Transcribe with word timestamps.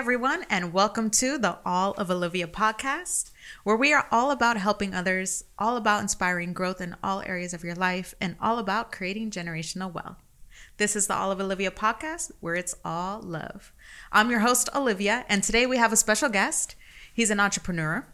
everyone, 0.00 0.46
and 0.48 0.72
welcome 0.72 1.10
to 1.10 1.36
the 1.36 1.58
All 1.62 1.92
of 1.98 2.10
Olivia 2.10 2.46
podcast, 2.46 3.32
where 3.64 3.76
we 3.76 3.92
are 3.92 4.08
all 4.10 4.30
about 4.30 4.56
helping 4.56 4.94
others, 4.94 5.44
all 5.58 5.76
about 5.76 6.00
inspiring 6.00 6.54
growth 6.54 6.80
in 6.80 6.96
all 7.02 7.20
areas 7.26 7.52
of 7.52 7.62
your 7.62 7.74
life, 7.74 8.14
and 8.18 8.34
all 8.40 8.58
about 8.58 8.90
creating 8.90 9.30
generational 9.30 9.92
wealth. 9.92 10.16
This 10.78 10.96
is 10.96 11.06
the 11.06 11.14
All 11.14 11.30
of 11.30 11.38
Olivia 11.38 11.70
podcast, 11.70 12.32
where 12.40 12.54
it's 12.54 12.74
all 12.82 13.20
love. 13.20 13.74
I'm 14.10 14.30
your 14.30 14.40
host, 14.40 14.70
Olivia, 14.74 15.26
and 15.28 15.42
today 15.42 15.66
we 15.66 15.76
have 15.76 15.92
a 15.92 15.98
special 15.98 16.30
guest. 16.30 16.76
He's 17.12 17.30
an 17.30 17.38
entrepreneur, 17.38 18.06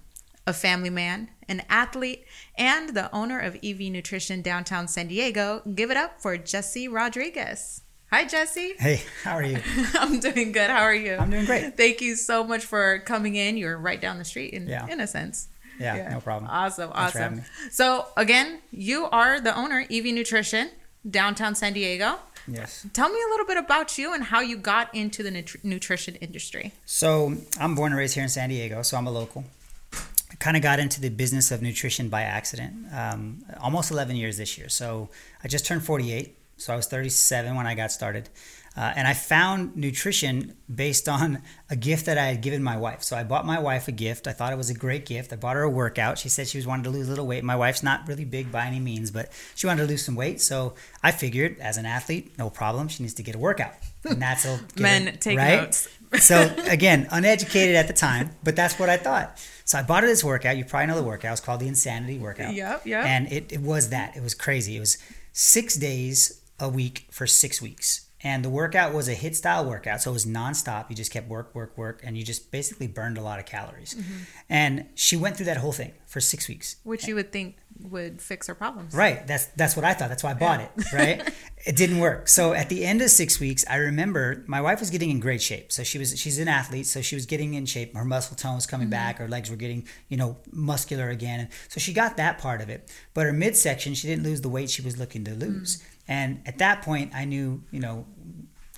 a 0.44 0.52
family 0.52 0.90
man, 0.90 1.30
an 1.48 1.62
athlete, 1.68 2.24
and 2.58 2.96
the 2.96 3.14
owner 3.14 3.38
of 3.38 3.58
EV 3.62 3.92
Nutrition 3.92 4.42
downtown 4.42 4.88
San 4.88 5.06
Diego. 5.06 5.62
Give 5.72 5.92
it 5.92 5.96
up 5.96 6.20
for 6.20 6.36
Jesse 6.36 6.88
Rodriguez. 6.88 7.82
Hi, 8.10 8.24
Jesse. 8.24 8.74
Hey, 8.78 9.02
how 9.24 9.32
are 9.32 9.42
you? 9.42 9.58
I'm 9.94 10.20
doing 10.20 10.52
good. 10.52 10.70
How 10.70 10.82
are 10.82 10.94
you? 10.94 11.16
I'm 11.16 11.30
doing 11.30 11.44
great. 11.44 11.76
Thank 11.76 12.00
you 12.00 12.14
so 12.14 12.44
much 12.44 12.64
for 12.64 13.00
coming 13.00 13.34
in. 13.34 13.56
You're 13.56 13.76
right 13.78 14.00
down 14.00 14.18
the 14.18 14.24
street, 14.24 14.52
in, 14.54 14.68
Yeah. 14.68 14.86
in 14.86 15.00
a 15.00 15.06
sense. 15.06 15.48
Yeah, 15.80 16.08
no 16.10 16.20
problem. 16.20 16.50
Awesome, 16.50 16.90
Thanks 16.92 17.12
for 17.12 17.18
awesome. 17.18 17.36
me. 17.38 17.42
So, 17.70 18.06
again, 18.16 18.60
you 18.70 19.06
are 19.06 19.40
the 19.40 19.54
owner, 19.54 19.84
EV 19.90 20.06
Nutrition, 20.06 20.70
downtown 21.08 21.54
San 21.54 21.74
Diego. 21.74 22.16
Yes. 22.48 22.86
Tell 22.94 23.08
me 23.10 23.18
a 23.20 23.28
little 23.30 23.44
bit 23.44 23.58
about 23.58 23.98
you 23.98 24.14
and 24.14 24.22
how 24.24 24.40
you 24.40 24.56
got 24.56 24.94
into 24.94 25.22
the 25.22 25.30
nutri- 25.30 25.62
nutrition 25.64 26.14
industry. 26.16 26.72
So 26.86 27.34
I'm 27.60 27.74
born 27.74 27.92
and 27.92 27.98
raised 27.98 28.14
here 28.14 28.22
in 28.22 28.28
San 28.30 28.48
Diego, 28.48 28.80
so 28.82 28.96
I'm 28.96 29.06
a 29.06 29.10
local. 29.10 29.44
I 29.92 30.34
kind 30.38 30.56
of 30.56 30.62
got 30.62 30.78
into 30.78 31.00
the 31.00 31.08
business 31.10 31.50
of 31.50 31.60
nutrition 31.60 32.08
by 32.08 32.22
accident, 32.22 32.86
um, 32.92 33.44
almost 33.60 33.90
11 33.90 34.16
years 34.16 34.38
this 34.38 34.56
year. 34.56 34.68
So 34.68 35.10
I 35.44 35.48
just 35.48 35.66
turned 35.66 35.84
48, 35.84 36.35
so 36.56 36.72
I 36.72 36.76
was 36.76 36.86
37 36.86 37.54
when 37.54 37.66
I 37.66 37.74
got 37.74 37.92
started. 37.92 38.28
Uh, 38.76 38.92
and 38.94 39.08
I 39.08 39.14
found 39.14 39.74
nutrition 39.74 40.54
based 40.72 41.08
on 41.08 41.40
a 41.70 41.76
gift 41.76 42.04
that 42.06 42.18
I 42.18 42.26
had 42.26 42.42
given 42.42 42.62
my 42.62 42.76
wife. 42.76 43.02
So 43.02 43.16
I 43.16 43.24
bought 43.24 43.46
my 43.46 43.58
wife 43.58 43.88
a 43.88 43.92
gift. 43.92 44.26
I 44.26 44.32
thought 44.32 44.52
it 44.52 44.56
was 44.56 44.68
a 44.68 44.74
great 44.74 45.06
gift. 45.06 45.32
I 45.32 45.36
bought 45.36 45.56
her 45.56 45.62
a 45.62 45.70
workout. 45.70 46.18
She 46.18 46.28
said 46.28 46.46
she 46.46 46.58
was 46.58 46.66
wanting 46.66 46.84
to 46.84 46.90
lose 46.90 47.06
a 47.06 47.10
little 47.10 47.26
weight. 47.26 47.42
My 47.42 47.56
wife's 47.56 47.82
not 47.82 48.06
really 48.06 48.26
big 48.26 48.52
by 48.52 48.66
any 48.66 48.78
means, 48.78 49.10
but 49.10 49.32
she 49.54 49.66
wanted 49.66 49.82
to 49.82 49.88
lose 49.88 50.04
some 50.04 50.14
weight. 50.14 50.42
So 50.42 50.74
I 51.02 51.10
figured, 51.10 51.58
as 51.58 51.78
an 51.78 51.86
athlete, 51.86 52.36
no 52.36 52.50
problem. 52.50 52.88
She 52.88 53.02
needs 53.02 53.14
to 53.14 53.22
get 53.22 53.34
a 53.34 53.38
workout, 53.38 53.72
and 54.04 54.20
that's 54.20 54.44
a 54.44 54.60
Men, 54.78 55.16
take 55.20 55.38
notes. 55.38 55.88
so 56.18 56.54
again, 56.66 57.08
uneducated 57.10 57.76
at 57.76 57.86
the 57.86 57.94
time, 57.94 58.32
but 58.44 58.56
that's 58.56 58.78
what 58.78 58.90
I 58.90 58.98
thought. 58.98 59.42
So 59.64 59.78
I 59.78 59.82
bought 59.84 60.02
her 60.02 60.08
this 60.08 60.22
workout. 60.22 60.58
You 60.58 60.66
probably 60.66 60.88
know 60.88 60.96
the 60.96 61.02
workout. 61.02 61.32
It's 61.32 61.40
called 61.40 61.60
the 61.60 61.68
Insanity 61.68 62.18
Workout. 62.18 62.52
Yep, 62.52 62.86
yep. 62.86 63.06
And 63.06 63.32
it, 63.32 63.52
it 63.52 63.60
was 63.60 63.88
that. 63.88 64.16
It 64.16 64.22
was 64.22 64.34
crazy. 64.34 64.76
It 64.76 64.80
was 64.80 64.98
six 65.32 65.76
days 65.76 66.42
a 66.58 66.68
week 66.68 67.06
for 67.10 67.26
six 67.26 67.60
weeks. 67.60 68.06
And 68.22 68.44
the 68.44 68.48
workout 68.48 68.94
was 68.94 69.08
a 69.08 69.14
HIIT 69.14 69.36
style 69.36 69.64
workout. 69.64 70.02
So 70.02 70.10
it 70.10 70.14
was 70.14 70.24
nonstop. 70.26 70.88
You 70.88 70.96
just 70.96 71.12
kept 71.12 71.28
work, 71.28 71.54
work, 71.54 71.76
work, 71.76 72.00
and 72.02 72.16
you 72.16 72.24
just 72.24 72.50
basically 72.50 72.86
burned 72.86 73.18
a 73.18 73.22
lot 73.22 73.38
of 73.38 73.46
calories. 73.46 73.94
Mm-hmm. 73.94 74.22
And 74.48 74.86
she 74.94 75.16
went 75.16 75.36
through 75.36 75.46
that 75.46 75.58
whole 75.58 75.72
thing 75.72 75.92
for 76.06 76.20
six 76.20 76.48
weeks. 76.48 76.76
Which 76.82 77.06
you 77.06 77.14
would 77.14 77.30
think 77.30 77.56
would 77.78 78.22
fix 78.22 78.46
her 78.46 78.54
problems. 78.54 78.94
Right. 78.94 79.26
That's 79.26 79.46
that's 79.48 79.76
what 79.76 79.84
I 79.84 79.92
thought. 79.92 80.08
That's 80.08 80.24
why 80.24 80.30
I 80.30 80.34
bought 80.34 80.60
it. 80.60 80.92
Right. 80.92 81.30
it 81.66 81.76
didn't 81.76 81.98
work. 81.98 82.28
So 82.28 82.52
at 82.52 82.68
the 82.68 82.84
end 82.84 83.02
of 83.02 83.10
six 83.10 83.38
weeks, 83.38 83.64
I 83.68 83.76
remember 83.76 84.44
my 84.46 84.60
wife 84.60 84.80
was 84.80 84.90
getting 84.90 85.10
in 85.10 85.20
great 85.20 85.42
shape. 85.42 85.70
So 85.70 85.84
she 85.84 85.98
was 85.98 86.18
she's 86.18 86.38
an 86.38 86.48
athlete, 86.48 86.86
so 86.86 87.02
she 87.02 87.14
was 87.14 87.26
getting 87.26 87.54
in 87.54 87.66
shape. 87.66 87.94
Her 87.94 88.04
muscle 88.04 88.34
tone 88.34 88.54
was 88.54 88.66
coming 88.66 88.88
back. 88.88 89.18
Her 89.18 89.28
legs 89.28 89.50
were 89.50 89.56
getting 89.56 89.86
you 90.08 90.16
know 90.16 90.38
muscular 90.50 91.10
again. 91.10 91.40
And 91.40 91.48
so 91.68 91.80
she 91.80 91.92
got 91.92 92.16
that 92.16 92.38
part 92.38 92.60
of 92.60 92.70
it. 92.70 92.90
But 93.14 93.26
her 93.26 93.32
midsection, 93.32 93.94
she 93.94 94.08
didn't 94.08 94.24
lose 94.24 94.40
the 94.40 94.48
weight 94.48 94.70
she 94.70 94.82
was 94.82 94.98
looking 94.98 95.22
to 95.24 95.34
lose. 95.34 95.82
And 96.08 96.40
at 96.46 96.58
that 96.58 96.82
point, 96.82 97.12
I 97.14 97.24
knew 97.24 97.62
you 97.70 97.80
know, 97.80 98.06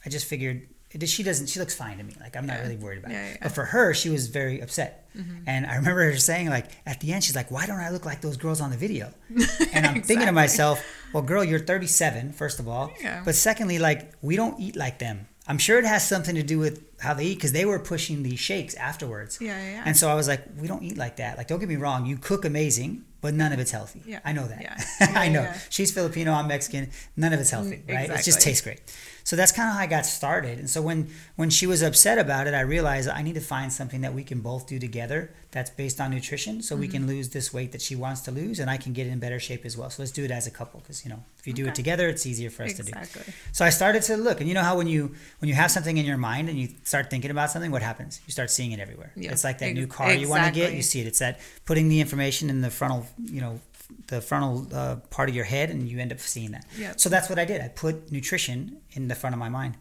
I 0.05 0.09
just 0.09 0.27
figured. 0.27 0.69
She 1.05 1.23
doesn't. 1.23 1.49
She 1.49 1.59
looks 1.61 1.75
fine 1.75 1.99
to 1.99 2.03
me. 2.03 2.15
Like 2.19 2.35
I'm 2.35 2.47
not 2.47 2.61
really 2.61 2.77
worried 2.77 2.99
about 3.01 3.11
Yeah, 3.13 3.23
it. 3.23 3.27
yeah. 3.27 3.35
Mm-hmm. 3.35 3.43
But 3.45 3.53
for 3.53 3.65
her, 3.67 3.93
she 3.93 4.09
was 4.09 4.29
very 4.29 4.61
upset. 4.61 5.05
And 5.47 5.67
I 5.67 5.75
remember 5.77 6.09
her 6.13 6.17
saying, 6.17 6.49
like, 6.49 6.67
at 6.87 7.01
the 7.01 7.13
end, 7.13 7.25
she's 7.25 7.35
like, 7.35 7.51
"Why 7.51 7.67
don't 7.67 7.81
I 7.81 7.91
look 7.91 8.07
like 8.07 8.21
those 8.21 8.37
girls 8.37 8.61
on 8.61 8.71
the 8.71 8.77
video?" 8.77 9.13
And 9.75 9.85
I'm 9.85 10.01
thinking 10.03 10.27
to 10.27 10.33
myself, 10.33 10.81
well, 11.13 11.25
girl, 11.25 11.43
you're 11.43 11.59
37, 11.59 12.33
first 12.33 12.61
of 12.61 12.69
all. 12.69 12.93
Yeah. 13.03 13.23
But 13.25 13.35
secondly, 13.35 13.79
like, 13.81 14.13
we 14.23 14.37
don't 14.37 14.59
eat 14.61 14.77
like 14.77 14.99
them. 15.01 15.27
I'm 15.49 15.59
sure 15.59 15.79
it 15.79 15.85
has 15.85 16.07
something 16.07 16.37
to 16.37 16.43
do 16.45 16.59
with 16.61 16.85
how 17.01 17.15
they 17.15 17.25
eat 17.27 17.35
because 17.35 17.53
they 17.53 17.65
were 17.65 17.79
pushing 17.81 18.23
these 18.23 18.39
shakes 18.39 18.75
afterwards. 18.77 19.39
Yeah, 19.41 19.59
yeah, 19.61 19.71
yeah. 19.73 19.83
And 19.87 19.97
so 19.97 20.09
I 20.09 20.15
was 20.15 20.29
like, 20.29 20.43
we 20.57 20.69
don't 20.69 20.85
eat 20.85 20.97
like 20.97 21.17
that. 21.17 21.37
Like, 21.37 21.49
don't 21.49 21.59
get 21.59 21.69
me 21.69 21.77
wrong, 21.77 22.07
you 22.07 22.17
cook 22.17 22.45
amazing, 22.45 23.05
but 23.21 23.35
none 23.35 23.53
of 23.53 23.59
it's 23.59 23.71
healthy. 23.71 24.03
Yeah. 24.07 24.21
I 24.25 24.33
know 24.33 24.47
that. 24.47 24.63
Yeah. 24.63 24.77
I 25.25 25.29
know. 25.29 25.43
yeah. 25.43 25.59
She's 25.71 25.91
Filipino, 25.93 26.33
I'm 26.33 26.47
Mexican. 26.49 26.91
None 27.17 27.33
of 27.33 27.41
it's 27.41 27.51
healthy, 27.51 27.83
Mm, 27.87 27.95
right? 27.95 28.11
It 28.11 28.25
just 28.25 28.41
tastes 28.41 28.63
great. 28.63 28.81
So 29.25 29.37
that's 29.37 29.53
kind 29.53 29.69
of 29.69 29.75
how 29.75 29.81
I 29.81 29.87
got 29.87 30.07
started. 30.07 30.59
And 30.59 30.71
so 30.71 30.81
when 30.81 31.09
when 31.37 31.51
she 31.51 31.67
was 31.67 31.83
upset 31.83 32.19
about 32.19 32.47
it, 32.47 32.55
I 32.55 32.61
realized 32.63 33.09
I 33.11 33.21
need 33.23 33.35
to 33.35 33.43
find 33.43 33.71
something 33.71 34.01
that 34.01 34.15
we 34.15 34.25
can 34.25 34.41
both 34.41 34.67
do 34.67 34.79
together 34.79 35.31
that's 35.51 35.71
based 35.71 36.01
on 36.01 36.11
nutrition, 36.11 36.63
so 36.63 36.77
we 36.77 36.89
can 36.89 37.03
Mm-hmm. 37.03 37.09
lose 37.11 37.29
this 37.31 37.53
weight 37.55 37.73
that 37.73 37.81
she 37.83 37.95
wants 37.97 38.21
to 38.23 38.31
lose, 38.31 38.59
and 38.61 38.69
I 38.71 38.77
can 38.79 38.93
get 38.95 39.07
in 39.07 39.19
better 39.19 39.39
shape 39.41 39.65
as 39.67 39.77
well. 39.79 39.89
So 39.91 40.03
let's 40.03 40.13
do 40.13 40.25
it 40.25 40.31
as 40.31 40.47
a 40.47 40.51
couple, 40.51 40.81
because 40.81 41.05
you 41.05 41.11
know 41.11 41.23
if 41.39 41.47
you 41.47 41.53
do 41.53 41.63
Okay. 41.63 41.71
it 41.71 41.75
together, 41.75 42.09
it's 42.09 42.25
easier 42.27 42.51
for 42.51 42.63
us 42.65 42.73
to 42.75 42.83
do. 42.83 42.89
Exactly. 42.97 43.33
So 43.53 43.65
I 43.65 43.71
started 43.71 44.03
to 44.05 44.17
look, 44.17 44.41
and 44.41 44.49
you 44.49 44.55
know 44.55 44.63
how 44.63 44.77
when 44.79 44.87
you 44.87 45.15
when 45.41 45.49
you 45.51 45.55
have 45.55 45.71
something 45.71 45.97
in 45.99 46.07
your 46.07 46.17
mind 46.19 46.49
and 46.49 46.59
you 46.59 46.69
start 46.85 47.11
thinking 47.11 47.31
about 47.31 47.51
something, 47.51 47.71
what 47.71 47.83
happens? 47.83 48.21
You 48.27 48.33
start 48.33 48.51
seeing 48.51 48.73
it 48.73 48.81
everywhere. 48.81 49.13
Yeah. 49.17 49.33
It's 49.33 49.45
like 49.45 49.59
that 49.59 49.73
new 49.75 49.87
car 49.87 50.13
you 50.13 50.29
want 50.29 50.45
to 50.47 50.51
get, 50.53 50.73
exactly. 50.73 50.77
you 50.79 50.83
see 50.83 51.01
it. 51.03 51.07
It's 51.07 51.19
that 51.19 51.41
putting 51.67 51.89
the 51.89 52.01
information 52.01 52.49
in 52.51 52.61
the 52.63 52.71
frontal, 52.71 53.07
you 53.19 53.41
know, 53.41 53.61
the 54.09 54.21
frontal 54.21 54.67
uh, 54.73 54.97
part 55.11 55.29
of 55.29 55.35
your 55.35 55.45
head, 55.45 55.71
and 55.71 55.89
you 55.89 55.99
end 55.99 56.13
up 56.13 56.21
seeing 56.21 56.53
that. 56.53 56.67
Yeah. 56.77 56.95
So 56.97 57.09
that's 57.09 57.29
what 57.29 57.39
I 57.39 57.45
did. 57.45 57.61
I 57.61 57.69
put 57.69 58.13
nutrition 58.13 58.79
in 58.93 59.09
the 59.09 59.15
front 59.15 59.35
of 59.35 59.41
my 59.41 59.49
mind. 59.49 59.77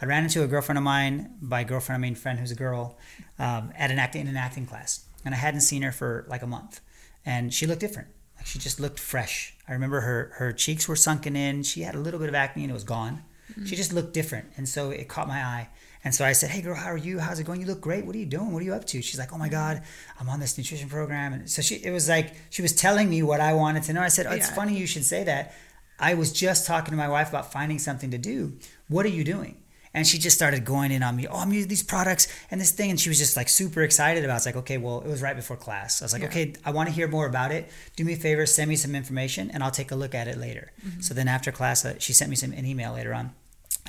I 0.00 0.06
ran 0.06 0.22
into 0.24 0.42
a 0.44 0.46
girlfriend 0.46 0.78
of 0.78 0.84
mine, 0.84 1.34
by 1.42 1.64
girlfriend 1.64 1.98
I 1.98 2.00
mean 2.00 2.14
friend 2.14 2.38
who's 2.38 2.52
a 2.52 2.56
girl, 2.56 2.98
um, 3.38 3.72
at 3.76 3.90
an 3.90 3.98
acting 3.98 4.22
in 4.22 4.28
an 4.28 4.36
acting 4.36 4.66
class, 4.66 5.04
and 5.24 5.34
I 5.34 5.38
hadn't 5.38 5.62
seen 5.62 5.82
her 5.82 5.92
for 5.92 6.24
like 6.28 6.42
a 6.42 6.46
month, 6.46 6.80
and 7.26 7.52
she 7.52 7.66
looked 7.66 7.80
different. 7.80 8.08
Like 8.36 8.46
she 8.46 8.60
just 8.60 8.78
looked 8.78 9.00
fresh. 9.00 9.56
I 9.66 9.72
remember 9.72 10.00
her 10.02 10.32
her 10.36 10.52
cheeks 10.52 10.86
were 10.86 10.94
sunken 10.96 11.34
in. 11.34 11.64
She 11.64 11.80
had 11.82 11.96
a 11.96 11.98
little 11.98 12.20
bit 12.20 12.28
of 12.28 12.34
acne 12.36 12.62
and 12.62 12.70
it 12.70 12.74
was 12.74 12.84
gone. 12.84 13.24
She 13.64 13.74
just 13.76 13.92
looked 13.92 14.12
different, 14.12 14.52
and 14.56 14.68
so 14.68 14.90
it 14.90 15.08
caught 15.08 15.26
my 15.26 15.42
eye. 15.42 15.68
And 16.04 16.14
so 16.14 16.24
I 16.24 16.32
said, 16.32 16.50
"Hey, 16.50 16.62
girl, 16.62 16.74
how 16.76 16.90
are 16.92 16.96
you? 16.96 17.18
How's 17.18 17.38
it 17.40 17.44
going? 17.44 17.60
You 17.60 17.66
look 17.66 17.80
great. 17.80 18.06
What 18.06 18.14
are 18.14 18.18
you 18.18 18.26
doing? 18.26 18.52
What 18.52 18.62
are 18.62 18.64
you 18.64 18.74
up 18.74 18.84
to?" 18.86 19.02
She's 19.02 19.18
like, 19.18 19.32
"Oh 19.32 19.38
my 19.38 19.48
God, 19.48 19.82
I'm 20.20 20.28
on 20.28 20.40
this 20.40 20.56
nutrition 20.56 20.88
program." 20.88 21.32
And 21.32 21.50
so 21.50 21.60
she, 21.62 21.76
it 21.76 21.90
was 21.90 22.08
like 22.08 22.34
she 22.50 22.62
was 22.62 22.72
telling 22.72 23.10
me 23.10 23.22
what 23.22 23.40
I 23.40 23.52
wanted 23.54 23.82
to 23.84 23.92
know. 23.92 24.02
I 24.02 24.08
said, 24.08 24.26
oh, 24.26 24.32
"It's 24.32 24.48
Yeah. 24.48 24.54
funny 24.54 24.76
you 24.78 24.86
should 24.86 25.04
say 25.04 25.24
that. 25.24 25.54
I 26.00 26.14
was 26.14 26.32
just 26.32 26.66
talking 26.66 26.92
to 26.92 26.96
my 26.96 27.08
wife 27.08 27.28
about 27.28 27.50
finding 27.52 27.78
something 27.80 28.12
to 28.12 28.18
do. 28.18 28.56
What 28.88 29.04
are 29.06 29.10
you 29.10 29.24
doing?" 29.24 29.56
And 29.94 30.06
she 30.06 30.18
just 30.18 30.36
started 30.36 30.64
going 30.64 30.92
in 30.92 31.02
on 31.02 31.16
me. 31.16 31.26
Oh, 31.26 31.38
I'm 31.38 31.52
using 31.52 31.68
these 31.68 31.82
products 31.82 32.28
and 32.50 32.60
this 32.60 32.70
thing, 32.70 32.90
and 32.90 33.00
she 33.00 33.08
was 33.08 33.18
just 33.18 33.36
like 33.36 33.48
super 33.48 33.82
excited 33.82 34.22
about. 34.22 34.34
it. 34.34 34.36
It's 34.36 34.46
like, 34.46 34.56
okay, 34.56 34.78
well, 34.78 35.00
it 35.00 35.08
was 35.08 35.22
right 35.22 35.34
before 35.34 35.56
class. 35.56 36.00
I 36.02 36.04
was 36.04 36.12
like, 36.12 36.22
Yeah. 36.22 36.28
okay, 36.28 36.52
I 36.64 36.70
want 36.70 36.88
to 36.90 36.94
hear 36.94 37.08
more 37.08 37.26
about 37.26 37.50
it. 37.52 37.70
Do 37.96 38.04
me 38.04 38.12
a 38.12 38.16
favor, 38.16 38.44
send 38.46 38.68
me 38.68 38.76
some 38.76 38.94
information, 38.94 39.50
and 39.50 39.64
I'll 39.64 39.70
take 39.72 39.90
a 39.90 39.96
look 39.96 40.14
at 40.14 40.28
it 40.28 40.36
later. 40.38 40.70
Mm-hmm. 40.86 41.00
So 41.00 41.14
then 41.14 41.26
after 41.26 41.50
class, 41.50 41.84
uh, 41.84 41.94
she 41.98 42.12
sent 42.12 42.28
me 42.30 42.36
some 42.36 42.52
an 42.52 42.64
email 42.66 42.92
later 42.92 43.12
on. 43.14 43.32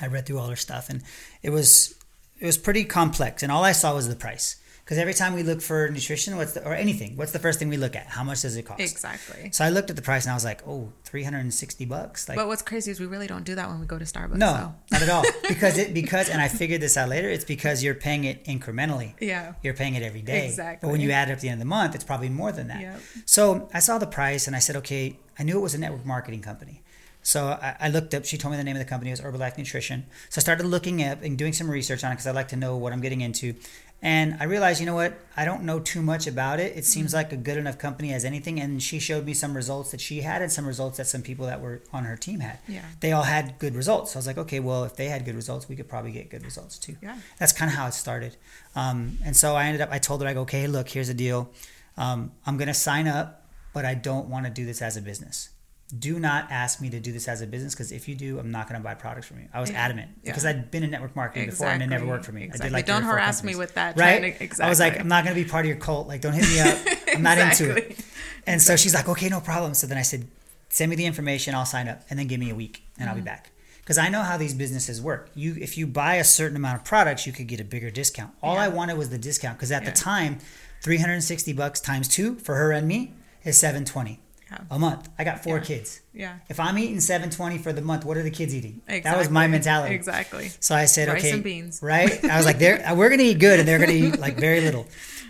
I 0.00 0.06
read 0.06 0.24
through 0.26 0.38
all 0.38 0.48
her 0.48 0.56
stuff, 0.56 0.88
and 0.88 1.02
it 1.42 1.50
was 1.50 1.94
it 2.40 2.46
was 2.46 2.58
pretty 2.58 2.84
complex. 2.84 3.42
And 3.42 3.52
all 3.52 3.64
I 3.64 3.72
saw 3.72 3.94
was 3.94 4.08
the 4.08 4.16
price. 4.16 4.56
Because 4.84 4.98
every 4.98 5.14
time 5.14 5.34
we 5.34 5.44
look 5.44 5.60
for 5.62 5.88
nutrition, 5.88 6.36
what's 6.36 6.54
the, 6.54 6.66
or 6.66 6.74
anything, 6.74 7.16
what's 7.16 7.30
the 7.30 7.38
first 7.38 7.60
thing 7.60 7.68
we 7.68 7.76
look 7.76 7.94
at? 7.94 8.08
How 8.08 8.24
much 8.24 8.42
does 8.42 8.56
it 8.56 8.64
cost? 8.64 8.80
Exactly. 8.80 9.50
So 9.52 9.64
I 9.64 9.70
looked 9.70 9.88
at 9.88 9.94
the 9.94 10.02
price 10.02 10.24
and 10.24 10.32
I 10.32 10.34
was 10.34 10.44
like, 10.44 10.66
oh, 10.66 10.90
360 11.04 11.84
bucks. 11.84 12.28
Like, 12.28 12.36
But 12.36 12.48
what's 12.48 12.62
crazy 12.62 12.90
is 12.90 12.98
we 12.98 13.06
really 13.06 13.28
don't 13.28 13.44
do 13.44 13.54
that 13.54 13.68
when 13.68 13.78
we 13.78 13.86
go 13.86 14.00
to 14.00 14.04
Starbucks. 14.04 14.34
no, 14.34 14.52
so. 14.52 14.74
not 14.90 15.02
at 15.02 15.08
all. 15.08 15.24
Because 15.48 15.78
it 15.78 15.94
because 15.94 16.28
and 16.28 16.40
I 16.40 16.48
figured 16.48 16.80
this 16.80 16.96
out 16.96 17.08
later. 17.08 17.28
It's 17.28 17.44
because 17.44 17.84
you're 17.84 17.94
paying 17.94 18.24
it 18.24 18.44
incrementally. 18.46 19.14
Yeah. 19.20 19.54
You're 19.62 19.74
paying 19.74 19.94
it 19.94 20.02
every 20.02 20.22
day. 20.22 20.46
Exactly. 20.46 20.86
But 20.86 20.90
when 20.92 21.00
you 21.00 21.12
add 21.12 21.28
it 21.28 21.32
up 21.32 21.36
at 21.36 21.42
the 21.42 21.48
end 21.50 21.54
of 21.60 21.60
the 21.60 21.66
month, 21.66 21.94
it's 21.94 22.04
probably 22.04 22.28
more 22.28 22.50
than 22.50 22.66
that. 22.68 22.80
Yep. 22.80 23.00
So 23.26 23.68
I 23.72 23.78
saw 23.78 23.98
the 23.98 24.06
price 24.08 24.48
and 24.48 24.56
I 24.56 24.58
said, 24.58 24.74
okay. 24.76 25.18
I 25.38 25.42
knew 25.44 25.56
it 25.56 25.62
was 25.62 25.74
a 25.74 25.78
network 25.78 26.04
marketing 26.04 26.42
company. 26.42 26.82
So 27.22 27.46
I, 27.46 27.76
I 27.80 27.88
looked 27.88 28.14
up. 28.14 28.24
She 28.24 28.38
told 28.38 28.52
me 28.52 28.58
the 28.58 28.64
name 28.64 28.76
of 28.76 28.80
the 28.80 28.88
company 28.88 29.10
was 29.10 29.20
Herbalife 29.20 29.58
Nutrition. 29.58 30.06
So 30.28 30.38
I 30.38 30.42
started 30.42 30.66
looking 30.66 31.02
up 31.02 31.22
and 31.22 31.36
doing 31.36 31.52
some 31.52 31.70
research 31.70 32.02
on 32.04 32.12
it 32.12 32.14
because 32.14 32.26
I 32.26 32.30
like 32.32 32.48
to 32.48 32.56
know 32.56 32.76
what 32.76 32.92
I'm 32.92 33.00
getting 33.00 33.20
into. 33.20 33.54
And 34.02 34.38
I 34.40 34.44
realized, 34.44 34.80
you 34.80 34.86
know 34.86 34.94
what? 34.94 35.18
I 35.36 35.44
don't 35.44 35.64
know 35.64 35.78
too 35.78 36.00
much 36.00 36.26
about 36.26 36.58
it. 36.58 36.74
It 36.74 36.86
seems 36.86 37.12
like 37.12 37.32
a 37.32 37.36
good 37.36 37.58
enough 37.58 37.76
company 37.76 38.14
as 38.14 38.24
anything. 38.24 38.58
And 38.58 38.82
she 38.82 38.98
showed 38.98 39.26
me 39.26 39.34
some 39.34 39.54
results 39.54 39.90
that 39.90 40.00
she 40.00 40.22
had 40.22 40.40
and 40.40 40.50
some 40.50 40.66
results 40.66 40.96
that 40.96 41.06
some 41.06 41.20
people 41.20 41.44
that 41.46 41.60
were 41.60 41.82
on 41.92 42.04
her 42.04 42.16
team 42.16 42.40
had. 42.40 42.60
Yeah. 42.66 42.80
They 43.00 43.12
all 43.12 43.24
had 43.24 43.58
good 43.58 43.74
results. 43.74 44.12
So 44.12 44.16
I 44.16 44.20
was 44.20 44.26
like, 44.26 44.38
okay, 44.38 44.58
well, 44.58 44.84
if 44.84 44.96
they 44.96 45.06
had 45.06 45.26
good 45.26 45.34
results, 45.34 45.68
we 45.68 45.76
could 45.76 45.88
probably 45.88 46.12
get 46.12 46.30
good 46.30 46.46
results 46.46 46.78
too. 46.78 46.96
Yeah. 47.02 47.18
That's 47.38 47.52
kind 47.52 47.70
of 47.70 47.76
how 47.76 47.86
it 47.88 47.92
started. 47.92 48.38
Um, 48.74 49.18
and 49.22 49.36
so 49.36 49.54
I 49.54 49.66
ended 49.66 49.82
up, 49.82 49.90
I 49.92 49.98
told 49.98 50.22
her, 50.22 50.28
I 50.28 50.32
go, 50.32 50.40
okay, 50.42 50.66
look, 50.66 50.88
here's 50.88 51.08
the 51.08 51.14
deal. 51.14 51.50
Um, 51.98 52.32
I'm 52.46 52.56
going 52.56 52.68
to 52.68 52.74
sign 52.74 53.06
up, 53.06 53.46
but 53.74 53.84
I 53.84 53.92
don't 53.92 54.28
want 54.28 54.46
to 54.46 54.50
do 54.50 54.64
this 54.64 54.80
as 54.80 54.96
a 54.96 55.02
business. 55.02 55.50
Do 55.98 56.20
not 56.20 56.50
ask 56.50 56.80
me 56.80 56.88
to 56.90 57.00
do 57.00 57.10
this 57.10 57.26
as 57.26 57.40
a 57.42 57.46
business 57.46 57.74
because 57.74 57.90
if 57.90 58.08
you 58.08 58.14
do, 58.14 58.38
I'm 58.38 58.50
not 58.50 58.68
going 58.68 58.80
to 58.80 58.84
buy 58.84 58.94
products 58.94 59.26
from 59.26 59.40
you. 59.40 59.48
I 59.52 59.60
was 59.60 59.70
Yeah. 59.70 59.84
adamant 59.84 60.10
Yeah. 60.22 60.30
because 60.30 60.46
I'd 60.46 60.70
been 60.70 60.84
in 60.84 60.90
network 60.90 61.16
marketing 61.16 61.50
before 61.50 61.66
and 61.68 61.82
it 61.82 61.88
never 61.88 62.06
worked 62.06 62.24
for 62.24 62.32
me. 62.32 62.50
I 62.52 62.56
did 62.56 62.70
like 62.70 62.86
Don't 62.86 63.00
three 63.00 63.08
or 63.08 63.10
four 63.10 63.18
harass 63.18 63.42
me 63.42 63.56
with 63.56 63.74
that, 63.74 63.96
Right? 63.98 64.38
to- 64.38 64.64
I 64.64 64.68
was 64.68 64.78
like. 64.78 65.00
I'm 65.00 65.08
not 65.08 65.24
going 65.24 65.36
to 65.36 65.42
be 65.42 65.48
part 65.48 65.64
of 65.64 65.68
your 65.68 65.78
cult. 65.78 66.06
Like, 66.06 66.20
don't 66.20 66.32
hit 66.32 66.48
me 66.48 66.60
up. 66.60 66.78
I'm 67.14 67.22
not 67.22 67.38
into 67.38 67.74
it. 67.76 67.98
And 68.46 68.62
so 68.62 68.76
she's 68.76 68.94
like, 68.94 69.08
okay, 69.08 69.28
no 69.28 69.40
problem. 69.40 69.74
So 69.74 69.86
then 69.86 69.98
I 69.98 70.02
said, 70.02 70.28
send 70.68 70.90
me 70.90 70.96
the 70.96 71.06
information. 71.06 71.54
I'll 71.54 71.66
sign 71.66 71.88
up 71.88 72.02
and 72.08 72.18
then 72.18 72.26
give 72.28 72.38
me 72.40 72.50
a 72.50 72.54
week 72.54 72.84
and 72.98 73.08
I'll 73.08 73.14
be 73.14 73.20
mm-hmm. 73.20 73.26
back. 73.26 73.50
because 73.80 73.98
I 73.98 74.08
know 74.08 74.22
how 74.22 74.36
these 74.36 74.54
businesses 74.54 75.02
work. 75.02 75.30
You, 75.34 75.56
if 75.60 75.76
you 75.76 75.86
buy 75.86 76.14
a 76.16 76.24
certain 76.24 76.56
amount 76.56 76.78
of 76.78 76.84
products, 76.84 77.26
you 77.26 77.32
could 77.32 77.48
get 77.48 77.60
a 77.60 77.64
bigger 77.64 77.90
discount. 77.90 78.32
All 78.42 78.54
Yeah. 78.54 78.62
I 78.62 78.68
wanted 78.68 78.96
was 78.96 79.10
the 79.10 79.18
discount 79.18 79.58
because 79.58 79.72
at 79.72 79.84
the 79.84 79.90
time, 79.90 80.38
360 80.82 81.52
bucks 81.54 81.80
times 81.80 82.06
two 82.06 82.36
for 82.36 82.54
her 82.54 82.70
and 82.70 82.86
me 82.86 83.12
is 83.44 83.58
720 83.58 84.20
Yeah. 84.50 84.58
a 84.70 84.78
month. 84.78 85.08
I 85.18 85.24
got 85.24 85.42
four 85.44 85.58
Yeah. 85.58 85.64
kids. 85.64 86.00
Yeah. 86.12 86.34
If 86.48 86.58
I'm 86.58 86.76
eating 86.78 87.00
720 87.00 87.58
for 87.58 87.72
the 87.72 87.82
month, 87.82 88.04
what 88.04 88.16
are 88.16 88.22
the 88.22 88.30
kids 88.30 88.54
eating? 88.54 88.80
That 88.88 89.16
was 89.16 89.30
my 89.30 89.46
mentality. 89.46 89.94
Exactly. 89.94 90.50
So 90.60 90.74
I 90.74 90.86
said, 90.86 91.08
Rice 91.08 91.20
okay, 91.24 91.30
and 91.32 91.44
beans. 91.44 91.80
right? 91.82 92.24
I 92.24 92.36
was 92.36 92.46
like, 92.46 92.58
they're, 92.58 92.82
we're 92.96 93.10
gonna 93.10 93.22
eat 93.22 93.38
good, 93.38 93.60
and 93.60 93.68
they're 93.68 93.78
gonna 93.78 93.92
eat 93.92 94.18
like 94.18 94.36
very 94.36 94.60
little. 94.60 94.86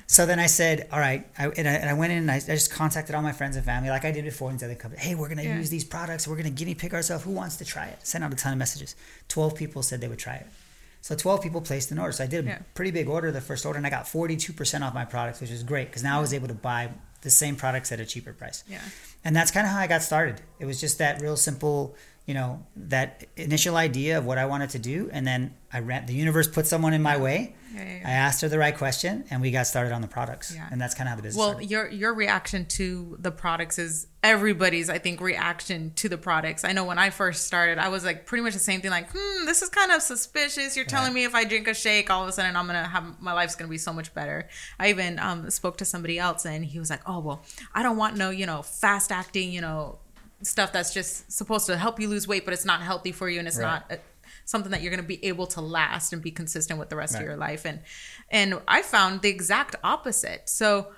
So 0.06 0.26
then 0.26 0.40
I 0.40 0.46
said, 0.46 0.88
all 0.90 0.99
right, 0.99 1.25
I, 1.38 1.49
and, 1.49 1.69
I, 1.69 1.72
and 1.72 1.88
I 1.88 1.93
went 1.93 2.12
in 2.12 2.19
and 2.19 2.31
I, 2.31 2.37
I 2.37 2.40
just 2.40 2.72
contacted 2.72 3.14
all 3.14 3.22
my 3.22 3.31
friends 3.32 3.55
and 3.56 3.64
family, 3.64 3.90
like 3.90 4.05
I 4.05 4.11
did 4.11 4.25
before 4.25 4.50
in 4.50 4.56
the 4.56 4.64
other 4.64 4.75
company. 4.75 5.00
Hey, 5.02 5.14
we're 5.14 5.28
gonna 5.28 5.43
Yeah. 5.44 5.56
use 5.58 5.70
these 5.70 5.84
products. 5.84 6.26
We're 6.26 6.37
gonna 6.37 6.50
guinea 6.50 6.75
pig 6.75 6.94
ourselves. 6.94 7.22
Who 7.25 7.31
wants 7.31 7.56
to 7.58 7.64
try 7.64 7.87
it? 7.87 7.99
Sent 8.05 8.25
out 8.25 8.32
a 8.32 8.37
ton 8.37 8.52
of 8.52 8.58
messages. 8.58 8.96
Twelve 9.28 9.55
people 9.55 9.82
said 9.82 10.00
they 10.00 10.08
would 10.08 10.19
try 10.19 10.34
it. 10.37 10.46
So 11.02 11.14
12 11.14 11.40
people 11.43 11.61
placed 11.62 11.90
an 11.93 11.99
order. 11.99 12.12
So 12.12 12.25
I 12.25 12.26
did 12.26 12.44
a 12.44 12.49
Yeah. 12.49 12.58
pretty 12.75 12.90
big 12.90 13.08
order 13.08 13.31
the 13.32 13.40
first 13.40 13.64
order, 13.64 13.78
and 13.78 13.87
I 13.87 13.90
got 13.90 14.06
42% 14.06 14.82
off 14.84 14.93
my 14.94 15.05
products, 15.06 15.40
which 15.40 15.50
is 15.50 15.62
great 15.62 15.87
because 15.88 16.02
now 16.02 16.19
I 16.19 16.20
was 16.20 16.34
able 16.34 16.49
to 16.49 16.55
buy 16.55 16.90
the 17.22 17.31
same 17.31 17.56
products 17.56 17.93
at 17.93 18.00
a 18.00 18.06
cheaper 18.06 18.32
price 18.32 18.64
Yeah. 18.69 18.81
and 19.25 19.34
that's 19.37 19.50
kind 19.50 19.67
of 19.67 19.72
how 19.72 19.78
I 19.78 19.87
got 19.87 20.02
started. 20.02 20.40
It 20.58 20.64
was 20.67 20.81
just 20.81 20.99
that 20.99 21.20
real 21.20 21.37
simple, 21.37 21.94
you 22.26 22.34
know, 22.34 22.64
that 22.76 23.25
initial 23.37 23.76
idea 23.76 24.19
of 24.19 24.25
what 24.25 24.38
I 24.38 24.46
wanted 24.46 24.70
to 24.70 24.78
do, 24.78 25.08
and 25.12 25.26
then 25.26 25.55
I 25.72 25.81
ran. 25.81 26.06
The 26.06 26.14
universe 26.14 26.49
put 26.49 26.67
someone 26.67 26.93
in 26.94 27.02
my 27.02 27.17
way. 27.17 27.55
Yeah, 27.75 27.82
yeah, 27.84 27.99
yeah. 28.00 28.08
I 28.08 28.11
asked 28.12 28.40
her 28.43 28.49
the 28.49 28.58
right 28.58 28.76
question, 28.76 29.25
and 29.31 29.40
we 29.40 29.50
got 29.50 29.67
started 29.67 29.93
on 29.93 30.02
the 30.02 30.08
products, 30.08 30.52
Yeah. 30.55 30.69
and 30.70 30.81
that's 30.81 30.94
kind 30.94 31.06
of 31.08 31.11
how 31.11 31.17
the 31.17 31.22
business. 31.22 31.38
Well, 31.38 31.50
started. 31.52 31.70
your 31.70 31.88
your 31.88 32.14
reaction 32.14 32.67
to 32.67 33.17
the 33.20 33.31
products 33.31 33.78
is 33.78 34.06
everybody's, 34.22 34.90
I 34.90 34.99
think, 34.99 35.20
reaction 35.20 35.93
to 35.96 36.08
the 36.08 36.19
products. 36.19 36.64
I 36.64 36.72
know 36.72 36.84
when 36.84 36.99
I 36.99 37.11
first 37.11 37.46
started, 37.46 37.78
I 37.78 37.88
was 37.88 38.05
like 38.05 38.26
pretty 38.26 38.43
much 38.43 38.52
the 38.55 38.58
same 38.58 38.81
thing. 38.81 38.90
Like, 38.90 39.08
hmm, 39.12 39.44
this 39.46 39.62
is 39.62 39.69
kind 39.69 39.93
of 39.93 40.02
suspicious. 40.02 40.76
You're 40.76 40.84
telling 40.84 41.12
me 41.12 41.25
if 41.25 41.34
I 41.34 41.44
drink 41.44 41.69
a 41.69 41.75
shake, 41.75 42.11
all 42.11 42.22
of 42.22 42.28
a 42.28 42.32
sudden 42.32 42.56
I'm 42.56 42.67
gonna 42.67 42.87
have 42.88 43.20
my 43.20 43.32
life's 43.32 43.55
gonna 43.56 43.70
be 43.70 43.78
so 43.78 43.93
much 43.93 44.12
better. 44.14 44.49
I 44.78 44.90
even 44.90 45.19
um, 45.19 45.49
spoke 45.50 45.78
to 45.78 45.84
somebody 45.84 46.19
else, 46.19 46.44
and 46.44 46.64
he 46.64 46.78
was 46.78 46.90
like, 46.90 47.02
"Oh 47.06 47.20
well, 47.20 47.43
I 47.75 47.82
don't 47.82 47.96
want 47.96 48.17
no, 48.17 48.31
you 48.31 48.46
know, 48.46 48.62
fast 48.62 49.11
acting, 49.12 49.52
you 49.52 49.61
know, 49.61 49.99
stuff 50.43 50.72
that's 50.72 50.93
just 50.93 51.31
supposed 51.31 51.67
to 51.67 51.76
help 51.76 52.00
you 52.00 52.08
lose 52.08 52.26
weight, 52.26 52.44
but 52.44 52.52
it's 52.55 52.64
not 52.64 52.81
healthy 52.82 53.12
for 53.12 53.28
you, 53.28 53.38
and 53.38 53.46
it's 53.49 53.58
Right. 53.58 53.82
not." 53.90 54.00
Something 54.50 54.73
that 54.73 54.82
you're 54.82 54.91
going 54.91 55.02
to 55.02 55.06
be 55.06 55.25
able 55.25 55.47
to 55.47 55.61
last 55.61 56.12
and 56.12 56.20
be 56.20 56.31
consistent 56.31 56.79
with 56.79 56.88
the 56.88 56.97
rest 56.97 57.14
of 57.14 57.23
your 57.23 57.37
life. 57.37 57.64
And 57.64 57.81
and 58.31 58.61
i 58.69 58.82
found 58.82 59.23
the 59.23 59.29
exact 59.29 59.76
opposite. 59.82 60.49
So 60.49 60.88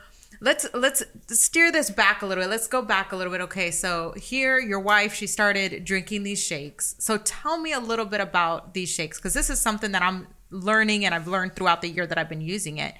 let's 0.40 0.66
let's 0.74 1.02
steer 1.28 1.70
this 1.70 1.90
back 1.90 2.22
a 2.22 2.26
little 2.26 2.42
bit. 2.42 2.50
Let's 2.50 2.66
go 2.66 2.82
back 2.82 3.12
a 3.12 3.16
little 3.16 3.32
bit. 3.32 3.42
Okay 3.42 3.70
so 3.70 4.14
here 4.16 4.58
your 4.58 4.80
wife 4.80 5.14
she 5.14 5.26
started 5.26 5.84
drinking 5.84 6.22
these 6.22 6.42
shakes. 6.42 6.94
So 6.98 7.18
tell 7.18 7.58
me 7.58 7.72
a 7.72 7.80
little 7.80 8.06
bit 8.06 8.20
about 8.20 8.74
these 8.74 8.88
shakes 8.88 9.18
because 9.18 9.34
this 9.34 9.50
is 9.50 9.60
something 9.60 9.92
that 9.92 10.02
i'm 10.02 10.26
learning 10.50 11.04
and 11.04 11.14
i've 11.14 11.28
learned 11.28 11.56
throughout 11.56 11.80
the 11.80 11.88
year 11.88 12.06
that 12.06 12.18
i've 12.18 12.28
been 12.28 12.40
using 12.40 12.78
it. 12.78 12.94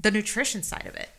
The 0.00 0.10
nutrition 0.10 0.62
side 0.62 0.86
of 0.86 0.94
it. 0.96 1.10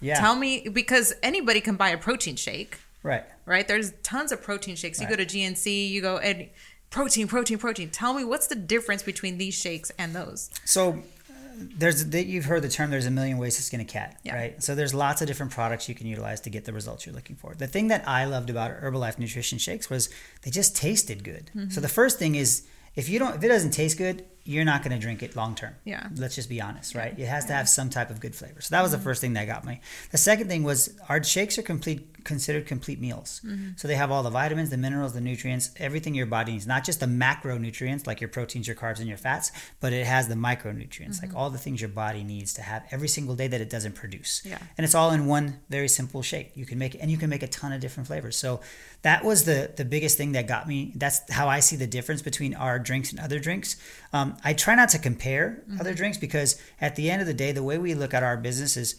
Yeah, 0.00 0.20
tell 0.20 0.36
me 0.36 0.68
because 0.68 1.14
anybody 1.22 1.60
can 1.60 1.76
buy 1.76 1.90
a 1.90 1.98
protein 1.98 2.36
shake. 2.36 2.78
Right. 3.02 3.24
right? 3.44 3.68
There's 3.68 3.92
tons 4.02 4.32
of 4.32 4.42
protein 4.42 4.76
shakes. 4.76 4.98
You 4.98 5.06
go 5.06 5.14
to 5.14 5.26
GNC, 5.26 5.90
you 5.90 6.00
go 6.00 6.16
and 6.16 6.48
protein, 6.94 7.26
protein, 7.28 7.58
protein. 7.58 7.90
Tell 7.90 8.14
me 8.14 8.24
what's 8.24 8.46
the 8.46 8.54
difference 8.54 9.02
between 9.02 9.38
these 9.38 9.54
shakes 9.54 9.90
and 9.98 10.14
those? 10.14 10.50
So 10.64 10.90
uh, 11.30 11.32
there's 11.78 12.06
that 12.06 12.26
you've 12.26 12.44
heard 12.46 12.62
the 12.62 12.68
term 12.68 12.90
there's 12.90 13.06
a 13.06 13.10
million 13.10 13.38
ways 13.38 13.56
to 13.56 13.62
skin 13.62 13.80
a 13.80 13.84
cat 13.84 14.18
Yeah. 14.22 14.34
right 14.34 14.62
so 14.62 14.74
there's 14.74 14.92
lots 14.94 15.20
of 15.22 15.28
different 15.28 15.52
products 15.52 15.88
you 15.88 15.94
can 15.94 16.06
utilize 16.06 16.40
to 16.42 16.50
get 16.50 16.64
the 16.64 16.72
results 16.72 17.06
you're 17.06 17.14
looking 17.14 17.36
for 17.36 17.54
the 17.54 17.68
thing 17.68 17.88
that 17.88 18.02
i 18.08 18.24
loved 18.24 18.50
about 18.50 18.72
herbalife 18.82 19.18
nutrition 19.20 19.58
shakes 19.58 19.88
was 19.88 20.08
they 20.42 20.50
just 20.50 20.76
tasted 20.76 21.22
good 21.22 21.50
Mm-hmm. 21.54 21.70
so 21.70 21.80
the 21.80 21.88
first 21.88 22.18
thing 22.18 22.34
is 22.34 22.66
if 22.96 23.08
you 23.08 23.18
don't 23.20 23.36
if 23.36 23.42
it 23.44 23.48
doesn't 23.48 23.70
taste 23.70 23.98
good 23.98 24.24
you're 24.44 24.64
not 24.64 24.82
going 24.82 24.92
to 24.92 24.98
drink 24.98 25.22
it 25.22 25.36
long 25.36 25.54
term 25.54 25.74
Yeah. 25.84 26.08
let's 26.16 26.34
just 26.34 26.48
be 26.48 26.60
honest 26.60 26.94
right 26.96 27.16
it 27.16 27.26
has 27.26 27.44
to 27.46 27.52
have 27.52 27.68
some 27.68 27.88
type 27.88 28.10
of 28.10 28.18
good 28.18 28.34
flavor 28.34 28.60
so 28.60 28.74
that 28.74 28.82
was 28.82 28.90
the 28.90 28.98
first 28.98 29.20
thing 29.20 29.34
that 29.34 29.46
got 29.46 29.64
me 29.64 29.80
the 30.10 30.18
second 30.18 30.48
thing 30.48 30.64
was 30.64 30.90
our 31.08 31.22
shakes 31.22 31.56
are 31.56 31.62
complete 31.62 32.13
considered 32.24 32.66
complete 32.66 33.00
meals. 33.00 33.40
Mm-hmm. 33.44 33.70
So 33.76 33.86
they 33.86 33.94
have 33.94 34.10
all 34.10 34.22
the 34.22 34.30
vitamins 34.30 34.70
the 34.70 34.76
minerals 34.76 35.12
the 35.12 35.20
nutrients 35.20 35.70
everything 35.76 36.14
your 36.14 36.26
body 36.26 36.52
needs. 36.52 36.66
Not 36.66 36.84
just 36.84 37.00
the 37.00 37.06
macronutrients 37.06 38.06
like 38.06 38.20
your 38.20 38.28
proteins 38.28 38.66
your 38.66 38.76
carbs 38.76 38.98
and 38.98 39.08
your 39.08 39.18
fats 39.18 39.52
but 39.80 39.92
it 39.92 40.06
has 40.06 40.28
the 40.28 40.34
micronutrients 40.34 41.20
like 41.20 41.30
mm-hmm. 41.30 41.36
all 41.36 41.50
the 41.50 41.58
things 41.58 41.80
your 41.80 41.90
body 41.90 42.24
needs 42.24 42.54
to 42.54 42.62
have 42.62 42.84
every 42.90 43.08
single 43.08 43.36
day 43.36 43.46
that 43.46 43.60
it 43.60 43.70
doesn't 43.70 43.94
produce. 43.94 44.42
Yeah. 44.44 44.58
and 44.76 44.84
it's 44.84 44.94
all 44.94 45.10
in 45.12 45.26
one 45.26 45.60
very 45.68 45.88
simple 45.88 46.22
shake 46.22 46.52
you 46.54 46.66
can 46.66 46.78
make 46.78 46.94
it 46.94 46.98
and 46.98 47.10
you 47.10 47.16
can 47.16 47.30
make 47.30 47.42
a 47.42 47.48
ton 47.48 47.72
of 47.72 47.80
different 47.80 48.06
flavors. 48.06 48.36
So 48.36 48.60
that 49.02 49.24
was 49.24 49.44
the 49.44 49.70
the 49.76 49.84
biggest 49.84 50.16
thing 50.16 50.32
that 50.32 50.48
got 50.48 50.66
me. 50.66 50.92
That's 50.96 51.30
how 51.30 51.48
i 51.48 51.60
see 51.60 51.76
the 51.76 51.86
difference 51.86 52.22
between 52.22 52.54
our 52.54 52.78
drinks 52.78 53.10
and 53.10 53.20
other 53.20 53.38
drinks. 53.38 53.76
Um, 54.12 54.36
i 54.42 54.52
try 54.52 54.74
not 54.74 54.88
to 54.90 54.98
compare 54.98 55.62
mm-hmm. 55.68 55.80
other 55.80 55.94
drinks 55.94 56.18
because 56.18 56.60
at 56.80 56.96
the 56.96 57.10
end 57.10 57.20
of 57.20 57.26
the 57.26 57.34
day 57.34 57.52
the 57.52 57.62
way 57.62 57.78
we 57.78 57.94
look 57.94 58.14
at 58.14 58.22
our 58.22 58.36
business 58.36 58.76
is 58.76 58.94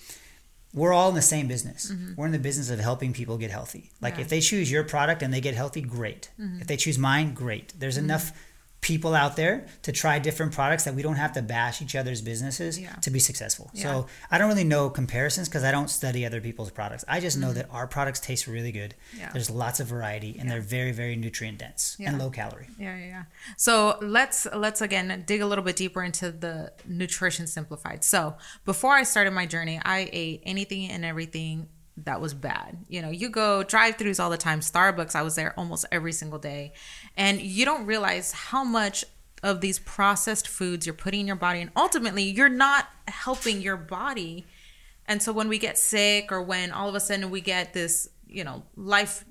we're 0.76 0.94
all 0.94 1.10
in 1.10 1.16
the 1.16 1.22
same 1.22 1.48
business. 1.48 1.92
Mm-hmm. 1.92 2.14
We're 2.16 2.26
in 2.28 2.32
the 2.32 2.40
business 2.40 2.70
of 2.70 2.80
helping 2.80 3.14
people 3.14 3.38
get 3.38 3.50
healthy. 3.50 3.92
Like 4.02 4.16
Yeah. 4.16 4.22
if 4.22 4.30
they 4.30 4.42
choose 4.42 4.70
your 4.70 4.84
product 4.84 5.24
and 5.24 5.34
they 5.34 5.42
get 5.42 5.56
healthy, 5.56 5.82
great. 5.82 6.30
Mm-hmm. 6.40 6.62
If 6.62 6.68
they 6.68 6.78
choose 6.78 7.00
mine, 7.00 7.34
great. 7.34 7.74
There's 7.80 7.96
mm-hmm. 7.96 8.06
enough 8.06 8.34
people 8.86 9.16
out 9.16 9.36
there 9.36 9.66
to 9.82 9.92
try 9.92 10.20
different 10.20 10.52
products 10.52 10.84
that 10.84 10.94
we 10.94 11.02
don't 11.02 11.16
have 11.16 11.32
to 11.32 11.42
bash 11.42 11.82
each 11.82 11.96
other's 11.96 12.22
businesses 12.22 12.80
Yeah. 12.80 12.94
to 13.02 13.10
be 13.10 13.18
successful. 13.18 13.72
Yeah. 13.74 13.82
So 13.82 14.08
I 14.30 14.38
don't 14.38 14.48
really 14.48 14.64
know 14.64 14.92
comparisons 14.92 15.50
because 15.50 15.64
I 15.64 15.72
don't 15.72 15.90
study 15.90 16.24
other 16.24 16.40
people's 16.40 16.70
products. 16.70 17.04
I 17.08 17.20
just 17.20 17.36
know 17.36 17.48
mm-hmm. 17.48 17.56
that 17.56 17.70
our 17.72 17.88
products 17.88 18.20
taste 18.20 18.46
really 18.46 18.72
good. 18.72 18.94
Yeah. 19.18 19.32
There's 19.34 19.50
lots 19.50 19.80
of 19.80 19.88
variety 19.88 20.38
and 20.38 20.48
they're 20.48 20.62
very, 20.62 20.92
very 20.92 21.16
nutrient 21.16 21.58
dense 21.58 21.98
and 22.00 22.20
low 22.20 22.30
calorie. 22.30 22.68
Yeah, 22.78 22.96
yeah, 22.96 23.06
yeah. 23.06 23.24
So 23.58 23.98
let's 24.02 24.46
let's 24.54 24.82
again 24.82 25.24
dig 25.26 25.42
a 25.42 25.48
little 25.48 25.64
bit 25.64 25.78
deeper 25.78 26.04
into 26.04 26.30
the 26.30 26.72
nutrition 26.86 27.48
simplified. 27.48 28.04
So 28.04 28.36
before 28.66 28.94
I 28.94 29.02
started 29.02 29.32
my 29.32 29.48
journey, 29.48 29.82
I 29.84 30.12
ate 30.14 30.44
anything 30.46 30.92
and 30.92 31.04
everything 31.04 31.70
that 31.98 32.20
was 32.20 32.34
bad. 32.34 32.78
You 32.90 33.02
know, 33.02 33.10
you 33.10 33.30
go 33.30 33.64
drive-throughs 33.64 34.22
all 34.22 34.30
the 34.30 34.38
time. 34.38 34.60
Starbucks, 34.60 35.16
I 35.16 35.22
was 35.22 35.36
there 35.36 35.54
almost 35.58 35.86
every 35.92 36.12
single 36.12 36.40
day, 36.40 36.74
and 37.16 37.40
you 37.42 37.66
don't 37.66 37.86
realize 37.86 38.32
how 38.32 38.64
much 38.64 39.06
of 39.44 39.62
these 39.62 39.80
processed 39.80 40.48
foods 40.48 40.86
you're 40.86 40.96
putting 40.96 41.22
in 41.22 41.28
your 41.28 41.36
body, 41.36 41.62
and 41.62 41.72
ultimately, 41.76 42.24
you're 42.24 42.50
not 42.50 42.88
helping 43.08 43.62
your 43.62 43.78
body. 43.78 44.46
And 45.08 45.22
so 45.22 45.32
when 45.32 45.48
we 45.48 45.60
get 45.60 45.78
sick, 45.78 46.32
or 46.32 46.42
when 46.42 46.72
all 46.72 46.90
of 46.90 46.96
a 46.96 47.00
sudden 47.00 47.30
we 47.30 47.42
get 47.42 47.74
this, 47.74 48.10
you 48.28 48.44
know, 48.44 48.64
life 48.76 49.24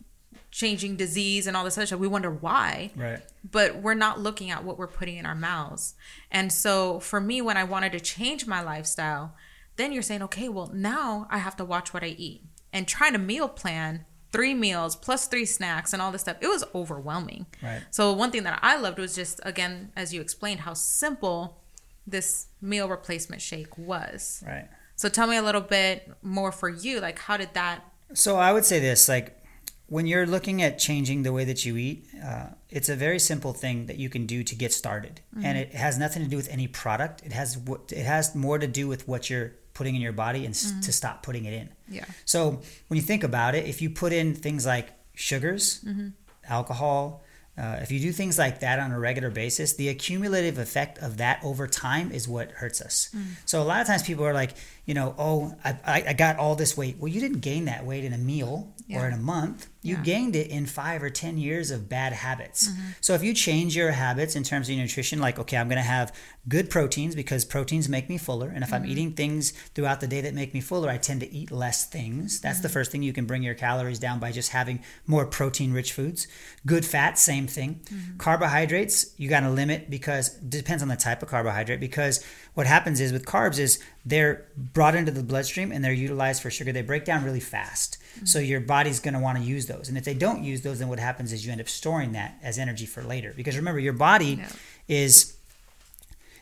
changing 0.51 0.95
disease 0.95 1.49
and 1.49 1.57
all 1.57 1.65
this 1.65 1.77
other 1.77 1.87
stuff, 1.87 1.99
we 1.99 2.07
wonder 2.07 2.31
why 2.31 2.93
Right. 2.95 3.21
but 3.51 3.83
we're 3.83 3.95
not 3.95 4.21
looking 4.21 4.53
at 4.53 4.63
what 4.63 4.79
we're 4.79 4.87
putting 4.87 5.17
in 5.17 5.27
our 5.27 5.35
mouths. 5.35 5.95
And 6.31 6.53
so 6.53 7.01
for 7.01 7.21
me, 7.21 7.43
when 7.43 7.57
I 7.57 7.65
wanted 7.65 7.91
to 7.91 7.99
change 7.99 8.47
my 8.47 8.63
lifestyle, 8.63 9.35
then 9.75 9.93
you're 9.93 10.01
saying, 10.01 10.23
okay, 10.23 10.49
well, 10.49 10.71
now 10.73 11.27
I 11.29 11.39
have 11.39 11.57
to 11.57 11.65
watch 11.65 11.93
what 11.93 12.05
I 12.05 12.15
eat 12.17 12.45
and 12.75 12.87
trying 12.87 13.13
to 13.13 13.19
meal 13.19 13.49
plan 13.49 14.05
three 14.33 14.53
meals 14.53 14.97
plus 14.97 15.29
three 15.29 15.47
snacks 15.47 15.93
and 15.93 16.03
all 16.03 16.11
this 16.11 16.23
stuff. 16.23 16.37
It 16.41 16.49
was 16.49 16.65
overwhelming. 16.75 17.47
Right. 17.63 17.83
So 17.93 18.13
one 18.13 18.33
thing 18.33 18.43
that 18.43 18.59
I 18.63 18.77
loved 18.77 18.99
was 18.99 19.15
just, 19.15 19.41
again, 19.45 19.93
as 19.95 20.13
you 20.13 20.21
explained, 20.21 20.61
how 20.61 20.75
simple 20.75 21.63
this 22.05 22.49
meal 22.61 22.89
replacement 22.89 23.41
shake 23.41 23.79
was. 23.79 24.43
Right. 24.45 24.69
So 24.97 25.09
tell 25.09 25.29
me 25.29 25.37
a 25.37 25.43
little 25.43 25.61
bit 25.61 26.11
more 26.21 26.51
for 26.51 26.69
you. 26.69 27.01
Like, 27.01 27.21
how 27.21 27.37
did 27.37 27.55
that? 27.55 27.85
So 28.13 28.37
I 28.37 28.53
would 28.53 28.65
say 28.65 28.81
this 28.81 29.09
like 29.09 29.41
when 29.87 30.07
you're 30.07 30.27
looking 30.27 30.63
at 30.63 30.79
changing 30.79 31.23
the 31.23 31.33
way 31.33 31.45
that 31.45 31.65
you 31.65 31.77
eat, 31.77 32.07
uh, 32.25 32.49
it's 32.71 32.89
a 32.89 32.97
very 32.97 33.19
simple 33.19 33.53
thing 33.53 33.87
that 33.87 33.99
you 33.99 34.09
can 34.09 34.27
do 34.27 34.43
to 34.43 34.55
get 34.55 34.73
started, 34.73 35.21
and 35.43 35.59
it 35.59 35.75
has 35.75 35.99
nothing 35.99 36.23
to 36.23 36.29
do 36.29 36.37
with 36.37 36.49
any 36.49 36.67
product. 36.67 37.23
It 37.25 37.33
has 37.33 37.59
it 37.91 38.05
has 38.05 38.35
more 38.35 38.59
to 38.59 38.67
do 38.67 38.89
with 38.89 39.07
what 39.07 39.31
you're 39.31 39.53
putting 39.75 39.95
in 39.95 40.01
your 40.01 40.13
body 40.13 40.45
and 40.45 40.55
s 40.55 40.63
to 40.63 40.75
mm-hmm. 40.75 40.91
stop 40.91 41.23
putting 41.23 41.45
it 41.45 41.53
in. 41.53 41.69
Yeah. 41.89 42.05
So 42.25 42.63
when 42.89 42.97
you 42.97 43.03
think 43.03 43.25
about 43.25 43.55
it, 43.55 43.67
if 43.67 43.83
you 43.83 43.91
put 43.91 44.13
in 44.13 44.35
things 44.35 44.65
like 44.65 44.91
sugars, 45.15 45.85
mm-hmm. 45.85 46.09
alcohol, 46.49 47.23
uh, 47.57 47.79
if 47.83 47.93
you 47.93 48.01
do 48.01 48.11
things 48.11 48.37
like 48.37 48.61
that 48.61 48.81
on 48.81 48.91
a 48.91 48.99
regular 48.99 49.31
basis, 49.31 49.75
the 49.75 49.89
accumulative 49.89 50.59
effect 50.59 50.99
of 50.99 51.19
that 51.19 51.39
over 51.45 51.69
time 51.69 52.11
is 52.11 52.27
what 52.27 52.51
hurts 52.51 52.81
us. 52.81 53.11
Mm. 53.15 53.27
So 53.45 53.63
a 53.63 53.65
lot 53.65 53.81
of 53.81 53.87
times 53.87 54.03
people 54.03 54.25
are 54.25 54.35
like, 54.35 54.55
you 54.87 54.93
know, 54.93 55.15
oh, 55.19 55.55
I, 55.65 56.05
I, 56.09 56.13
got 56.13 56.37
all 56.37 56.57
this 56.57 56.77
weight. 56.77 56.97
Well, 56.99 57.09
you 57.09 57.21
didn't 57.21 57.41
gain 57.41 57.65
that 57.65 57.87
weight 57.87 58.05
in 58.05 58.13
a 58.13 58.19
meal 58.19 58.75
Yeah. 58.87 59.03
or 59.03 59.09
in 59.09 59.15
a 59.15 59.19
month. 59.19 59.69
You 59.81 59.97
Yeah. 59.97 60.03
gained 60.03 60.37
it 60.37 60.49
in 60.49 60.67
five 60.67 61.03
or 61.03 61.09
10 61.09 61.39
years 61.39 61.71
of 61.71 61.89
bad 61.89 62.13
habits. 62.13 62.69
Mm-hmm. 62.69 62.81
So 63.01 63.15
if 63.15 63.23
you 63.23 63.33
change 63.33 63.75
your 63.75 63.93
habits 63.93 64.37
in 64.37 64.43
terms 64.43 64.69
of 64.69 64.75
your 64.75 64.85
nutrition, 64.85 65.21
like, 65.21 65.39
okay, 65.39 65.57
I'm 65.57 65.69
going 65.69 65.77
to 65.77 65.83
have 65.83 66.13
good 66.47 66.69
proteins 66.69 67.15
because 67.15 67.47
proteins 67.47 67.89
make 67.89 68.11
me 68.11 68.19
fuller. 68.19 68.51
And 68.55 68.63
if 68.63 68.75
I'm 68.75 68.83
mm-hmm. 68.83 68.91
eating 68.91 69.13
things 69.13 69.53
throughout 69.75 70.01
the 70.01 70.07
day 70.07 70.21
that 70.21 70.35
make 70.35 70.53
me 70.53 70.61
fuller, 70.61 70.91
I 70.91 70.99
tend 70.99 71.21
to 71.21 71.33
eat 71.33 71.51
less 71.51 71.87
things. 71.87 72.41
That's 72.41 72.61
the 72.61 72.69
mm-hmm. 72.69 72.75
first 72.75 72.93
thing. 72.93 73.03
You 73.03 73.15
can 73.15 73.25
bring 73.25 73.43
your 73.43 73.55
calories 73.55 73.99
down 73.99 74.19
by 74.21 74.33
just 74.33 74.51
having 74.51 74.83
more 75.07 75.25
protein 75.25 75.73
rich 75.73 75.95
foods. 75.95 76.27
Good 76.67 76.85
fat, 76.85 77.19
same 77.19 77.47
thing. 77.47 77.81
Carbohydrates, 78.19 79.15
you 79.17 79.31
got 79.31 79.41
to 79.41 79.51
limit 79.51 79.89
because 79.89 80.37
it 80.37 80.51
depends 80.51 80.83
on 80.83 80.89
the 80.89 80.97
type 80.97 81.23
of 81.23 81.31
carbohydrate. 81.31 81.81
Because 81.81 82.23
what 82.53 82.67
happens 82.67 83.01
is 83.01 83.13
with 83.13 83.25
carbs 83.25 83.59
is 83.59 83.79
they're 84.07 84.47
brought 84.57 84.95
into 84.95 85.11
the 85.11 85.23
bloodstream 85.23 85.73
and 85.73 85.85
they're 85.85 85.93
utilized 85.93 86.43
for 86.43 86.51
sugar. 86.51 86.73
They 86.73 86.83
break 86.83 87.05
down 87.05 87.25
really 87.25 87.41
fast. 87.41 87.99
Mm-hmm. 88.17 88.27
So 88.27 88.39
your 88.39 88.61
body's 88.61 89.01
going 89.01 89.15
to 89.15 89.21
want 89.21 89.39
to 89.39 89.45
use 89.45 89.67
those. 89.67 89.89
And 89.89 89.97
if 89.97 90.05
they 90.05 90.15
don't 90.15 90.45
use 90.45 90.61
those, 90.61 90.79
then 90.79 90.89
what 90.89 90.99
happens 90.99 91.33
is 91.33 91.45
you 91.45 91.53
end 91.53 91.61
up 91.61 91.69
storing 91.69 92.13
that 92.13 92.39
as 92.43 92.59
energy 92.59 92.87
for 92.87 93.03
later. 93.03 93.33
Because 93.35 93.57
remember, 93.57 93.81
your 93.81 93.95
body 93.95 94.37
no. 94.37 94.47
is 94.89 95.37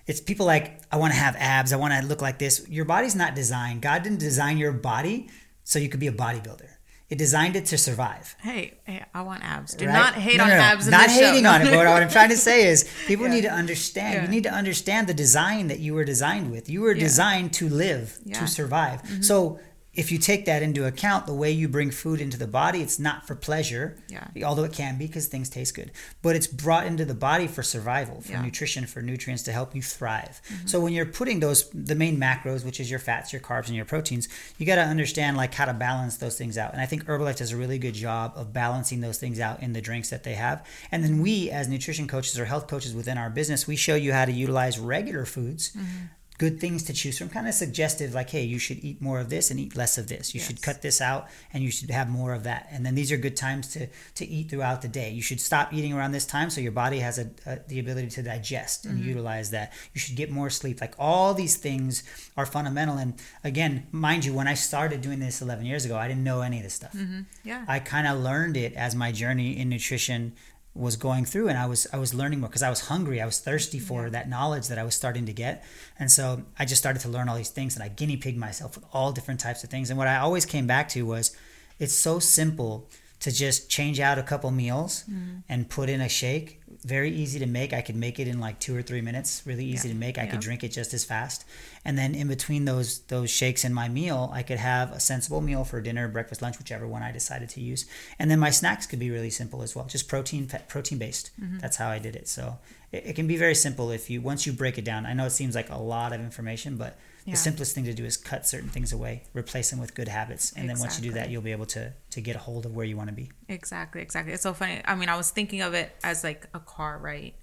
it's 0.07 0.21
people 0.21 0.47
like 0.47 0.81
I 0.91 0.97
want 0.97 1.13
to 1.13 1.19
have 1.19 1.37
abs, 1.39 1.73
I 1.73 1.77
want 1.77 1.95
to 1.95 2.07
look 2.07 2.21
like 2.21 2.39
this. 2.39 2.67
Your 2.69 2.85
body's 2.85 3.15
not 3.15 3.35
designed. 3.35 3.83
God 3.83 4.03
didn't 4.03 4.19
design 4.19 4.59
your 4.59 4.73
body 4.73 5.29
so 5.65 5.79
you 5.79 5.89
could 5.89 6.01
be 6.01 6.09
a 6.09 6.13
bodybuilder. 6.13 6.69
It 7.13 7.19
designed 7.19 7.57
it 7.57 7.67
to 7.67 7.77
survive. 7.77 8.35
Hey, 8.41 8.73
hey 8.85 9.05
I 9.13 9.21
want 9.21 9.45
abs. 9.45 9.75
Do 9.75 9.85
right? 9.85 9.93
not 9.93 10.15
hate 10.15 10.39
no, 10.39 10.47
no, 10.47 10.53
on 10.53 10.57
no. 10.57 10.65
abs. 10.65 10.89
not 10.89 11.11
hating 11.11 11.45
show. 11.45 11.51
on 11.51 11.61
it, 11.61 11.65
but 11.67 11.77
what 11.77 12.03
I'm 12.03 12.09
trying 12.09 12.31
to 12.31 12.39
say 12.39 12.67
is 12.67 12.89
people 13.07 13.27
yeah. 13.27 13.35
need 13.35 13.43
to 13.43 13.53
understand. 13.53 14.15
Yeah. 14.15 14.23
You 14.23 14.29
need 14.29 14.45
to 14.45 14.51
understand 14.51 15.09
the 15.09 15.13
design 15.13 15.67
that 15.67 15.79
you 15.79 15.93
were 15.93 16.05
designed 16.05 16.51
with. 16.51 16.71
You 16.71 16.81
were 16.81 16.95
yeah. 16.95 17.01
designed 17.01 17.53
to 17.53 17.69
live, 17.69 18.19
to 18.33 18.47
survive. 18.47 19.03
Mm-hmm. 19.03 19.21
So 19.21 19.61
if 19.95 20.11
you 20.11 20.17
take 20.17 20.47
that 20.47 20.63
into 20.63 20.87
account, 20.87 21.27
the 21.27 21.35
way 21.35 21.51
you 21.51 21.69
bring 21.69 21.91
food 21.91 22.21
into 22.21 22.39
the 22.39 22.47
body, 22.47 22.81
it's 22.81 22.99
not 22.99 23.27
for 23.27 23.35
pleasure, 23.35 23.99
yeah. 24.09 24.27
although 24.43 24.65
it 24.65 24.73
can 24.73 24.97
be 24.97 25.07
because 25.07 25.27
things 25.27 25.51
taste 25.51 25.75
good, 25.75 25.91
but 26.23 26.35
it's 26.35 26.47
brought 26.47 26.87
into 26.87 27.05
the 27.05 27.15
body 27.15 27.47
for 27.47 27.63
survival, 27.63 28.23
for 28.23 28.33
yeah. 28.33 28.43
nutrition, 28.43 28.87
for 28.87 29.03
nutrients 29.03 29.43
to 29.43 29.53
help 29.53 29.75
you 29.75 29.83
thrive. 29.83 30.41
Mm-hmm. 30.49 30.67
So 30.67 30.81
when 30.81 30.95
you're 30.95 31.05
putting 31.05 31.41
those, 31.41 31.69
the 31.71 31.95
main 31.95 32.19
macros, 32.19 32.65
which 32.65 32.81
is 32.81 32.91
your 32.91 33.01
fats, 33.01 33.35
your 33.35 33.43
carbs, 33.43 33.67
and 33.67 33.77
your 33.77 33.85
proteins, 33.85 34.29
you 34.57 34.65
got 34.65 34.77
to 34.77 34.83
understand 34.83 35.37
like 35.37 35.53
how 35.53 35.67
to 35.67 35.75
balance 35.75 36.17
those 36.17 36.39
things 36.39 36.57
out. 36.57 36.73
And 36.73 36.81
I 36.81 36.87
think 36.87 37.05
Herbalife 37.05 37.37
does 37.37 37.53
a 37.53 37.57
really 37.59 37.79
good 37.79 37.95
job 37.95 38.33
of 38.35 38.55
balancing 38.55 39.03
those 39.03 39.19
things 39.19 39.41
out 39.41 39.63
in 39.63 39.75
the 39.75 39.83
drinks 39.83 40.09
that 40.09 40.25
they 40.25 40.35
have. 40.35 40.67
And 40.91 41.05
then 41.05 41.21
we, 41.21 41.51
as 41.51 41.69
nutrition 41.69 42.09
coaches 42.09 42.39
or 42.39 42.47
health 42.47 42.67
coaches 42.67 42.95
within 42.95 43.19
our 43.19 43.29
business, 43.29 43.67
we 43.67 43.77
show 43.77 43.95
you 43.95 44.15
how 44.15 44.25
to 44.25 44.33
utilize 44.33 44.79
regular 44.79 45.27
foods. 45.27 45.73
Mm-hmm 45.73 46.07
good 46.43 46.59
things 46.59 46.83
to 46.83 46.93
choose 46.93 47.17
from 47.17 47.29
kind 47.29 47.47
of 47.47 47.55
suggestive 47.55 48.15
like 48.15 48.31
hey 48.31 48.43
you 48.43 48.59
should 48.59 48.83
eat 48.83 49.01
more 49.01 49.21
of 49.21 49.31
this 49.31 49.53
and 49.53 49.61
eat 49.61 49.77
less 49.77 49.97
of 49.97 50.09
this. 50.09 50.35
You 50.35 50.41
yes. 50.41 50.49
should 50.49 50.61
cut 50.61 50.83
this 50.83 51.01
out 51.01 51.29
and 51.53 51.63
you 51.63 51.71
should 51.71 51.93
have 51.93 52.09
more 52.09 52.35
of 52.35 52.43
that. 52.43 52.67
And 52.73 52.85
then 52.85 52.97
these 52.97 53.13
are 53.13 53.17
good 53.17 53.37
times 53.37 53.69
to 53.75 53.87
to 54.17 54.27
eat 54.27 54.51
throughout 54.51 54.83
the 54.83 54.89
day. 54.89 55.11
You 55.11 55.23
should 55.23 55.41
stop 55.41 55.73
eating 55.73 55.93
around 55.93 56.11
this 56.11 56.27
time 56.27 56.51
so 56.51 56.61
your 56.61 56.73
body 56.73 56.99
has 56.99 57.17
a, 57.21 57.31
a 57.47 57.61
the 57.69 57.79
ability 57.79 58.09
to 58.09 58.25
digest 58.25 58.87
and 58.87 58.99
mm-hmm. 58.99 59.11
utilize 59.11 59.53
that. 59.53 59.73
You 59.95 60.01
should 60.01 60.17
get 60.17 60.33
more 60.33 60.51
sleep. 60.51 60.81
Like 60.81 60.97
all 60.99 61.33
these 61.33 61.57
things 61.57 62.03
are 62.37 62.45
fundamental. 62.45 62.97
And 62.97 63.15
again 63.45 63.87
mind 63.93 64.25
you 64.25 64.35
when 64.35 64.49
i 64.49 64.55
started 64.55 65.01
doing 65.01 65.21
this 65.21 65.43
11 65.43 65.65
years 65.65 65.85
ago 65.85 65.97
i 65.97 66.09
didn't 66.09 66.25
know 66.25 66.41
any 66.41 66.57
of 66.57 66.65
this 66.65 66.75
stuff. 66.75 66.93
Mm-hmm. 66.93 67.21
yeah. 67.45 67.65
I 67.69 67.79
kind 67.79 68.09
of 68.09 68.19
learned 68.19 68.57
it 68.57 68.73
as 68.75 68.97
my 68.97 69.13
journey 69.13 69.57
in 69.57 69.69
nutrition 69.69 70.33
was 70.75 70.97
going 70.97 71.27
through 71.27 71.49
and 71.49 71.59
I 71.59 71.67
was 71.67 71.87
I 71.93 71.99
was 71.99 72.15
learning 72.15 72.41
more 72.41 72.49
because 72.49 72.63
I 72.63 72.71
was 72.71 72.81
hungry. 72.89 73.21
I 73.21 73.27
was 73.27 73.39
thirsty 73.41 73.79
for 73.79 74.09
that 74.09 74.29
knowledge 74.29 74.69
that 74.69 74.79
I 74.79 74.85
was 74.85 74.95
starting 74.95 75.27
to 75.27 75.33
get. 75.33 75.65
And 75.99 76.11
so 76.11 76.45
I 76.59 76.65
just 76.65 76.81
started 76.81 77.01
to 77.03 77.09
learn 77.09 77.29
all 77.29 77.37
these 77.37 77.51
things 77.51 77.75
and 77.75 77.83
I 77.83 77.89
guinea 77.89 78.17
pigged 78.17 78.39
myself 78.39 78.77
with 78.77 78.85
all 78.93 79.13
different 79.13 79.41
types 79.41 79.63
of 79.65 79.71
things. 79.71 79.91
And 79.91 79.99
what 79.99 80.09
I 80.09 80.17
always 80.17 80.47
came 80.47 80.67
back 80.67 80.89
to 80.91 81.05
was 81.05 81.37
it's 81.79 81.93
so 81.93 82.19
simple 82.19 82.89
to 83.23 83.33
just 83.33 83.69
change 83.69 83.99
out 83.99 84.19
a 84.19 84.23
couple 84.23 84.51
meals 84.51 85.05
mm. 85.11 85.43
and 85.49 85.69
put 85.69 85.89
in 85.89 86.01
a 86.01 86.09
shake 86.09 86.63
very 86.85 87.11
easy 87.11 87.39
to 87.39 87.47
make. 87.47 87.73
I 87.73 87.81
could 87.81 87.95
make 87.95 88.19
it 88.19 88.27
in 88.27 88.41
like 88.41 88.59
two 88.59 88.77
or 88.77 88.83
three 88.83 89.01
minutes. 89.01 89.43
Really 89.47 89.65
easy 89.65 89.89
yeah. 89.89 89.95
to 89.95 90.01
make. 90.01 90.19
I 90.19 90.25
yeah. 90.25 90.31
could 90.31 90.41
drink 90.41 90.65
it 90.65 90.69
just 90.69 90.93
as 90.95 91.05
fast. 91.05 91.45
And 91.85 91.97
then 91.97 92.15
in 92.15 92.29
between 92.29 92.65
those 92.65 93.01
those 93.03 93.31
shakes 93.31 93.65
and 93.65 93.75
my 93.75 93.89
meal, 93.89 94.31
I 94.33 94.43
could 94.43 94.59
have 94.59 94.91
a 94.93 95.01
sensible 95.01 95.41
meal 95.41 95.65
for 95.65 95.81
dinner, 95.81 96.09
breakfast, 96.09 96.43
lunch, 96.43 96.59
whichever 96.59 96.87
one 96.87 97.03
I 97.03 97.13
decided 97.13 97.49
to 97.51 97.61
use. 97.61 97.87
And 98.19 98.31
then 98.31 98.39
my 98.39 98.51
snacks 98.51 98.87
could 98.87 98.99
be 98.99 99.11
really 99.11 99.31
simple 99.31 99.63
as 99.63 99.77
well, 99.77 99.85
just 99.85 100.09
protein 100.09 100.51
protein 100.69 100.99
based. 100.99 101.31
Mm-hmm. 101.41 101.59
That's 101.59 101.77
how 101.77 101.89
I 101.89 101.99
did 101.99 102.17
it. 102.17 102.29
So 102.29 102.59
it, 102.91 103.07
it 103.07 103.17
can 103.17 103.27
be 103.27 103.37
very 103.37 103.55
simple 103.55 103.91
if 103.91 104.11
you 104.11 104.21
once 104.21 104.47
you 104.47 104.53
break 104.53 104.79
it 104.79 104.85
down. 104.85 105.07
I 105.07 105.13
know 105.13 105.27
it 105.27 105.31
seems 105.31 105.55
like 105.55 105.71
a 105.71 105.79
lot 105.79 106.13
of 106.13 106.21
information, 106.21 106.77
but 106.77 106.99
yeah. 107.25 107.33
the 107.33 107.39
simplest 107.39 107.75
thing 107.75 107.85
to 107.85 107.95
do 107.95 108.05
is 108.05 108.17
cut 108.17 108.47
certain 108.47 108.69
things 108.69 108.93
away 108.93 109.23
replace 109.35 109.71
them 109.71 109.81
with 109.81 109.95
good 109.95 110.09
habits 110.09 110.53
and 110.53 110.65
exactly. 110.65 110.75
then 110.75 110.81
once 110.81 111.01
you 111.01 111.11
do 111.11 111.15
that 111.15 111.31
you'll 111.31 111.43
be 111.43 111.53
able 111.53 111.67
to 111.67 111.93
to 112.11 112.21
get 112.21 112.37
a 112.37 112.39
hold 112.39 112.67
of 112.67 112.75
where 112.75 112.87
you 112.87 112.97
want 112.97 113.09
to 113.09 113.15
be 113.15 113.31
exactly 113.49 114.03
exactly 114.03 114.33
it's 114.33 114.43
so 114.43 114.53
funny 114.53 114.81
i 114.85 114.95
mean 114.95 115.09
i 115.09 115.17
was 115.17 115.31
thinking 115.31 115.61
of 115.61 115.75
it 115.75 115.95
as 116.03 116.25
like 116.25 116.47
a 116.55 116.61
car 116.61 116.99
right 116.99 117.35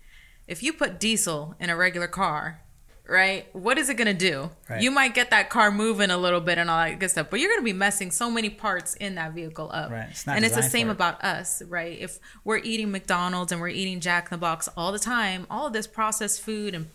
if 0.48 0.64
you 0.64 0.74
put 0.74 1.00
diesel 1.00 1.56
in 1.60 1.70
a 1.70 1.76
regular 1.76 2.08
car 2.08 2.62
right 3.08 3.48
what 3.54 3.78
is 3.78 3.90
it 3.90 3.96
going 3.96 4.08
to 4.08 4.14
do 4.14 4.50
right. 4.70 4.82
you 4.82 4.92
might 4.92 5.16
get 5.16 5.32
that 5.32 5.50
car 5.50 5.72
moving 5.72 6.12
a 6.12 6.18
little 6.18 6.40
bit 6.40 6.58
and 6.58 6.70
all 6.70 6.78
that 6.78 7.00
good 7.00 7.10
stuff 7.10 7.28
but 7.30 7.40
you're 7.40 7.50
going 7.50 7.60
to 7.60 7.66
be 7.66 7.74
messing 7.74 8.12
so 8.12 8.30
many 8.30 8.50
parts 8.50 8.94
in 8.96 9.16
that 9.16 9.34
vehicle 9.34 9.70
up 9.74 9.90
right. 9.90 10.10
It's 10.12 10.28
and 10.28 10.46
it's 10.46 10.56
the 10.56 10.62
same 10.62 10.90
about 10.90 11.24
us 11.24 11.64
right 11.64 11.98
if 12.00 12.20
we're 12.44 12.60
eating 12.60 12.92
mcdonald's 12.92 13.52
and 13.52 13.60
we're 13.60 13.70
eating 13.70 14.00
jack 14.00 14.26
in 14.26 14.30
the 14.32 14.38
box 14.38 14.70
all 14.78 14.92
the 14.92 15.00
time 15.00 15.48
all 15.50 15.68
of 15.68 15.74
this 15.74 15.88
processed 15.88 16.42
food 16.42 16.76
and 16.76 16.88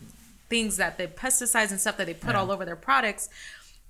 things 0.49 0.77
that 0.77 0.99
the 0.99 1.07
pesticides 1.07 1.71
and 1.71 1.81
stuff 1.81 1.97
that 1.97 2.07
they 2.07 2.15
put 2.15 2.31
yeah. 2.31 2.41
all 2.41 2.51
over 2.51 2.65
their 2.65 2.77
products 2.77 3.29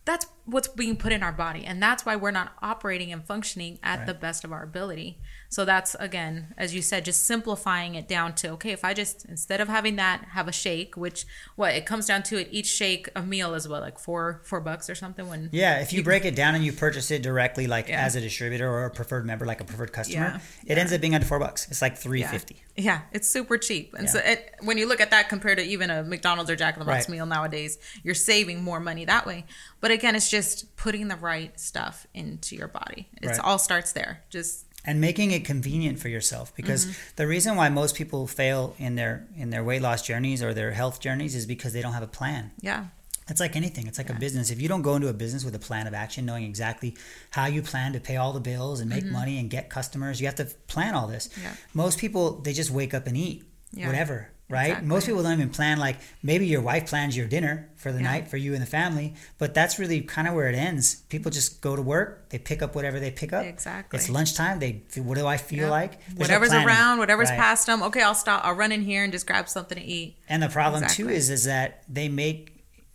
that's 0.05 0.27
what's 0.45 0.69
being 0.69 0.97
put 0.97 1.13
in 1.13 1.23
our 1.23 1.33
body 1.33 1.65
and 1.65 1.83
that's 1.83 2.05
why 2.05 2.15
we're 2.15 2.31
not 2.31 2.53
operating 2.63 3.13
and 3.13 3.25
functioning 3.25 3.79
at 3.83 3.99
right. 3.99 4.07
the 4.07 4.15
best 4.15 4.45
of 4.45 4.53
our 4.53 4.63
ability 4.63 5.19
so 5.55 5.65
that's 5.65 5.95
again 6.01 6.53
as 6.59 6.75
you 6.75 6.83
said 6.83 7.05
just 7.05 7.23
simplifying 7.25 7.95
it 7.95 8.09
down 8.09 8.35
to 8.35 8.49
okay 8.49 8.73
if 8.73 8.85
i 8.85 8.93
just 8.93 9.25
instead 9.27 9.61
of 9.61 9.69
having 9.69 9.95
that 9.95 10.25
have 10.33 10.49
a 10.49 10.53
shake 10.53 10.97
which 10.97 11.25
what 11.55 11.73
it 11.73 11.87
comes 11.87 12.07
down 12.07 12.25
to 12.25 12.37
it 12.37 12.49
each 12.51 12.67
shake 12.67 13.09
a 13.15 13.23
meal 13.23 13.55
is 13.55 13.69
what 13.69 13.81
like 13.81 13.99
four 13.99 14.41
four 14.45 14.61
bucks 14.61 14.91
or 14.91 14.97
something 14.97 15.29
when 15.29 15.49
yeah 15.53 15.79
if 15.79 15.93
you, 15.93 15.99
you 15.99 16.05
break 16.05 16.25
it 16.25 16.35
down 16.35 16.57
and 16.57 16.65
you 16.65 16.73
purchase 16.73 17.13
it 17.13 17.23
directly 17.23 17.69
like 17.69 17.89
yeah. 17.89 18.05
as 18.05 18.17
a 18.17 18.21
distributor 18.21 18.69
or 18.69 18.87
a 18.87 18.91
preferred 18.91 19.25
member 19.25 19.47
like 19.47 19.61
a 19.61 19.65
preferred 19.65 19.93
customer 19.93 20.27
yeah. 20.27 20.37
it 20.67 20.75
yeah. 20.75 20.81
ends 20.81 20.93
up 20.93 21.01
being 21.01 21.15
under 21.15 21.27
four 21.27 21.39
bucks 21.39 21.69
it's 21.69 21.81
like 21.81 21.97
350 21.97 22.61
yeah, 22.77 23.03
it's 23.13 23.29
super 23.29 23.57
cheap 23.57 23.95
and 23.97 24.11
so 24.11 24.19
it, 24.19 24.53
when 24.63 24.79
you 24.79 24.89
look 24.89 25.01
at 25.01 25.13
that 25.13 25.29
compared 25.29 25.59
to 25.59 25.65
even 25.65 25.91
a 25.91 26.03
mcdonald's 26.03 26.51
or 26.51 26.57
jack 26.57 26.75
in 26.75 26.81
the 26.81 26.85
box 26.85 27.09
right. 27.09 27.17
meal 27.17 27.27
nowadays 27.27 27.79
you're 28.03 28.17
saving 28.17 28.65
more 28.65 28.81
money 28.81 29.05
that 29.05 29.25
way 29.25 29.45
but 29.81 29.93
again 29.93 30.17
it's 30.17 30.29
just 30.29 30.75
putting 30.85 31.09
the 31.09 31.17
right 31.17 31.59
stuff 31.59 32.07
into 32.13 32.57
your 32.57 32.69
body. 32.69 33.09
It 33.23 33.29
right. 33.29 33.39
all 33.41 33.59
starts 33.59 33.93
there. 33.93 34.23
Just 34.29 34.63
and 34.87 35.00
making 35.00 35.31
it 35.31 35.45
convenient 35.45 35.99
for 35.99 36.09
yourself 36.09 36.55
because 36.55 36.87
mm-hmm. 36.87 37.12
the 37.17 37.26
reason 37.26 37.57
why 37.57 37.69
most 37.69 37.95
people 37.95 38.26
fail 38.26 38.75
in 38.79 38.95
their 38.95 39.26
in 39.37 39.50
their 39.50 39.64
weight 39.64 39.83
loss 39.83 40.03
journeys 40.03 40.43
or 40.43 40.53
their 40.55 40.73
health 40.73 41.00
journeys 41.00 41.35
is 41.35 41.47
because 41.47 41.73
they 41.73 41.83
don't 41.83 41.93
have 41.93 42.03
a 42.03 42.09
plan. 42.09 42.50
Yeah. 42.61 42.87
It's 43.29 43.41
like 43.41 43.57
anything. 43.57 43.87
It's 43.87 43.97
like 43.97 44.11
yeah. 44.11 44.17
a 44.17 44.19
business. 44.19 44.50
If 44.50 44.61
you 44.61 44.69
don't 44.69 44.83
go 44.83 44.97
into 44.97 45.09
a 45.09 45.14
business 45.14 45.45
with 45.45 45.55
a 45.55 45.59
plan 45.59 45.87
of 45.87 45.95
action, 45.95 46.26
knowing 46.26 46.45
exactly 46.45 46.95
how 47.31 47.47
you 47.47 47.62
plan 47.62 47.95
to 47.95 48.00
pay 48.00 48.17
all 48.17 48.35
the 48.35 48.41
bills 48.41 48.81
and 48.81 48.91
make 48.91 49.05
mm-hmm. 49.05 49.14
money 49.14 49.38
and 49.38 49.49
get 49.49 49.71
customers, 49.71 50.21
you 50.21 50.26
have 50.26 50.35
to 50.37 50.45
plan 50.67 50.95
all 50.95 51.07
this. 51.07 51.31
Yeah. 51.43 51.55
Most 51.73 51.99
people 51.99 52.41
they 52.41 52.53
just 52.53 52.71
wake 52.71 52.93
up 52.93 53.07
and 53.07 53.17
eat 53.17 53.45
yeah. 53.73 53.87
whatever 53.87 54.29
right? 54.49 54.67
Exactly. 54.67 54.89
Most 54.89 55.07
people 55.07 55.23
don't 55.23 55.33
even 55.33 55.51
plan 55.51 55.79
like 55.79 55.97
maybe 56.23 56.47
your 56.47 56.61
wife 56.61 56.89
plans 56.89 57.17
your 57.17 57.27
dinner 57.27 57.71
for 57.77 57.93
the 57.93 57.99
yeah. 57.99 58.05
night 58.05 58.29
for 58.29 58.37
you 58.37 58.53
and 58.55 58.63
the 58.63 58.67
family, 58.67 59.15
but 59.39 59.55
that's 59.55 59.79
really 59.79 60.01
kind 60.01 60.29
of 60.29 60.35
where 60.35 60.49
it 60.49 60.55
ends. 60.55 60.97
People 61.09 61.31
just 61.31 61.61
go 61.61 61.77
to 61.77 61.83
work, 61.83 62.29
they 62.31 62.39
pick 62.39 62.63
up 62.63 62.75
whatever 62.75 63.01
they 63.01 63.11
pick 63.11 63.33
up. 63.33 63.45
Exactly. 63.45 63.99
It's 63.99 64.09
lunchtime. 64.09 64.59
They 64.59 64.83
what 64.97 65.17
do 65.17 65.27
I 65.27 65.37
feel 65.37 65.69
like? 65.69 66.01
There's 66.07 66.19
whatever's 66.19 66.53
no 66.53 66.65
around, 66.65 66.99
whatever's 66.99 67.31
right. 67.31 67.39
past 67.39 67.67
them. 67.67 67.83
Okay, 67.83 68.03
I'll 68.03 68.15
stop. 68.15 68.45
I'll 68.45 68.55
run 68.55 68.73
in 68.73 68.83
here 68.83 69.03
and 69.03 69.13
just 69.13 69.27
grab 69.27 69.49
something 69.49 69.79
to 69.79 69.85
eat. 69.85 70.17
And 70.29 70.43
the 70.43 70.49
problem 70.49 70.83
exactly. 70.83 71.05
too 71.05 71.11
is 71.11 71.31
is 71.31 71.45
that 71.45 71.83
they 71.89 72.09
make 72.09 72.54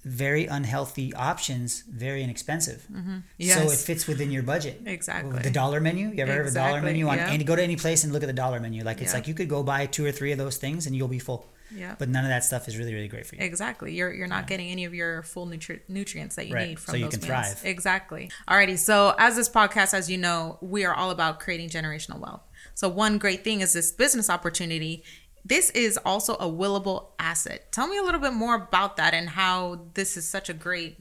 very 0.09 0.47
unhealthy 0.47 1.13
options 1.13 1.83
very 1.87 2.23
inexpensive. 2.23 2.87
Mm-hmm. 2.91 3.17
Yes. 3.37 3.57
So 3.57 3.71
it 3.71 3.77
fits 3.77 4.07
within 4.07 4.31
your 4.31 4.41
budget. 4.41 4.81
Exactly. 4.85 5.39
The 5.39 5.51
dollar 5.51 5.79
menu. 5.79 6.09
You 6.09 6.23
ever 6.23 6.31
exactly. 6.31 6.33
heard 6.33 6.47
of 6.47 6.53
a 6.53 6.55
dollar 6.55 6.81
menu 6.81 7.07
on 7.07 7.17
yeah. 7.17 7.31
and 7.31 7.45
go 7.45 7.55
to 7.55 7.61
any 7.61 7.75
place 7.75 8.03
and 8.03 8.11
look 8.11 8.23
at 8.23 8.27
the 8.27 8.33
dollar 8.33 8.59
menu. 8.59 8.83
Like 8.83 9.01
it's 9.01 9.11
yeah. 9.11 9.17
like 9.17 9.27
you 9.27 9.35
could 9.35 9.49
go 9.49 9.61
buy 9.61 9.85
two 9.85 10.03
or 10.05 10.11
three 10.11 10.31
of 10.31 10.39
those 10.39 10.57
things 10.57 10.87
and 10.87 10.95
you'll 10.95 11.07
be 11.07 11.19
full. 11.19 11.47
Yeah. 11.73 11.95
But 11.99 12.09
none 12.09 12.23
of 12.23 12.29
that 12.29 12.43
stuff 12.43 12.67
is 12.67 12.75
really 12.75 12.95
really 12.95 13.07
great 13.07 13.27
for 13.27 13.35
you. 13.35 13.43
Exactly. 13.43 13.93
You're 13.93 14.11
you're 14.11 14.27
not 14.27 14.43
yeah. 14.43 14.47
getting 14.47 14.69
any 14.69 14.85
of 14.85 14.95
your 14.95 15.21
full 15.21 15.45
nutri- 15.45 15.81
nutrients 15.87 16.35
that 16.37 16.47
you 16.47 16.55
right. 16.55 16.69
need 16.69 16.79
from 16.79 16.93
so 16.93 16.97
you 16.97 17.03
those 17.05 17.17
can 17.17 17.29
meals. 17.29 17.53
thrive. 17.53 17.61
Exactly. 17.65 18.31
Alrighty. 18.47 18.79
So 18.79 19.13
as 19.19 19.35
this 19.35 19.47
podcast, 19.47 19.93
as 19.93 20.09
you 20.09 20.17
know, 20.17 20.57
we 20.61 20.85
are 20.85 20.93
all 20.93 21.11
about 21.11 21.39
creating 21.39 21.69
generational 21.69 22.19
wealth. 22.19 22.41
So 22.73 22.89
one 22.89 23.19
great 23.19 23.43
thing 23.43 23.61
is 23.61 23.73
this 23.73 23.91
business 23.91 24.27
opportunity 24.27 25.03
this 25.45 25.69
is 25.71 25.97
also 26.05 26.35
a 26.35 26.45
willable 26.45 27.07
asset. 27.19 27.71
Tell 27.71 27.87
me 27.87 27.97
a 27.97 28.03
little 28.03 28.19
bit 28.19 28.33
more 28.33 28.55
about 28.55 28.97
that 28.97 29.13
and 29.13 29.29
how 29.29 29.87
this 29.93 30.17
is 30.17 30.27
such 30.27 30.49
a 30.49 30.53
great 30.53 30.97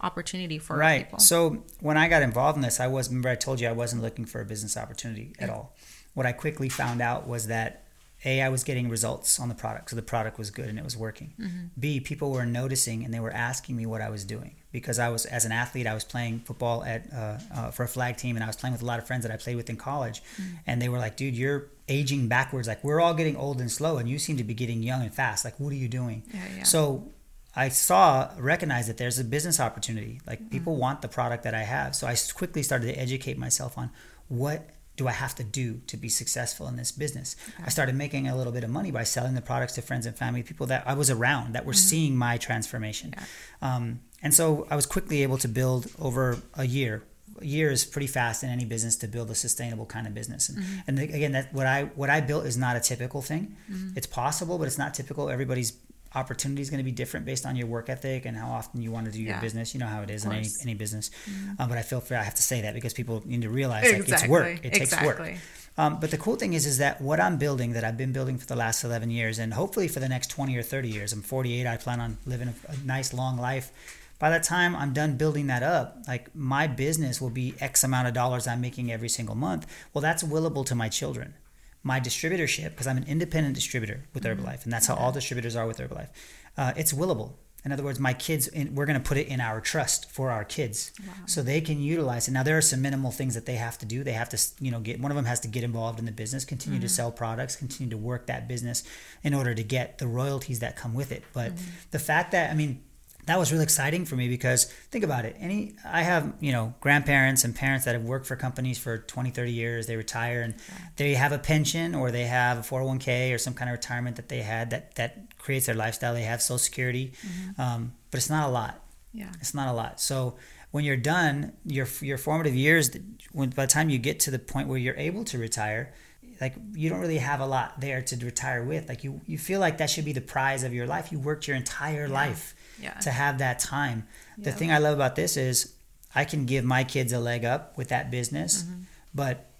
opportunity 0.00 0.58
for 0.58 0.76
right. 0.76 1.04
people. 1.04 1.20
So 1.20 1.64
when 1.80 1.96
I 1.96 2.08
got 2.08 2.22
involved 2.22 2.56
in 2.56 2.62
this, 2.62 2.80
I 2.80 2.88
was 2.88 3.08
remember 3.08 3.28
I 3.28 3.34
told 3.34 3.60
you 3.60 3.68
I 3.68 3.72
wasn't 3.72 4.02
looking 4.02 4.24
for 4.24 4.40
a 4.40 4.44
business 4.44 4.76
opportunity 4.76 5.34
at 5.38 5.50
all. 5.50 5.76
What 6.14 6.26
I 6.26 6.32
quickly 6.32 6.68
found 6.68 7.00
out 7.00 7.26
was 7.26 7.46
that 7.46 7.86
a 8.24 8.42
I 8.42 8.48
was 8.48 8.64
getting 8.64 8.88
results 8.88 9.40
on 9.40 9.48
the 9.48 9.54
product, 9.54 9.90
so 9.90 9.96
the 9.96 10.02
product 10.02 10.38
was 10.38 10.50
good 10.50 10.68
and 10.68 10.78
it 10.78 10.84
was 10.84 10.96
working. 10.96 11.34
Mm-hmm. 11.40 11.66
B 11.78 12.00
people 12.00 12.30
were 12.30 12.46
noticing 12.46 13.04
and 13.04 13.12
they 13.12 13.20
were 13.20 13.32
asking 13.32 13.76
me 13.76 13.86
what 13.86 14.00
I 14.00 14.10
was 14.10 14.24
doing 14.24 14.56
because 14.72 14.98
I 14.98 15.10
was 15.10 15.26
as 15.26 15.44
an 15.44 15.52
athlete 15.52 15.86
I 15.86 15.94
was 15.94 16.04
playing 16.04 16.40
football 16.40 16.82
at 16.84 17.12
uh, 17.12 17.38
uh, 17.54 17.70
for 17.70 17.84
a 17.84 17.88
flag 17.88 18.16
team 18.16 18.36
and 18.36 18.42
I 18.42 18.46
was 18.46 18.56
playing 18.56 18.72
with 18.72 18.82
a 18.82 18.86
lot 18.86 18.98
of 18.98 19.06
friends 19.06 19.22
that 19.22 19.32
I 19.32 19.36
played 19.36 19.56
with 19.56 19.70
in 19.70 19.76
college, 19.76 20.22
mm-hmm. 20.22 20.56
and 20.66 20.82
they 20.82 20.88
were 20.88 20.98
like, 20.98 21.16
"Dude, 21.16 21.36
you're 21.36 21.68
aging 21.88 22.28
backwards. 22.28 22.66
Like 22.66 22.82
we're 22.82 23.00
all 23.00 23.14
getting 23.14 23.36
old 23.36 23.60
and 23.60 23.70
slow, 23.70 23.98
and 23.98 24.08
you 24.08 24.18
seem 24.18 24.36
to 24.38 24.44
be 24.44 24.54
getting 24.54 24.82
young 24.82 25.02
and 25.02 25.14
fast. 25.14 25.44
Like 25.44 25.60
what 25.60 25.72
are 25.72 25.76
you 25.76 25.88
doing?" 25.88 26.24
Yeah, 26.32 26.40
yeah. 26.56 26.62
So 26.64 27.12
I 27.54 27.68
saw, 27.68 28.30
recognized 28.38 28.88
that 28.88 28.96
there's 28.96 29.18
a 29.18 29.24
business 29.24 29.60
opportunity. 29.60 30.20
Like 30.26 30.40
mm-hmm. 30.40 30.48
people 30.48 30.76
want 30.76 31.02
the 31.02 31.08
product 31.08 31.44
that 31.44 31.54
I 31.54 31.62
have. 31.62 31.94
So 31.94 32.06
I 32.06 32.16
quickly 32.34 32.62
started 32.62 32.86
to 32.86 32.94
educate 32.94 33.38
myself 33.38 33.76
on 33.76 33.90
what 34.28 34.70
do 35.02 35.08
I 35.08 35.12
have 35.12 35.34
to 35.34 35.44
do 35.44 35.80
to 35.88 35.96
be 35.96 36.08
successful 36.08 36.68
in 36.68 36.76
this 36.76 36.92
business? 36.92 37.36
Okay. 37.54 37.64
I 37.66 37.70
started 37.70 37.94
making 37.94 38.28
a 38.28 38.36
little 38.36 38.52
bit 38.52 38.64
of 38.64 38.70
money 38.70 38.90
by 38.90 39.02
selling 39.02 39.34
the 39.34 39.42
products 39.42 39.74
to 39.74 39.82
friends 39.82 40.06
and 40.06 40.16
family, 40.16 40.42
people 40.42 40.66
that 40.68 40.84
I 40.86 40.94
was 40.94 41.10
around 41.10 41.54
that 41.54 41.64
were 41.66 41.72
mm-hmm. 41.72 41.88
seeing 41.88 42.16
my 42.16 42.36
transformation. 42.36 43.14
Yeah. 43.16 43.24
Um, 43.60 44.00
and 44.22 44.32
so 44.32 44.66
I 44.70 44.76
was 44.76 44.86
quickly 44.86 45.24
able 45.24 45.38
to 45.38 45.48
build 45.48 45.88
over 45.98 46.38
a 46.54 46.64
year. 46.64 47.02
A 47.40 47.44
year 47.44 47.70
is 47.72 47.84
pretty 47.84 48.06
fast 48.06 48.44
in 48.44 48.50
any 48.50 48.64
business 48.64 48.94
to 48.96 49.08
build 49.08 49.28
a 49.30 49.34
sustainable 49.34 49.86
kind 49.86 50.06
of 50.06 50.14
business. 50.14 50.48
And, 50.48 50.58
mm-hmm. 50.58 50.78
and 50.86 50.98
again, 51.00 51.32
that 51.32 51.52
what 51.52 51.66
I 51.66 51.84
what 51.96 52.10
I 52.10 52.20
built 52.20 52.46
is 52.46 52.56
not 52.56 52.76
a 52.76 52.80
typical 52.80 53.22
thing. 53.22 53.56
Mm-hmm. 53.70 53.96
It's 53.96 54.06
possible, 54.06 54.58
but 54.58 54.68
it's 54.68 54.78
not 54.78 54.94
typical. 54.94 55.28
Everybody's 55.28 55.72
opportunity 56.14 56.62
is 56.62 56.70
going 56.70 56.78
to 56.78 56.84
be 56.84 56.92
different 56.92 57.26
based 57.26 57.46
on 57.46 57.56
your 57.56 57.66
work 57.66 57.88
ethic 57.88 58.26
and 58.26 58.36
how 58.36 58.50
often 58.50 58.82
you 58.82 58.90
want 58.90 59.06
to 59.06 59.12
do 59.12 59.20
your 59.20 59.34
yeah. 59.34 59.40
business. 59.40 59.74
You 59.74 59.80
know 59.80 59.86
how 59.86 60.02
it 60.02 60.10
is 60.10 60.24
in 60.24 60.32
any, 60.32 60.48
any 60.62 60.74
business. 60.74 61.10
Mm-hmm. 61.28 61.62
Um, 61.62 61.68
but 61.68 61.78
I 61.78 61.82
feel 61.82 62.00
fair. 62.00 62.18
I 62.18 62.22
have 62.22 62.34
to 62.34 62.42
say 62.42 62.62
that 62.62 62.74
because 62.74 62.92
people 62.92 63.22
need 63.24 63.42
to 63.42 63.48
realize 63.48 63.84
exactly. 63.84 64.12
like 64.12 64.22
it's 64.22 64.28
work. 64.28 64.64
It 64.64 64.72
takes 64.72 65.02
work. 65.02 65.36
Um, 65.78 66.00
but 66.00 66.10
the 66.10 66.18
cool 66.18 66.36
thing 66.36 66.52
is, 66.52 66.66
is 66.66 66.78
that 66.78 67.00
what 67.00 67.18
I'm 67.18 67.38
building, 67.38 67.72
that 67.72 67.84
I've 67.84 67.96
been 67.96 68.12
building 68.12 68.36
for 68.36 68.46
the 68.46 68.56
last 68.56 68.84
11 68.84 69.10
years, 69.10 69.38
and 69.38 69.54
hopefully 69.54 69.88
for 69.88 70.00
the 70.00 70.08
next 70.08 70.28
20 70.28 70.54
or 70.56 70.62
30 70.62 70.88
years. 70.88 71.12
I'm 71.12 71.22
48. 71.22 71.66
I 71.66 71.76
plan 71.78 72.00
on 72.00 72.18
living 72.26 72.48
a, 72.48 72.72
a 72.72 72.76
nice 72.84 73.14
long 73.14 73.38
life. 73.38 73.72
By 74.18 74.30
the 74.30 74.38
time 74.38 74.76
I'm 74.76 74.92
done 74.92 75.16
building 75.16 75.46
that 75.48 75.62
up, 75.62 75.96
like 76.06 76.32
my 76.34 76.66
business 76.66 77.20
will 77.20 77.30
be 77.30 77.54
X 77.58 77.82
amount 77.82 78.06
of 78.06 78.14
dollars 78.14 78.46
I'm 78.46 78.60
making 78.60 78.92
every 78.92 79.08
single 79.08 79.34
month. 79.34 79.66
Well, 79.92 80.02
that's 80.02 80.22
willable 80.22 80.64
to 80.66 80.74
my 80.74 80.88
children 80.88 81.34
my 81.82 82.00
distributorship 82.00 82.70
because 82.70 82.86
I'm 82.86 82.96
an 82.96 83.06
independent 83.08 83.54
distributor 83.54 84.04
with 84.14 84.24
mm-hmm. 84.24 84.40
Herbalife, 84.40 84.64
and 84.64 84.72
that's 84.72 84.86
how 84.86 84.94
all 84.94 85.12
distributors 85.12 85.56
are 85.56 85.66
with 85.66 85.78
Herbalife 85.78 86.08
uh, 86.56 86.72
it's 86.76 86.92
willable. 86.92 87.34
In 87.64 87.70
other 87.70 87.84
words, 87.84 88.00
my 88.00 88.12
kids, 88.12 88.48
in, 88.48 88.74
we're 88.74 88.86
going 88.86 89.00
to 89.00 89.08
put 89.08 89.16
it 89.16 89.28
in 89.28 89.40
our 89.40 89.60
trust 89.60 90.10
for 90.10 90.32
our 90.32 90.44
kids, 90.44 90.90
wow. 91.06 91.12
so 91.26 91.42
they 91.42 91.60
can 91.60 91.80
utilize 91.80 92.26
it. 92.26 92.32
Now 92.32 92.42
there 92.42 92.58
are 92.58 92.62
some 92.62 92.82
minimal 92.82 93.12
things 93.12 93.34
that 93.34 93.46
they 93.46 93.54
have 93.54 93.78
to 93.78 93.86
do. 93.86 94.02
They 94.02 94.12
have 94.12 94.28
to, 94.30 94.38
you 94.58 94.72
know, 94.72 94.80
get 94.80 95.00
one 95.00 95.12
of 95.12 95.16
them 95.16 95.26
has 95.26 95.38
to 95.40 95.48
get 95.48 95.62
involved 95.62 96.00
in 96.00 96.04
the 96.04 96.12
business, 96.12 96.44
continue 96.44 96.80
mm-hmm. 96.80 96.86
to 96.86 96.92
sell 96.92 97.12
products, 97.12 97.54
continue 97.54 97.90
to 97.90 97.96
work 97.96 98.26
that 98.26 98.48
business 98.48 98.82
in 99.22 99.32
order 99.32 99.54
to 99.54 99.62
get 99.62 99.98
the 99.98 100.08
royalties 100.08 100.58
that 100.58 100.74
come 100.74 100.92
with 100.92 101.12
it. 101.12 101.22
But 101.32 101.54
mm-hmm. 101.54 101.70
the 101.92 102.00
fact 102.00 102.32
that, 102.32 102.50
I 102.50 102.54
mean, 102.54 102.82
that 103.26 103.38
was 103.38 103.52
really 103.52 103.64
exciting 103.64 104.04
for 104.04 104.16
me 104.16 104.28
because 104.28 104.64
think 104.90 105.04
about 105.04 105.24
it 105.24 105.36
any 105.38 105.74
i 105.84 106.02
have 106.02 106.32
you 106.40 106.52
know 106.52 106.74
grandparents 106.80 107.44
and 107.44 107.54
parents 107.54 107.84
that 107.84 107.94
have 107.94 108.02
worked 108.04 108.26
for 108.26 108.36
companies 108.36 108.78
for 108.78 108.98
20 108.98 109.30
30 109.30 109.52
years 109.52 109.86
they 109.86 109.96
retire 109.96 110.42
and 110.42 110.54
they 110.96 111.14
have 111.14 111.32
a 111.32 111.38
pension 111.38 111.94
or 111.94 112.10
they 112.10 112.24
have 112.24 112.58
a 112.58 112.62
401k 112.62 113.34
or 113.34 113.38
some 113.38 113.54
kind 113.54 113.70
of 113.70 113.74
retirement 113.74 114.16
that 114.16 114.28
they 114.28 114.42
had 114.42 114.70
that 114.70 114.94
that 114.96 115.38
creates 115.38 115.66
their 115.66 115.74
lifestyle. 115.74 116.14
They 116.14 116.22
have 116.22 116.40
social 116.40 116.58
security 116.58 117.12
mm-hmm. 117.26 117.60
um, 117.60 117.92
but 118.10 118.18
it's 118.18 118.30
not 118.30 118.48
a 118.48 118.52
lot. 118.52 118.80
Yeah. 119.12 119.30
It's 119.40 119.54
not 119.54 119.68
a 119.68 119.72
lot. 119.72 120.00
So 120.00 120.36
when 120.70 120.84
you're 120.84 120.96
done 120.96 121.52
your 121.64 121.86
your 122.00 122.18
formative 122.18 122.54
years 122.54 122.90
when 123.32 123.50
by 123.50 123.66
the 123.66 123.72
time 123.72 123.90
you 123.90 123.98
get 123.98 124.20
to 124.20 124.30
the 124.30 124.38
point 124.38 124.68
where 124.68 124.78
you're 124.78 124.96
able 124.96 125.24
to 125.24 125.38
retire 125.38 125.92
like 126.40 126.54
you 126.72 126.90
don't 126.90 127.00
really 127.00 127.18
have 127.18 127.40
a 127.40 127.46
lot 127.46 127.80
there 127.80 128.02
to 128.02 128.16
retire 128.24 128.64
with. 128.64 128.88
Like 128.88 129.04
you 129.04 129.20
you 129.26 129.38
feel 129.38 129.60
like 129.60 129.78
that 129.78 129.90
should 129.90 130.04
be 130.04 130.12
the 130.12 130.20
prize 130.20 130.64
of 130.64 130.74
your 130.74 130.86
life. 130.86 131.12
You 131.12 131.18
worked 131.18 131.46
your 131.46 131.56
entire 131.56 132.06
yeah. 132.06 132.12
life 132.12 132.54
yeah. 132.80 132.94
to 133.00 133.10
have 133.10 133.38
that 133.38 133.58
time. 133.58 134.06
The 134.38 134.52
thing 134.52 134.72
I 134.72 134.78
love 134.78 134.94
about 134.94 135.14
this 135.14 135.36
is 135.36 135.74
I 136.14 136.24
can 136.24 136.46
give 136.46 136.64
my 136.64 136.84
kids 136.84 137.12
a 137.12 137.20
leg 137.20 137.44
up 137.44 137.76
with 137.76 137.88
that 137.88 138.10
business, 138.10 138.62
mm-hmm. 138.62 138.82
but 139.14 139.50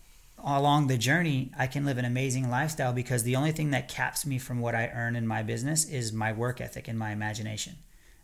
along 0.44 0.88
the 0.88 0.98
journey, 0.98 1.50
I 1.56 1.66
can 1.66 1.84
live 1.84 1.98
an 1.98 2.04
amazing 2.04 2.50
lifestyle 2.50 2.92
because 2.92 3.22
the 3.22 3.36
only 3.36 3.52
thing 3.52 3.70
that 3.70 3.88
caps 3.88 4.26
me 4.26 4.38
from 4.38 4.60
what 4.60 4.74
I 4.74 4.90
earn 4.94 5.16
in 5.16 5.26
my 5.26 5.42
business 5.42 5.84
is 5.84 6.12
my 6.12 6.32
work 6.32 6.60
ethic 6.60 6.88
and 6.88 6.98
my 6.98 7.12
imagination. 7.12 7.76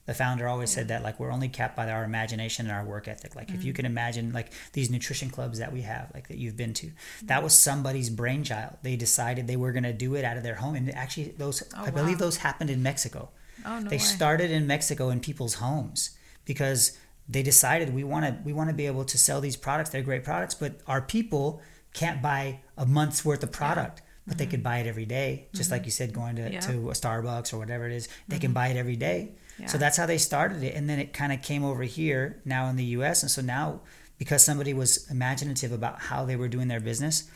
The 0.06 0.14
founder 0.14 0.48
always 0.48 0.72
yeah. 0.72 0.76
said 0.76 0.88
that 0.88 1.02
like 1.02 1.20
we're 1.20 1.30
only 1.30 1.50
capped 1.50 1.76
by 1.76 1.90
our 1.90 2.02
imagination 2.02 2.64
and 2.64 2.74
our 2.74 2.82
work 2.82 3.08
ethic. 3.08 3.36
Like 3.36 3.48
mm-hmm. 3.48 3.56
if 3.56 3.64
you 3.64 3.72
mm-hmm. 3.72 3.76
can 3.76 3.86
imagine 3.86 4.32
like 4.32 4.52
these 4.72 4.90
nutrition 4.90 5.28
clubs 5.28 5.58
that 5.58 5.70
we 5.70 5.82
have, 5.82 6.10
like 6.14 6.28
that 6.28 6.38
you've 6.38 6.56
been 6.56 6.72
to, 6.74 6.90
that 7.24 7.42
was 7.42 7.52
somebody's 7.52 8.08
brainchild. 8.08 8.78
They 8.82 8.96
decided 8.96 9.46
they 9.46 9.56
were 9.56 9.72
going 9.72 9.82
to 9.82 9.92
do 9.92 10.14
it 10.14 10.24
out 10.24 10.38
of 10.38 10.42
their 10.42 10.54
home, 10.54 10.76
and 10.76 10.92
actually 10.94 11.34
those 11.36 11.62
oh, 11.76 11.82
I 11.82 11.90
wow. 11.90 11.90
believe 11.90 12.18
those 12.18 12.38
happened 12.38 12.70
in 12.70 12.82
Mexico. 12.82 13.28
Oh, 13.64 13.78
no 13.80 13.88
they 13.88 13.96
way. 13.96 14.02
started 14.02 14.50
in 14.50 14.66
Mexico 14.66 15.10
in 15.10 15.20
people's 15.20 15.54
homes 15.54 16.16
because 16.44 16.96
they 17.28 17.42
decided 17.42 17.94
we 17.94 18.04
want 18.04 18.24
to 18.24 18.36
we 18.44 18.52
want 18.52 18.70
to 18.70 18.74
be 18.74 18.86
able 18.86 19.04
to 19.04 19.18
sell 19.18 19.40
these 19.40 19.56
products. 19.56 19.90
They're 19.90 20.02
great 20.02 20.24
products, 20.24 20.54
but 20.54 20.80
our 20.86 21.02
people 21.02 21.60
can't 21.92 22.22
buy 22.22 22.60
a 22.76 22.86
month's 22.86 23.24
worth 23.24 23.42
of 23.42 23.52
product. 23.52 23.98
Yeah. 23.98 24.04
But 24.26 24.32
mm-hmm. 24.32 24.38
they 24.38 24.46
could 24.46 24.62
buy 24.62 24.78
it 24.78 24.86
every 24.86 25.06
day, 25.06 25.48
just 25.54 25.68
mm-hmm. 25.68 25.74
like 25.74 25.84
you 25.86 25.90
said, 25.90 26.12
going 26.12 26.36
to, 26.36 26.52
yeah. 26.52 26.60
to 26.60 26.90
a 26.90 26.92
Starbucks 26.92 27.54
or 27.54 27.58
whatever 27.58 27.86
it 27.86 27.92
is. 27.92 28.08
They 28.28 28.36
mm-hmm. 28.36 28.42
can 28.42 28.52
buy 28.52 28.68
it 28.68 28.76
every 28.76 28.96
day. 28.96 29.32
Yeah. 29.58 29.66
So 29.66 29.78
that's 29.78 29.96
how 29.96 30.04
they 30.04 30.18
started 30.18 30.62
it. 30.62 30.74
And 30.74 30.88
then 30.88 30.98
it 30.98 31.12
kind 31.12 31.32
of 31.32 31.40
came 31.42 31.64
over 31.64 31.82
here 31.82 32.40
now 32.44 32.68
in 32.68 32.76
the 32.76 32.84
US. 32.84 33.22
And 33.22 33.30
so 33.30 33.40
now, 33.40 33.80
because 34.18 34.44
somebody 34.44 34.74
was 34.74 35.10
imaginative 35.10 35.72
about 35.72 36.00
how 36.00 36.24
they 36.24 36.36
were 36.36 36.48
doing 36.48 36.68
their 36.68 36.80
business, 36.80 37.28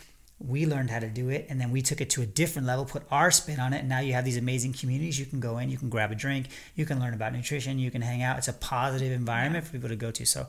we 0.47 0.67
learned 0.67 0.91
how 0.91 0.99
to 0.99 1.09
do 1.09 1.29
it 1.29 1.47
and 1.49 1.61
then 1.61 1.71
we 1.71 1.83
took 1.83 2.01
it 2.01 2.11
to 2.11 2.23
a 2.23 2.27
different 2.27 2.67
level 2.67 2.85
put 2.85 3.03
our 3.11 3.31
spin 3.31 3.61
on 3.61 3.73
it 3.73 3.79
and 3.79 3.89
now 3.89 4.01
you 4.01 4.13
have 4.13 4.25
these 4.25 4.37
amazing 4.37 4.73
communities. 4.73 5.19
You 5.19 5.27
can 5.27 5.41
go 5.41 5.59
in 5.59 5.71
you 5.71 5.79
can 5.79 5.89
grab 5.89 6.11
a 6.11 6.15
drink 6.15 6.49
you 6.75 6.87
can 6.87 7.01
learn 7.01 7.15
about 7.15 7.33
nutrition 7.33 7.79
you 7.79 7.91
can 7.91 8.03
hang 8.03 8.23
out. 8.23 8.39
It's 8.39 8.49
a 8.49 8.53
positive 8.53 9.13
environment 9.13 9.65
for 9.65 9.73
people 9.73 9.89
to 9.89 9.97
go 9.97 10.11
to. 10.11 10.27
So 10.27 10.47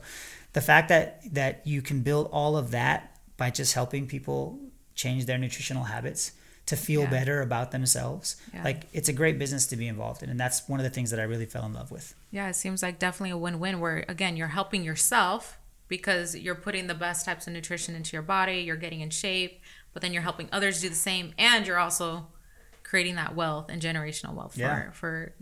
the 0.52 0.60
fact 0.60 0.88
that 0.88 1.20
that 1.32 1.66
you 1.66 1.82
can 1.82 2.02
build 2.02 2.28
all 2.32 2.56
of 2.56 2.70
that 2.72 3.18
by 3.36 3.50
just 3.50 3.74
helping 3.74 4.06
people 4.06 4.58
change 4.94 5.26
their 5.26 5.38
nutritional 5.38 5.84
habits 5.84 6.32
to 6.66 6.76
feel 6.76 7.02
yeah. 7.02 7.10
better 7.10 7.42
about 7.42 7.72
themselves 7.72 8.36
yeah. 8.54 8.64
like 8.64 8.86
it's 8.92 9.08
a 9.08 9.12
great 9.12 9.38
business 9.38 9.66
to 9.66 9.76
be 9.76 9.86
involved 9.86 10.22
in 10.22 10.30
and 10.30 10.40
that's 10.40 10.66
one 10.68 10.80
of 10.80 10.84
the 10.84 10.90
things 10.90 11.10
that 11.10 11.20
i 11.20 11.22
really 11.22 11.44
fell 11.46 11.66
in 11.66 11.74
love 11.74 11.90
with. 11.90 12.14
Yeah 12.30 12.48
it 12.48 12.54
seems 12.54 12.82
like 12.82 12.98
definitely 12.98 13.30
a 13.30 13.38
win-win 13.38 13.80
where 13.80 14.04
again 14.08 14.36
you're 14.36 14.48
helping 14.48 14.82
yourself 14.82 15.58
because 15.88 16.34
you're 16.34 16.54
putting 16.54 16.86
the 16.86 16.94
best 16.94 17.26
types 17.26 17.46
of 17.46 17.52
nutrition 17.52 17.94
into 17.94 18.14
your 18.14 18.22
body 18.22 18.60
you're 18.60 18.76
getting 18.76 19.00
in 19.00 19.10
shape 19.10 19.60
but 19.94 20.02
then 20.02 20.12
you're 20.12 20.22
helping 20.22 20.48
others 20.52 20.82
do 20.82 20.90
the 20.90 20.94
same 20.94 21.32
and 21.38 21.66
you're 21.66 21.78
also 21.78 22.26
creating 22.82 23.14
that 23.14 23.34
wealth 23.34 23.66
and 23.70 23.80
generational 23.80 24.34
wealth 24.34 24.58
yeah. 24.58 24.90
for 24.90 24.92
for 24.92 25.34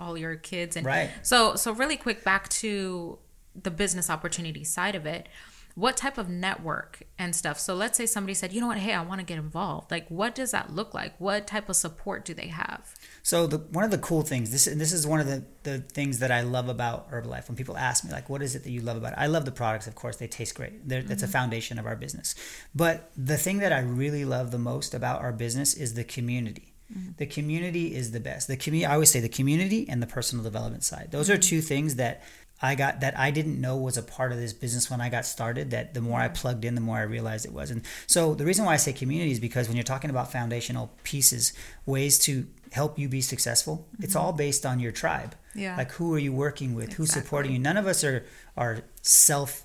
all 0.00 0.16
your 0.16 0.36
kids. 0.36 0.76
And 0.76 0.86
right. 0.86 1.10
so 1.22 1.56
so 1.56 1.72
really 1.72 1.96
quick 1.96 2.24
back 2.24 2.48
to 2.48 3.18
the 3.54 3.70
business 3.70 4.08
opportunity 4.08 4.64
side 4.64 4.94
of 4.94 5.06
it 5.06 5.28
what 5.76 5.94
type 5.94 6.16
of 6.16 6.30
network 6.30 7.02
and 7.18 7.36
stuff? 7.36 7.58
So 7.58 7.74
let's 7.74 7.98
say 7.98 8.06
somebody 8.06 8.32
said 8.32 8.52
you 8.52 8.62
know 8.62 8.66
what? 8.66 8.78
Hey 8.78 8.94
i 8.94 9.02
want 9.02 9.20
to 9.20 9.26
get 9.26 9.38
involved. 9.38 9.90
Like 9.90 10.08
what 10.08 10.34
does 10.34 10.50
that 10.50 10.74
look 10.74 10.94
like? 10.94 11.14
What 11.20 11.46
type 11.46 11.68
of 11.68 11.76
support 11.76 12.24
do 12.24 12.32
they 12.32 12.48
have 12.48 12.94
so 13.26 13.48
the 13.48 13.58
one 13.58 13.82
of 13.82 13.90
the 13.90 13.98
cool 13.98 14.22
things 14.22 14.52
this 14.52 14.66
this 14.66 14.92
is 14.92 15.04
one 15.04 15.18
of 15.18 15.26
the 15.26 15.42
the 15.64 15.80
things 15.80 16.20
that 16.20 16.30
i 16.30 16.42
love 16.42 16.68
about 16.68 17.10
herbalife 17.10 17.48
when 17.48 17.56
people 17.56 17.76
ask 17.76 18.04
me 18.04 18.12
like 18.12 18.28
what 18.30 18.40
is 18.40 18.54
it 18.54 18.62
that 18.62 18.70
you 18.70 18.80
love 18.80 18.96
about 18.96 19.12
it 19.14 19.18
i 19.18 19.26
love 19.26 19.44
the 19.44 19.50
products 19.50 19.88
of 19.88 19.96
course 19.96 20.16
they 20.18 20.28
taste 20.28 20.54
great 20.54 20.88
They're, 20.88 21.00
mm-hmm. 21.00 21.08
that's 21.08 21.24
a 21.24 21.26
mm-hmm. 21.26 21.32
foundation 21.32 21.80
of 21.80 21.86
our 21.86 21.96
business 21.96 22.36
but 22.72 23.10
the 23.16 23.36
thing 23.36 23.58
that 23.58 23.72
i 23.72 23.80
really 23.80 24.24
love 24.24 24.52
the 24.52 24.58
most 24.58 24.94
about 24.94 25.22
our 25.22 25.32
business 25.32 25.74
is 25.74 25.94
the 25.94 26.04
community 26.04 26.72
Mm-hmm. 26.86 27.10
The 27.16 27.26
community 27.26 27.96
is 27.96 28.12
the 28.12 28.20
best. 28.20 28.46
The 28.46 28.56
community, 28.56 28.86
I 28.86 28.94
always 28.94 29.10
say, 29.10 29.18
the 29.18 29.28
community 29.28 29.88
and 29.88 30.00
the 30.00 30.06
personal 30.06 30.44
development 30.44 30.84
side. 30.84 31.08
Those 31.10 31.26
mm-hmm. 31.26 31.34
are 31.34 31.42
two 31.42 31.60
things 31.60 31.96
that 31.96 32.22
I 32.60 32.74
got 32.74 33.00
that 33.00 33.18
I 33.18 33.30
didn't 33.30 33.60
know 33.60 33.76
was 33.76 33.96
a 33.96 34.02
part 34.02 34.32
of 34.32 34.38
this 34.38 34.52
business 34.52 34.90
when 34.90 35.00
I 35.00 35.10
got 35.10 35.26
started. 35.26 35.70
That 35.70 35.92
the 35.94 36.00
more 36.00 36.20
I 36.20 36.28
plugged 36.28 36.64
in, 36.64 36.74
the 36.74 36.80
more 36.80 36.96
I 36.96 37.02
realized 37.02 37.44
it 37.44 37.52
was. 37.52 37.70
And 37.70 37.82
so 38.06 38.34
the 38.34 38.46
reason 38.46 38.64
why 38.64 38.74
I 38.74 38.76
say 38.76 38.92
community 38.92 39.30
is 39.30 39.40
because 39.40 39.68
when 39.68 39.76
you're 39.76 39.84
talking 39.84 40.10
about 40.10 40.32
foundational 40.32 40.92
pieces, 41.02 41.52
ways 41.84 42.18
to 42.20 42.46
help 42.72 42.98
you 42.98 43.08
be 43.08 43.20
successful, 43.20 43.86
mm-hmm. 43.92 44.04
it's 44.04 44.16
all 44.16 44.32
based 44.32 44.64
on 44.64 44.80
your 44.80 44.92
tribe. 44.92 45.34
Yeah. 45.54 45.76
Like 45.76 45.92
who 45.92 46.14
are 46.14 46.18
you 46.18 46.32
working 46.32 46.74
with? 46.74 46.84
Exactly. 46.84 47.02
Who's 47.02 47.12
supporting 47.12 47.52
you? 47.52 47.58
None 47.58 47.76
of 47.76 47.86
us 47.86 48.02
are 48.04 48.24
are 48.56 48.82
self 49.02 49.64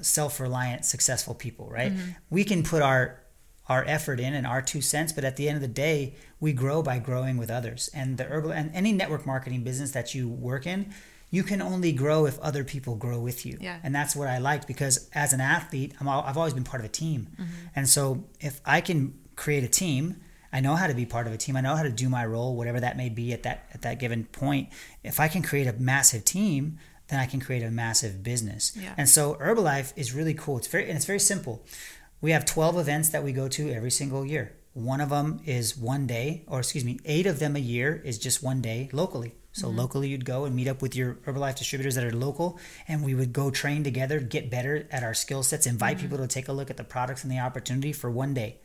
self 0.00 0.40
reliant 0.40 0.84
successful 0.86 1.34
people, 1.34 1.68
right? 1.68 1.92
Mm-hmm. 1.92 2.10
We 2.30 2.44
can 2.44 2.62
put 2.62 2.80
our 2.80 3.20
our 3.68 3.84
effort 3.86 4.18
in 4.18 4.34
and 4.34 4.46
our 4.46 4.60
two 4.60 4.80
cents, 4.80 5.12
but 5.12 5.24
at 5.24 5.36
the 5.36 5.48
end 5.48 5.54
of 5.56 5.62
the 5.62 5.68
day, 5.68 6.14
we 6.40 6.52
grow 6.52 6.82
by 6.82 6.98
growing 6.98 7.36
with 7.36 7.50
others. 7.50 7.88
And 7.94 8.18
the 8.18 8.24
herbal 8.24 8.50
and 8.50 8.74
any 8.74 8.92
network 8.92 9.24
marketing 9.26 9.62
business 9.62 9.92
that 9.92 10.12
you 10.12 10.28
work 10.28 10.66
in 10.66 10.92
you 11.30 11.42
can 11.42 11.62
only 11.62 11.92
grow 11.92 12.26
if 12.26 12.38
other 12.40 12.64
people 12.64 12.96
grow 12.96 13.20
with 13.20 13.46
you. 13.46 13.56
Yeah. 13.60 13.78
And 13.82 13.94
that's 13.94 14.16
what 14.16 14.28
I 14.28 14.38
liked 14.38 14.66
because 14.66 15.08
as 15.14 15.32
an 15.32 15.40
athlete, 15.40 15.94
i 16.00 16.04
have 16.26 16.36
always 16.36 16.54
been 16.54 16.64
part 16.64 16.80
of 16.80 16.86
a 16.86 16.92
team. 16.92 17.28
Mm-hmm. 17.32 17.44
And 17.76 17.88
so 17.88 18.24
if 18.40 18.60
I 18.64 18.80
can 18.80 19.18
create 19.36 19.62
a 19.62 19.68
team, 19.68 20.16
I 20.52 20.60
know 20.60 20.74
how 20.74 20.88
to 20.88 20.94
be 20.94 21.06
part 21.06 21.28
of 21.28 21.32
a 21.32 21.36
team. 21.36 21.56
I 21.56 21.60
know 21.60 21.76
how 21.76 21.84
to 21.84 21.90
do 21.90 22.08
my 22.08 22.26
role, 22.26 22.56
whatever 22.56 22.80
that 22.80 22.96
may 22.96 23.08
be 23.08 23.32
at 23.32 23.44
that 23.44 23.68
at 23.72 23.82
that 23.82 24.00
given 24.00 24.24
point. 24.24 24.68
If 25.04 25.20
I 25.20 25.28
can 25.28 25.42
create 25.42 25.68
a 25.68 25.72
massive 25.74 26.24
team, 26.24 26.78
then 27.06 27.20
I 27.20 27.26
can 27.26 27.40
create 27.40 27.62
a 27.62 27.70
massive 27.70 28.22
business. 28.24 28.72
Yeah. 28.76 28.94
And 28.96 29.08
so 29.08 29.34
Herbalife 29.34 29.92
is 29.96 30.12
really 30.12 30.34
cool. 30.34 30.58
It's 30.58 30.66
very 30.66 30.88
and 30.88 30.96
it's 30.96 31.06
very 31.06 31.20
simple. 31.20 31.64
We 32.20 32.32
have 32.32 32.44
12 32.44 32.78
events 32.78 33.08
that 33.10 33.22
we 33.22 33.32
go 33.32 33.48
to 33.48 33.70
every 33.72 33.90
single 33.90 34.26
year. 34.26 34.52
One 34.72 35.00
of 35.00 35.08
them 35.08 35.40
is 35.46 35.76
one 35.76 36.06
day, 36.06 36.44
or 36.46 36.58
excuse 36.58 36.84
me, 36.84 36.98
eight 37.04 37.26
of 37.26 37.38
them 37.38 37.56
a 37.56 37.60
year 37.60 38.00
is 38.04 38.18
just 38.18 38.42
one 38.42 38.60
day 38.60 38.88
locally. 38.92 39.34
So 39.52 39.66
mm-hmm. 39.66 39.78
locally, 39.78 40.08
you'd 40.08 40.24
go 40.24 40.44
and 40.44 40.54
meet 40.54 40.68
up 40.68 40.80
with 40.80 40.94
your 40.94 41.14
Herbalife 41.26 41.56
distributors 41.56 41.96
that 41.96 42.04
are 42.04 42.12
local, 42.12 42.58
and 42.86 43.04
we 43.04 43.14
would 43.14 43.32
go 43.32 43.50
train 43.50 43.82
together, 43.82 44.20
get 44.20 44.50
better 44.50 44.86
at 44.90 45.02
our 45.02 45.14
skill 45.14 45.42
sets, 45.42 45.66
invite 45.66 45.96
mm-hmm. 45.96 46.06
people 46.06 46.18
to 46.18 46.26
take 46.26 46.48
a 46.48 46.52
look 46.52 46.70
at 46.70 46.76
the 46.76 46.84
products 46.84 47.24
and 47.24 47.32
the 47.32 47.38
opportunity 47.38 47.92
for 47.92 48.10
one 48.10 48.34
day. 48.34 48.58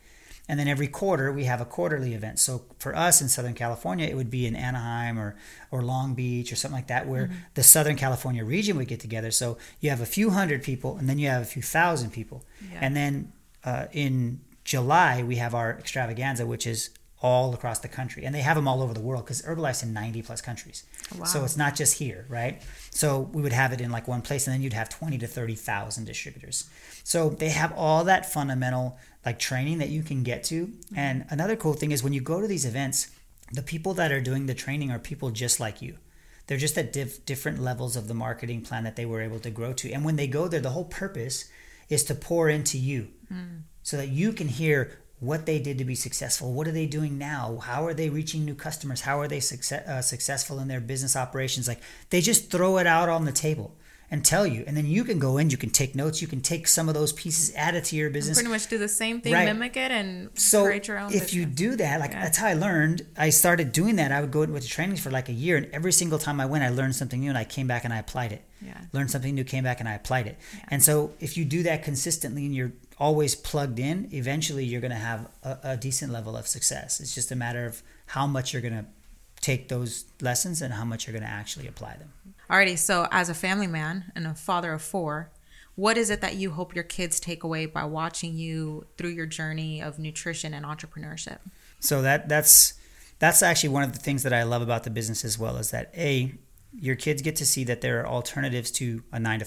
And 0.48 0.60
then 0.60 0.68
every 0.68 0.86
quarter, 0.86 1.32
we 1.32 1.44
have 1.44 1.60
a 1.60 1.64
quarterly 1.64 2.14
event. 2.14 2.38
So 2.38 2.66
for 2.78 2.94
us 2.94 3.20
in 3.20 3.28
Southern 3.28 3.54
California, 3.54 4.06
it 4.06 4.14
would 4.14 4.30
be 4.30 4.46
in 4.46 4.54
Anaheim 4.54 5.18
or, 5.18 5.34
or 5.72 5.82
Long 5.82 6.14
Beach 6.14 6.52
or 6.52 6.56
something 6.56 6.76
like 6.76 6.86
that, 6.86 7.08
where 7.08 7.26
mm-hmm. 7.26 7.34
the 7.54 7.64
Southern 7.64 7.96
California 7.96 8.44
region 8.44 8.76
would 8.76 8.86
get 8.86 9.00
together. 9.00 9.32
So 9.32 9.58
you 9.80 9.90
have 9.90 10.00
a 10.00 10.06
few 10.06 10.30
hundred 10.30 10.62
people, 10.62 10.98
and 10.98 11.08
then 11.08 11.18
you 11.18 11.28
have 11.28 11.42
a 11.42 11.46
few 11.46 11.62
thousand 11.62 12.10
people. 12.12 12.44
Yeah. 12.72 12.78
And 12.80 12.94
then 12.94 13.32
uh, 13.64 13.86
in 13.92 14.40
July 14.62 15.24
we 15.24 15.36
have 15.36 15.52
our 15.52 15.72
extravaganza, 15.72 16.46
which 16.46 16.66
is 16.66 16.90
all 17.22 17.54
across 17.54 17.78
the 17.78 17.88
country, 17.88 18.24
and 18.24 18.34
they 18.34 18.42
have 18.42 18.56
them 18.56 18.68
all 18.68 18.82
over 18.82 18.92
the 18.92 19.00
world 19.00 19.24
because 19.24 19.42
Herbalife's 19.42 19.82
in 19.82 19.92
90 19.92 20.22
plus 20.22 20.40
countries. 20.40 20.84
Oh, 21.14 21.20
wow. 21.20 21.24
So 21.24 21.44
it's 21.44 21.56
not 21.56 21.74
just 21.74 21.98
here, 21.98 22.26
right? 22.28 22.62
So 22.90 23.20
we 23.32 23.40
would 23.40 23.54
have 23.54 23.72
it 23.72 23.80
in 23.80 23.90
like 23.90 24.06
one 24.06 24.22
place, 24.22 24.46
and 24.46 24.54
then 24.54 24.62
you'd 24.62 24.74
have 24.74 24.88
20 24.88 25.18
to 25.18 25.26
30,000 25.26 26.04
distributors. 26.04 26.68
So 27.04 27.30
they 27.30 27.48
have 27.48 27.72
all 27.72 28.04
that 28.04 28.30
fundamental 28.30 28.98
like 29.24 29.38
training 29.38 29.78
that 29.78 29.88
you 29.88 30.02
can 30.02 30.22
get 30.22 30.44
to. 30.44 30.66
Mm-hmm. 30.66 30.98
And 30.98 31.26
another 31.30 31.56
cool 31.56 31.72
thing 31.72 31.90
is 31.90 32.04
when 32.04 32.12
you 32.12 32.20
go 32.20 32.40
to 32.40 32.46
these 32.46 32.64
events, 32.64 33.10
the 33.52 33.62
people 33.62 33.94
that 33.94 34.12
are 34.12 34.20
doing 34.20 34.46
the 34.46 34.54
training 34.54 34.90
are 34.90 34.98
people 34.98 35.30
just 35.30 35.58
like 35.58 35.80
you. 35.80 35.98
They're 36.46 36.58
just 36.58 36.78
at 36.78 36.92
diff- 36.92 37.24
different 37.24 37.60
levels 37.60 37.96
of 37.96 38.08
the 38.08 38.14
marketing 38.14 38.62
plan 38.62 38.84
that 38.84 38.96
they 38.96 39.06
were 39.06 39.20
able 39.20 39.40
to 39.40 39.50
grow 39.50 39.72
to. 39.74 39.90
And 39.90 40.04
when 40.04 40.16
they 40.16 40.26
go 40.26 40.48
there, 40.48 40.60
the 40.60 40.70
whole 40.70 40.84
purpose 40.84 41.50
is 41.88 42.04
to 42.04 42.14
pour 42.14 42.48
into 42.48 42.78
you 42.78 43.08
mm. 43.32 43.62
so 43.82 43.96
that 43.96 44.08
you 44.08 44.32
can 44.32 44.48
hear 44.48 44.98
what 45.18 45.46
they 45.46 45.58
did 45.58 45.78
to 45.78 45.84
be 45.84 45.94
successful. 45.94 46.52
What 46.52 46.68
are 46.68 46.72
they 46.72 46.86
doing 46.86 47.16
now? 47.16 47.58
How 47.62 47.86
are 47.86 47.94
they 47.94 48.10
reaching 48.10 48.44
new 48.44 48.54
customers? 48.54 49.00
How 49.00 49.18
are 49.18 49.28
they 49.28 49.40
success, 49.40 49.86
uh, 49.88 50.02
successful 50.02 50.58
in 50.58 50.68
their 50.68 50.80
business 50.80 51.16
operations? 51.16 51.66
Like 51.66 51.80
they 52.10 52.20
just 52.20 52.50
throw 52.50 52.76
it 52.78 52.86
out 52.86 53.08
on 53.08 53.24
the 53.24 53.32
table 53.32 53.74
and 54.08 54.24
tell 54.24 54.46
you, 54.46 54.62
and 54.68 54.76
then 54.76 54.86
you 54.86 55.02
can 55.02 55.18
go 55.18 55.36
in, 55.36 55.50
you 55.50 55.56
can 55.56 55.70
take 55.70 55.96
notes, 55.96 56.22
you 56.22 56.28
can 56.28 56.40
take 56.40 56.68
some 56.68 56.88
of 56.88 56.94
those 56.94 57.12
pieces, 57.12 57.52
add 57.56 57.74
it 57.74 57.82
to 57.82 57.96
your 57.96 58.08
business. 58.08 58.36
Pretty 58.36 58.48
much 58.50 58.68
do 58.68 58.78
the 58.78 58.86
same 58.88 59.20
thing, 59.20 59.32
Right. 59.32 59.46
mimic 59.46 59.76
it, 59.76 59.90
and 59.90 60.28
So 60.34 60.64
create 60.64 60.86
your 60.86 60.98
own. 60.98 61.12
if 61.12 61.34
you 61.34 61.44
do 61.44 61.74
that, 61.74 61.98
like 61.98 62.12
Yeah. 62.12 62.22
that's 62.22 62.38
how 62.38 62.46
I 62.46 62.54
learned. 62.54 63.04
I 63.16 63.30
started 63.30 63.72
doing 63.72 63.96
that. 63.96 64.12
I 64.12 64.20
would 64.20 64.30
go 64.30 64.44
with 64.44 64.62
the 64.62 64.68
trainings 64.68 65.00
for 65.00 65.10
like 65.10 65.28
a 65.28 65.32
year, 65.32 65.56
and 65.56 65.66
every 65.72 65.92
single 65.92 66.20
time 66.20 66.40
I 66.40 66.46
went, 66.46 66.62
I 66.62 66.68
learned 66.68 66.94
something 66.94 67.18
new, 67.18 67.30
and 67.30 67.38
I 67.38 67.42
came 67.42 67.66
back 67.66 67.84
and 67.84 67.92
I 67.92 67.98
applied 67.98 68.30
it. 68.30 68.42
Yeah. 68.64 68.74
Learned 68.92 69.10
something 69.10 69.34
new, 69.34 69.42
came 69.42 69.64
back 69.64 69.80
and 69.80 69.88
I 69.88 69.94
applied 69.94 70.28
it. 70.28 70.38
And 70.68 70.84
so 70.84 71.14
if 71.18 71.36
you 71.36 71.44
do 71.44 71.64
that 71.64 71.82
consistently 71.82 72.46
and 72.46 72.54
you're 72.54 72.72
always 72.98 73.34
plugged 73.34 73.78
in, 73.78 74.08
eventually 74.12 74.64
you're 74.64 74.80
going 74.80 74.90
to 74.90 74.96
have 74.96 75.28
a, 75.42 75.58
a 75.62 75.76
decent 75.76 76.12
level 76.12 76.36
of 76.36 76.46
success. 76.46 77.00
It's 77.00 77.14
just 77.14 77.30
a 77.30 77.36
matter 77.36 77.66
of 77.66 77.82
how 78.06 78.26
much 78.26 78.52
you're 78.52 78.62
going 78.62 78.74
to 78.74 78.86
take 79.40 79.68
those 79.68 80.06
lessons 80.20 80.62
and 80.62 80.72
how 80.74 80.84
much 80.84 81.06
you're 81.06 81.12
going 81.12 81.22
to 81.22 81.28
actually 81.28 81.68
apply 81.68 81.96
them. 81.96 82.12
Alrighty, 82.50 82.78
so 82.78 83.06
as 83.10 83.28
a 83.28 83.34
family 83.34 83.66
man 83.66 84.12
and 84.14 84.26
a 84.26 84.34
father 84.34 84.72
of 84.72 84.82
four, 84.82 85.30
what 85.74 85.98
is 85.98 86.08
it 86.08 86.22
that 86.22 86.36
you 86.36 86.52
hope 86.52 86.74
your 86.74 86.84
kids 86.84 87.20
take 87.20 87.44
away 87.44 87.66
by 87.66 87.84
watching 87.84 88.36
you 88.36 88.86
through 88.96 89.10
your 89.10 89.26
journey 89.26 89.82
of 89.82 89.98
nutrition 89.98 90.54
and 90.54 90.64
entrepreneurship? 90.64 91.38
So 91.80 92.00
that 92.02 92.28
that's 92.28 92.74
that's 93.18 93.42
actually 93.42 93.70
one 93.70 93.82
of 93.82 93.92
the 93.92 93.98
things 93.98 94.22
that 94.22 94.32
I 94.32 94.42
love 94.42 94.62
about 94.62 94.84
the 94.84 94.90
business 94.90 95.24
as 95.24 95.38
well 95.38 95.56
is 95.56 95.70
that 95.72 95.92
a 95.94 96.32
your 96.72 96.96
kids 96.96 97.20
get 97.20 97.36
to 97.36 97.46
see 97.46 97.64
that 97.64 97.82
there 97.82 98.00
are 98.00 98.06
alternatives 98.06 98.70
to 98.72 99.02
a 99.12 99.18
nine 99.20 99.38
to 99.40 99.44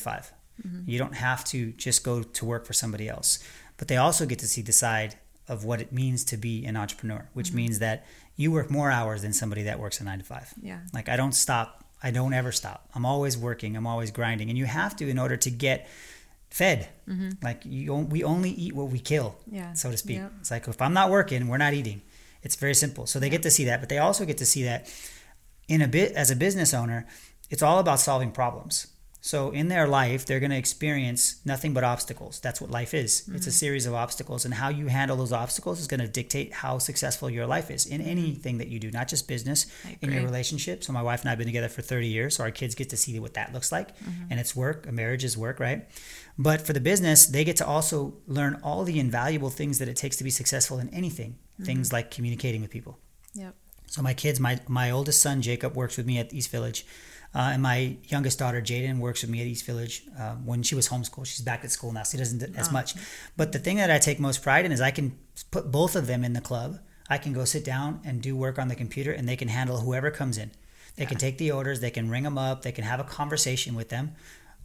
5 0.64 0.72
You 0.88 0.98
don't 0.98 1.16
have 1.16 1.44
to 1.46 1.72
just 1.74 2.04
go 2.04 2.24
to 2.24 2.46
work 2.46 2.66
for 2.66 2.74
somebody 2.74 3.08
else, 3.08 3.40
but 3.78 3.88
they 3.88 3.98
also 3.98 4.26
get 4.26 4.40
to 4.40 4.48
see 4.48 4.62
the 4.62 4.74
side 4.74 5.16
of 5.48 5.66
what 5.66 5.82
it 5.82 5.92
means 5.92 6.24
to 6.26 6.38
be 6.38 6.66
an 6.66 6.78
entrepreneur, 6.78 7.28
which 7.34 7.48
mm-hmm. 7.48 7.58
means 7.58 7.80
that 7.80 8.06
you 8.36 8.52
work 8.52 8.70
more 8.70 8.92
hours 8.92 9.22
than 9.22 9.34
somebody 9.34 9.64
that 9.64 9.80
works 9.80 10.00
a 10.00 10.04
nine 10.04 10.20
to 10.20 10.26
five. 10.26 10.54
Yeah. 10.62 10.80
Like 10.94 11.10
I 11.10 11.18
don't 11.18 11.34
stop. 11.34 11.84
I 12.02 12.12
don't 12.12 12.34
ever 12.34 12.52
stop. 12.52 12.88
I'm 12.96 13.06
always 13.06 13.38
working. 13.38 13.76
I'm 13.76 13.88
always 13.88 14.12
grinding, 14.12 14.50
and 14.50 14.58
you 14.58 14.66
have 14.66 14.96
to 14.98 15.10
in 15.10 15.20
order 15.20 15.36
to 15.36 15.50
get 15.50 15.90
fed. 16.50 16.88
Mm-hmm. 17.08 17.30
Like 17.44 17.64
you, 17.66 17.94
we 17.94 18.24
only 18.24 18.52
eat 18.52 18.74
what 18.74 18.90
we 18.90 19.00
kill, 19.00 19.36
Yeah. 19.52 19.74
so 19.74 19.92
to 19.92 19.98
speak. 19.98 20.18
Yep. 20.18 20.34
It's 20.40 20.52
like 20.52 20.68
if 20.68 20.82
I'm 20.82 20.94
not 20.94 21.10
working, 21.10 21.48
we're 21.48 21.58
not 21.58 21.74
eating. 21.74 22.02
It's 22.42 22.56
very 22.56 22.74
simple. 22.74 23.06
So 23.06 23.20
they 23.20 23.30
get 23.30 23.44
to 23.44 23.52
see 23.52 23.66
that, 23.66 23.82
but 23.82 23.90
they 23.90 23.98
also 23.98 24.26
get 24.26 24.38
to 24.38 24.46
see 24.46 24.64
that 24.64 24.90
in 25.68 25.82
a 25.82 25.88
bit 25.88 26.14
as 26.14 26.32
a 26.32 26.36
business 26.36 26.74
owner, 26.74 27.06
it's 27.50 27.62
all 27.62 27.80
about 27.80 28.00
solving 28.00 28.32
problems. 28.32 28.88
So 29.22 29.52
in 29.52 29.68
their 29.68 29.86
life, 29.86 30.26
they're 30.26 30.40
going 30.40 30.52
to 30.52 30.58
experience 30.58 31.42
nothing 31.44 31.74
but 31.74 31.84
obstacles. 31.84 32.40
That's 32.40 32.62
what 32.62 32.72
life 32.72 32.94
is. 32.94 33.30
It's 33.34 33.48
a 33.48 33.50
mm. 33.50 33.54
series 33.54 33.86
of 33.86 33.94
obstacles, 33.94 34.46
and 34.46 34.54
how 34.54 34.70
you 34.70 34.88
handle 34.88 35.18
those 35.18 35.34
obstacles 35.34 35.80
is 35.82 35.88
going 35.88 36.00
to 36.00 36.08
dictate 36.08 36.54
how 36.54 36.78
successful 36.78 37.30
your 37.30 37.46
life 37.46 37.70
is 37.70 37.86
in 37.86 38.02
mm. 38.02 38.08
anything 38.08 38.60
that 38.60 38.70
you 38.70 38.80
do, 38.80 38.92
not 38.92 39.10
just 39.10 39.28
business, 39.28 39.66
in 40.02 40.14
your 40.14 40.24
relationship. 40.24 40.84
So 40.86 40.94
my 40.94 41.02
wife 41.02 41.22
and 41.22 41.30
I 41.30 41.32
have 41.32 41.38
been 41.38 41.48
together 41.48 41.68
for 41.68 41.82
30 41.82 42.08
years, 42.08 42.38
so 42.38 42.44
our 42.44 42.52
kids 42.52 42.76
get 42.76 42.90
to 42.92 42.98
see 42.98 43.20
what 43.20 43.34
that 43.34 43.52
looks 43.52 43.72
like, 43.72 43.98
mm-hmm. 43.98 44.26
and 44.30 44.40
it's 44.40 44.56
work. 44.56 44.88
A 44.88 44.92
marriage 44.92 45.26
is 45.26 45.38
work, 45.38 45.60
right? 45.60 45.86
But 46.38 46.66
for 46.66 46.72
the 46.72 46.80
business, 46.80 47.26
they 47.26 47.44
get 47.44 47.58
to 47.58 47.68
also 47.68 48.14
learn 48.26 48.62
all 48.64 48.86
the 48.86 49.00
invaluable 49.00 49.50
things 49.50 49.80
that 49.80 49.90
it 49.90 49.98
takes 49.98 50.16
to 50.18 50.24
be 50.24 50.30
successful 50.30 50.80
in 50.80 50.90
anything. 50.90 51.38
Things 51.62 51.90
mm-hmm. 51.90 51.96
like 51.96 52.12
communicating 52.12 52.62
with 52.62 52.72
people. 52.72 52.98
Yep. 53.34 53.54
So 53.88 54.02
my 54.02 54.14
kids, 54.14 54.40
my 54.40 54.60
my 54.68 54.92
oldest 54.92 55.22
son 55.22 55.42
Jacob 55.42 55.76
works 55.76 55.98
with 55.98 56.06
me 56.06 56.20
at 56.20 56.34
East 56.34 56.52
Village, 56.52 56.86
uh, 57.36 57.52
and 57.54 57.62
my 57.62 57.96
youngest 58.08 58.40
daughter 58.40 58.62
Jaden 58.62 59.00
works 59.00 59.22
with 59.22 59.30
me 59.30 59.42
at 59.42 59.48
East 59.48 59.66
Village. 59.66 60.04
Uh, 60.18 60.36
when 60.36 60.64
she 60.64 60.74
was 60.74 60.90
homeschooled, 60.90 61.28
she's 61.28 61.42
back 61.42 61.64
at 61.64 61.72
school 61.72 61.92
now, 61.92 62.04
so 62.04 62.12
she 62.12 62.18
doesn't 62.18 62.40
do 62.40 62.52
as 62.58 62.72
much. 62.72 62.96
But 63.38 63.52
the 63.52 63.60
thing 63.60 63.78
that 63.78 63.92
I 63.92 64.00
take 64.00 64.20
most 64.20 64.42
pride 64.42 64.66
in 64.66 64.72
is 64.72 64.82
I 64.82 64.92
can 64.92 65.18
put 65.52 65.72
both 65.72 65.96
of 65.96 66.08
them 66.08 66.24
in 66.24 66.34
the 66.34 66.42
club. 66.42 66.80
I 67.08 67.18
can 67.18 67.34
go 67.34 67.46
sit 67.46 67.64
down 67.64 68.02
and 68.04 68.22
do 68.22 68.36
work 68.36 68.58
on 68.58 68.68
the 68.68 68.76
computer, 68.76 69.12
and 69.12 69.30
they 69.30 69.36
can 69.36 69.48
handle 69.48 69.82
whoever 69.82 70.10
comes 70.10 70.38
in. 70.38 70.52
They 70.96 71.06
can 71.06 71.18
take 71.18 71.38
the 71.38 71.52
orders, 71.52 71.80
they 71.80 71.92
can 71.92 72.10
ring 72.10 72.24
them 72.24 72.38
up, 72.38 72.64
they 72.64 72.72
can 72.72 72.84
have 72.84 73.00
a 73.00 73.06
conversation 73.06 73.76
with 73.76 73.90
them. 73.90 74.16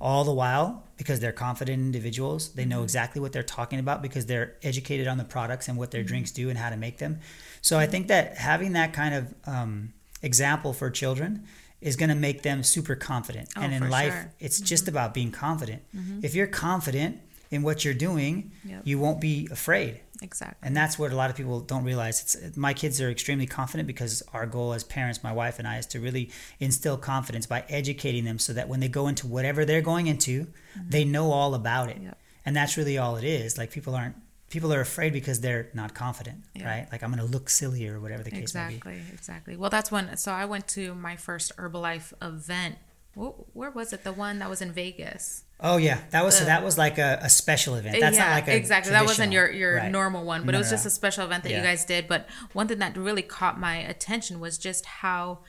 All 0.01 0.25
the 0.25 0.33
while, 0.33 0.85
because 0.97 1.21
they're 1.21 1.33
confident 1.33 1.81
individuals, 1.81 2.55
they 2.55 2.65
know 2.65 2.83
exactly 2.83 3.21
what 3.21 3.33
they're 3.33 3.45
talking 3.45 3.79
about 3.79 4.03
because 4.03 4.27
they're 4.27 4.57
educated 4.63 5.07
on 5.07 5.17
the 5.17 5.25
products 5.25 5.69
and 5.69 5.79
what 5.79 5.93
their 5.93 6.03
drinks 6.03 6.33
do 6.33 6.49
and 6.49 6.59
how 6.59 6.71
to 6.71 6.77
make 6.77 6.99
them. 6.99 7.21
So 7.61 7.79
I 7.79 7.87
think 7.87 8.09
that 8.09 8.37
having 8.37 8.73
that 8.73 8.93
kind 8.93 9.15
of 9.15 9.35
um, 9.47 9.93
example 10.23 10.73
for 10.73 10.91
children 10.91 11.47
is 11.85 11.97
going 11.97 12.09
to 12.09 12.15
make 12.29 12.43
them 12.43 12.63
super 12.63 12.95
confident. 12.97 13.49
Oh, 13.57 13.61
and 13.63 13.73
in 13.73 13.89
life, 13.91 14.13
sure. 14.13 14.23
Mm-hmm. 14.23 14.45
it's 14.47 14.59
just 14.61 14.89
about 14.89 15.13
being 15.15 15.31
confident. 15.31 15.83
If 16.23 16.35
you're 16.35 16.47
confident 16.49 17.21
in 17.51 17.63
what 17.63 17.85
you're 17.85 17.95
doing, 18.09 18.51
Yep. 18.65 18.81
you 18.85 18.99
won't 18.99 19.21
be 19.21 19.49
afraid. 19.53 20.01
Exactly. 20.23 20.67
And 20.67 20.75
that's 20.77 20.99
what 20.99 21.13
a 21.13 21.17
lot 21.17 21.29
of 21.29 21.37
people 21.37 21.61
don't 21.61 21.85
realize. 21.85 22.17
It's 22.43 22.57
my 22.57 22.73
kids 22.73 23.01
are 23.03 23.11
extremely 23.11 23.47
confident 23.47 23.87
because 23.87 24.23
our 24.33 24.47
goal 24.47 24.73
as 24.73 24.83
parents, 24.83 25.23
my 25.23 25.33
wife 25.33 25.59
and 25.59 25.69
I, 25.69 25.77
is 25.79 25.87
to 25.89 26.01
really 26.01 26.31
instill 26.59 26.97
confidence 26.97 27.47
by 27.47 27.65
educating 27.69 28.25
them 28.25 28.39
so 28.39 28.53
that 28.55 28.69
when 28.69 28.81
they 28.81 28.89
go 28.89 29.07
into 29.09 29.27
whatever 29.27 29.65
they're 29.67 29.83
going 29.83 30.07
into, 30.07 30.47
they 30.89 31.05
know 31.05 31.31
all 31.33 31.55
about 31.55 31.91
it. 31.91 31.99
Yep. 32.01 32.19
And 32.47 32.57
that's 32.57 32.77
really 32.79 32.97
all 32.97 33.17
it 33.17 33.25
is. 33.25 33.59
Like 33.59 33.71
people 33.71 33.95
aren't 33.95 34.17
people 34.55 34.73
are 34.73 34.81
afraid 34.81 35.13
because 35.13 35.41
they're 35.41 35.69
not 35.75 35.95
confident, 35.95 36.45
Yeah. 36.55 36.67
right? 36.71 36.89
Like 36.93 37.03
I'm 37.03 37.11
going 37.13 37.25
to 37.27 37.31
look 37.31 37.51
silly 37.51 37.89
or 37.89 37.99
whatever 37.99 38.23
the 38.23 38.31
case 38.31 38.55
may 38.55 38.69
be. 38.69 38.75
Exactly, 38.77 39.03
exactly. 39.13 39.57
Well, 39.57 39.69
that's 39.69 39.91
when. 39.91 40.17
So 40.17 40.31
I 40.33 40.45
went 40.45 40.69
to 40.69 40.95
my 40.95 41.17
first 41.17 41.55
Herbalife 41.57 42.13
event. 42.23 42.77
Where 43.17 43.71
was 43.71 43.93
it? 43.93 44.05
The 44.05 44.13
one 44.13 44.39
that 44.39 44.49
was 44.49 44.63
in 44.63 44.71
Vegas. 44.73 45.45
Oh 45.61 45.77
yeah, 45.77 45.99
that 46.11 46.25
was 46.25 46.39
so 46.39 46.45
that 46.45 46.63
was 46.65 46.79
like 46.79 46.99
a, 46.99 47.19
a 47.23 47.29
special 47.29 47.75
event. 47.75 47.99
That's 48.01 48.17
yeah, 48.17 48.27
not 48.27 48.35
like 48.35 48.49
a 48.49 48.57
exactly. 48.57 48.93
That 48.93 49.05
wasn't 49.05 49.33
your 49.33 49.51
your 49.51 49.77
right. 49.77 49.91
normal 49.91 50.25
one, 50.25 50.45
but 50.45 50.53
No, 50.53 50.59
it 50.59 50.61
was 50.61 50.71
no, 50.71 50.75
just 50.75 50.85
no. 50.85 50.89
a 50.89 50.91
special 50.91 51.25
event 51.25 51.43
that 51.45 51.53
you 51.53 51.61
guys 51.61 51.85
did. 51.85 52.07
But 52.09 52.29
one 52.53 52.67
thing 52.69 52.79
that 52.79 52.97
really 52.97 53.23
caught 53.23 53.59
my 53.59 53.77
attention 53.77 54.41
was 54.41 54.57
just 54.59 54.85
how 54.87 55.41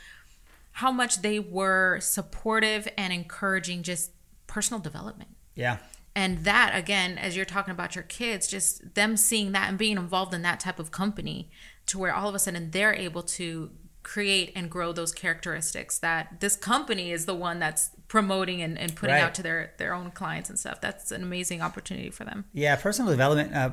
how 0.74 0.92
much 0.92 1.22
they 1.22 1.40
were 1.40 2.00
supportive 2.02 2.88
and 2.98 3.12
encouraging 3.14 3.82
just 3.84 4.12
personal 4.48 4.80
development. 4.80 5.30
Yeah, 5.56 5.78
And 6.16 6.46
that 6.46 6.72
again, 6.76 7.18
as 7.18 7.36
you're 7.36 7.46
talking 7.46 7.72
about 7.72 7.94
your 7.96 8.04
kids, 8.06 8.48
just 8.48 8.96
them 8.96 9.18
seeing 9.18 9.52
that 9.52 9.68
and 9.70 9.78
being 9.78 9.98
involved 9.98 10.34
in 10.34 10.42
that 10.44 10.60
type 10.60 10.80
of 10.80 10.90
company 10.92 11.50
to 11.88 11.98
where 12.00 12.14
all 12.14 12.30
of 12.30 12.36
a 12.36 12.40
sudden 12.40 12.72
they're 12.72 12.94
able 12.94 13.22
to 13.24 13.70
create 14.02 14.52
and 14.56 14.70
grow 14.70 14.92
those 14.94 15.12
characteristics 15.12 15.98
that 16.00 16.40
this 16.40 16.56
company 16.56 17.12
is 17.12 17.26
the 17.26 17.34
one 17.34 17.58
that's 17.60 17.90
promoting 18.08 18.62
and, 18.62 18.78
and 18.78 18.96
putting 18.96 19.16
Right. 19.16 19.24
out 19.24 19.34
to 19.36 19.44
their 19.44 19.74
their 19.78 19.94
own 19.94 20.12
clients 20.12 20.50
and 20.50 20.58
stuff. 20.60 20.80
That's 20.80 21.12
an 21.12 21.24
amazing 21.24 21.62
opportunity 21.62 22.12
for 22.12 22.24
them. 22.24 22.46
yeah. 22.54 22.76
Personal 22.76 23.12
development. 23.12 23.54
Uh, 23.56 23.72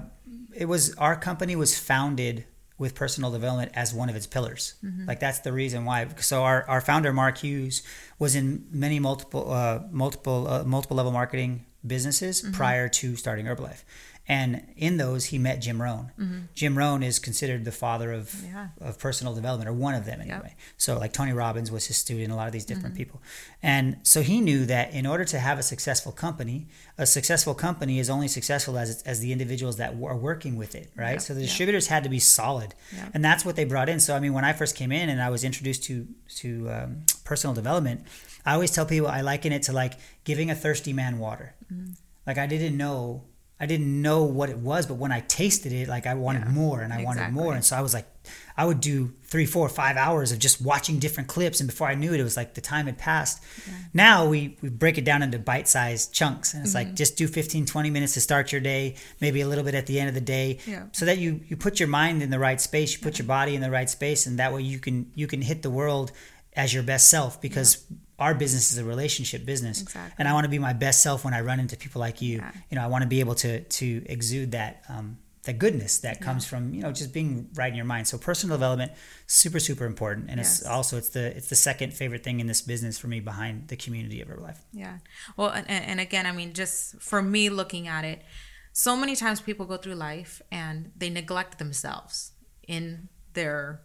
it 0.54 0.64
was 0.66 0.94
our 0.96 1.16
company 1.16 1.54
was 1.54 1.78
founded 1.78 2.44
with 2.78 2.94
personal 2.94 3.30
development 3.30 3.70
as 3.74 3.94
one 3.94 4.08
of 4.08 4.16
its 4.16 4.26
pillars. 4.26 4.74
Mm-hmm. 4.82 5.06
Like 5.06 5.20
that's 5.20 5.40
the 5.40 5.52
reason 5.52 5.84
why. 5.84 6.08
So 6.18 6.42
our, 6.42 6.64
our 6.68 6.80
founder 6.80 7.12
Mark 7.12 7.38
Hughes 7.38 7.82
was 8.18 8.34
in 8.34 8.66
many 8.70 8.98
multiple 8.98 9.52
uh, 9.52 9.80
multiple 9.90 10.48
uh, 10.48 10.64
multiple 10.64 10.96
level 10.96 11.12
marketing 11.12 11.66
businesses 11.86 12.42
Mm-hmm. 12.42 12.52
prior 12.52 12.88
to 12.88 13.16
starting 13.16 13.46
Herbalife. 13.46 13.82
And 14.28 14.62
in 14.76 14.98
those, 14.98 15.26
he 15.26 15.38
met 15.38 15.60
Jim 15.60 15.82
Rohn. 15.82 16.12
Jim 16.54 16.78
Rohn 16.78 17.02
is 17.02 17.18
considered 17.18 17.64
the 17.64 17.72
father 17.72 18.12
of 18.12 18.30
Mm-hmm. 18.30 18.46
Yeah. 18.54 18.68
of 18.80 18.98
personal 18.98 19.34
development, 19.34 19.68
or 19.68 19.72
one 19.72 19.94
of 19.96 20.04
them 20.04 20.20
anyway. 20.20 20.54
So, 20.76 20.96
like 20.96 21.12
Tony 21.12 21.32
Robbins 21.32 21.72
was 21.72 21.86
his 21.86 21.96
student, 21.96 22.30
a 22.32 22.36
lot 22.36 22.46
of 22.46 22.52
these 22.52 22.64
different 22.64 22.94
Mm-hmm. 22.94 23.02
people. 23.02 23.22
And 23.64 23.96
so 24.04 24.22
he 24.22 24.40
knew 24.40 24.64
that 24.66 24.94
in 24.94 25.06
order 25.06 25.24
to 25.24 25.38
have 25.40 25.58
a 25.58 25.62
successful 25.62 26.12
company, 26.12 26.68
a 26.98 27.04
successful 27.06 27.54
company 27.54 27.98
is 27.98 28.08
only 28.08 28.28
successful 28.28 28.78
as 28.78 29.02
as 29.02 29.18
the 29.20 29.32
individuals 29.32 29.76
that 29.78 29.90
are 29.94 30.16
working 30.16 30.54
with 30.56 30.74
it, 30.76 30.90
right? 30.96 31.14
Yeah, 31.14 31.18
So 31.18 31.34
the 31.34 31.40
distributors 31.42 31.88
had 31.88 32.04
to 32.04 32.08
be 32.08 32.20
solid, 32.20 32.74
and 33.12 33.24
that's 33.24 33.44
what 33.44 33.56
they 33.56 33.64
brought 33.64 33.88
in. 33.88 33.98
So 34.00 34.14
I 34.14 34.20
mean, 34.20 34.32
when 34.34 34.44
I 34.44 34.52
first 34.52 34.76
came 34.76 34.92
in 34.92 35.08
and 35.08 35.20
I 35.20 35.30
was 35.30 35.42
introduced 35.42 35.82
to 35.88 36.06
to 36.42 36.70
um, 36.70 36.90
personal 37.24 37.54
development, 37.54 38.06
I 38.46 38.54
always 38.54 38.70
tell 38.70 38.86
people 38.86 39.08
I 39.08 39.20
liken 39.22 39.52
it 39.52 39.62
to 39.64 39.72
like 39.72 39.94
giving 40.24 40.48
a 40.50 40.54
thirsty 40.54 40.92
man 40.92 41.18
water. 41.18 41.54
Mm-hmm. 41.72 41.92
Like 42.26 42.38
I 42.38 42.46
didn't 42.46 42.76
know. 42.76 43.24
I 43.62 43.66
didn't 43.66 44.02
know 44.02 44.24
what 44.24 44.50
it 44.50 44.58
was, 44.58 44.86
but 44.86 44.94
when 44.94 45.12
I 45.12 45.20
tasted 45.20 45.72
it, 45.72 45.86
like 45.88 46.06
I 46.06 46.14
wanted 46.14 46.40
Yeah, 46.46 46.50
more 46.50 46.80
and 46.82 46.92
I 46.92 47.04
wanted 47.04 47.30
more. 47.32 47.54
And 47.54 47.64
so 47.64 47.76
I 47.76 47.80
was 47.80 47.94
like, 47.94 48.06
I 48.56 48.64
would 48.66 48.80
do 48.80 49.12
three, 49.24 49.46
four, 49.46 49.68
five 49.68 49.96
hours 49.96 50.32
of 50.32 50.38
just 50.40 50.60
watching 50.60 50.98
different 50.98 51.28
clips. 51.28 51.60
And 51.60 51.68
before 51.70 51.86
I 51.88 51.94
knew 51.94 52.12
it, 52.12 52.20
it 52.20 52.24
was 52.24 52.36
like 52.36 52.54
the 52.54 52.60
time 52.60 52.86
had 52.86 52.98
passed. 52.98 53.40
Now 53.94 54.26
we, 54.26 54.56
we 54.62 54.68
break 54.68 54.98
it 54.98 55.04
down 55.04 55.22
into 55.22 55.38
bite 55.38 55.68
sized 55.68 56.12
chunks. 56.12 56.54
And 56.54 56.64
it's 56.64 56.74
Mm-hmm. 56.74 56.88
like 56.88 56.94
just 56.96 57.16
do 57.16 57.28
15, 57.28 57.64
20 57.66 57.90
minutes 57.90 58.14
to 58.14 58.20
start 58.20 58.50
your 58.52 58.60
day, 58.60 58.96
maybe 59.20 59.40
a 59.42 59.46
little 59.48 59.64
bit 59.64 59.74
at 59.76 59.86
the 59.86 59.98
end 60.00 60.08
of 60.08 60.14
the 60.14 60.20
day. 60.20 60.58
Yeah. 60.66 60.86
So 60.92 61.04
that 61.06 61.18
you, 61.18 61.40
you 61.48 61.56
put 61.56 61.78
your 61.78 61.88
mind 61.88 62.20
in 62.22 62.30
the 62.30 62.38
right 62.40 62.60
space, 62.60 62.92
you 62.94 62.98
put 63.00 63.18
your 63.18 63.26
body 63.28 63.54
in 63.54 63.60
the 63.62 63.70
right 63.70 63.88
space. 63.88 64.26
And 64.26 64.38
that 64.40 64.52
way 64.52 64.62
you 64.62 64.80
can, 64.80 65.10
you 65.14 65.26
can 65.28 65.40
hit 65.40 65.62
the 65.62 65.70
world 65.70 66.10
as 66.54 66.72
your 66.72 66.82
best 66.82 67.08
self 67.08 67.40
because 67.40 67.84
our 68.18 68.34
business 68.34 68.72
is 68.72 68.78
a 68.78 68.84
relationship 68.84 69.44
business. 69.44 69.82
Exactly. 69.82 70.14
And 70.18 70.28
I 70.28 70.32
want 70.32 70.44
to 70.44 70.50
be 70.50 70.58
my 70.58 70.72
best 70.72 71.02
self 71.02 71.24
when 71.24 71.34
I 71.34 71.40
run 71.40 71.60
into 71.60 71.76
people 71.76 72.00
like 72.00 72.22
you. 72.22 72.38
Yeah. 72.38 72.52
You 72.70 72.76
know, 72.76 72.84
I 72.84 72.86
want 72.86 73.02
to 73.02 73.08
be 73.08 73.20
able 73.20 73.34
to 73.36 73.60
to 73.60 74.02
exude 74.06 74.52
that 74.52 74.82
um, 74.88 75.18
that 75.44 75.58
goodness 75.58 75.98
that 75.98 76.20
comes 76.20 76.46
from 76.46 76.72
you 76.72 76.82
know 76.82 76.92
just 76.92 77.12
being 77.12 77.48
right 77.54 77.68
in 77.68 77.74
your 77.74 77.84
mind. 77.84 78.06
So 78.06 78.16
personal 78.16 78.56
development 78.56 78.92
super 79.26 79.58
super 79.58 79.86
important, 79.86 80.30
and 80.30 80.38
it's 80.38 80.64
also 80.64 80.96
it's 80.98 81.08
the 81.08 81.36
it's 81.36 81.48
the 81.48 81.56
second 81.56 81.94
favorite 81.94 82.22
thing 82.22 82.38
in 82.38 82.46
this 82.46 82.60
business 82.60 82.98
for 82.98 83.08
me 83.08 83.18
behind 83.18 83.68
the 83.68 83.76
community 83.76 84.20
of 84.20 84.28
Herbalife. 84.28 84.58
Yeah. 84.72 84.98
Well, 85.36 85.48
and, 85.48 85.68
and 85.68 85.98
again, 85.98 86.26
I 86.26 86.32
mean, 86.32 86.52
just 86.52 87.00
for 87.00 87.22
me 87.22 87.48
looking 87.48 87.88
at 87.88 88.04
it, 88.04 88.22
so 88.72 88.96
many 88.96 89.16
times 89.16 89.40
people 89.40 89.66
go 89.66 89.76
through 89.78 89.96
life 89.96 90.40
and 90.52 90.92
they 90.96 91.10
neglect 91.10 91.58
themselves 91.58 92.32
in 92.68 93.08
their 93.32 93.82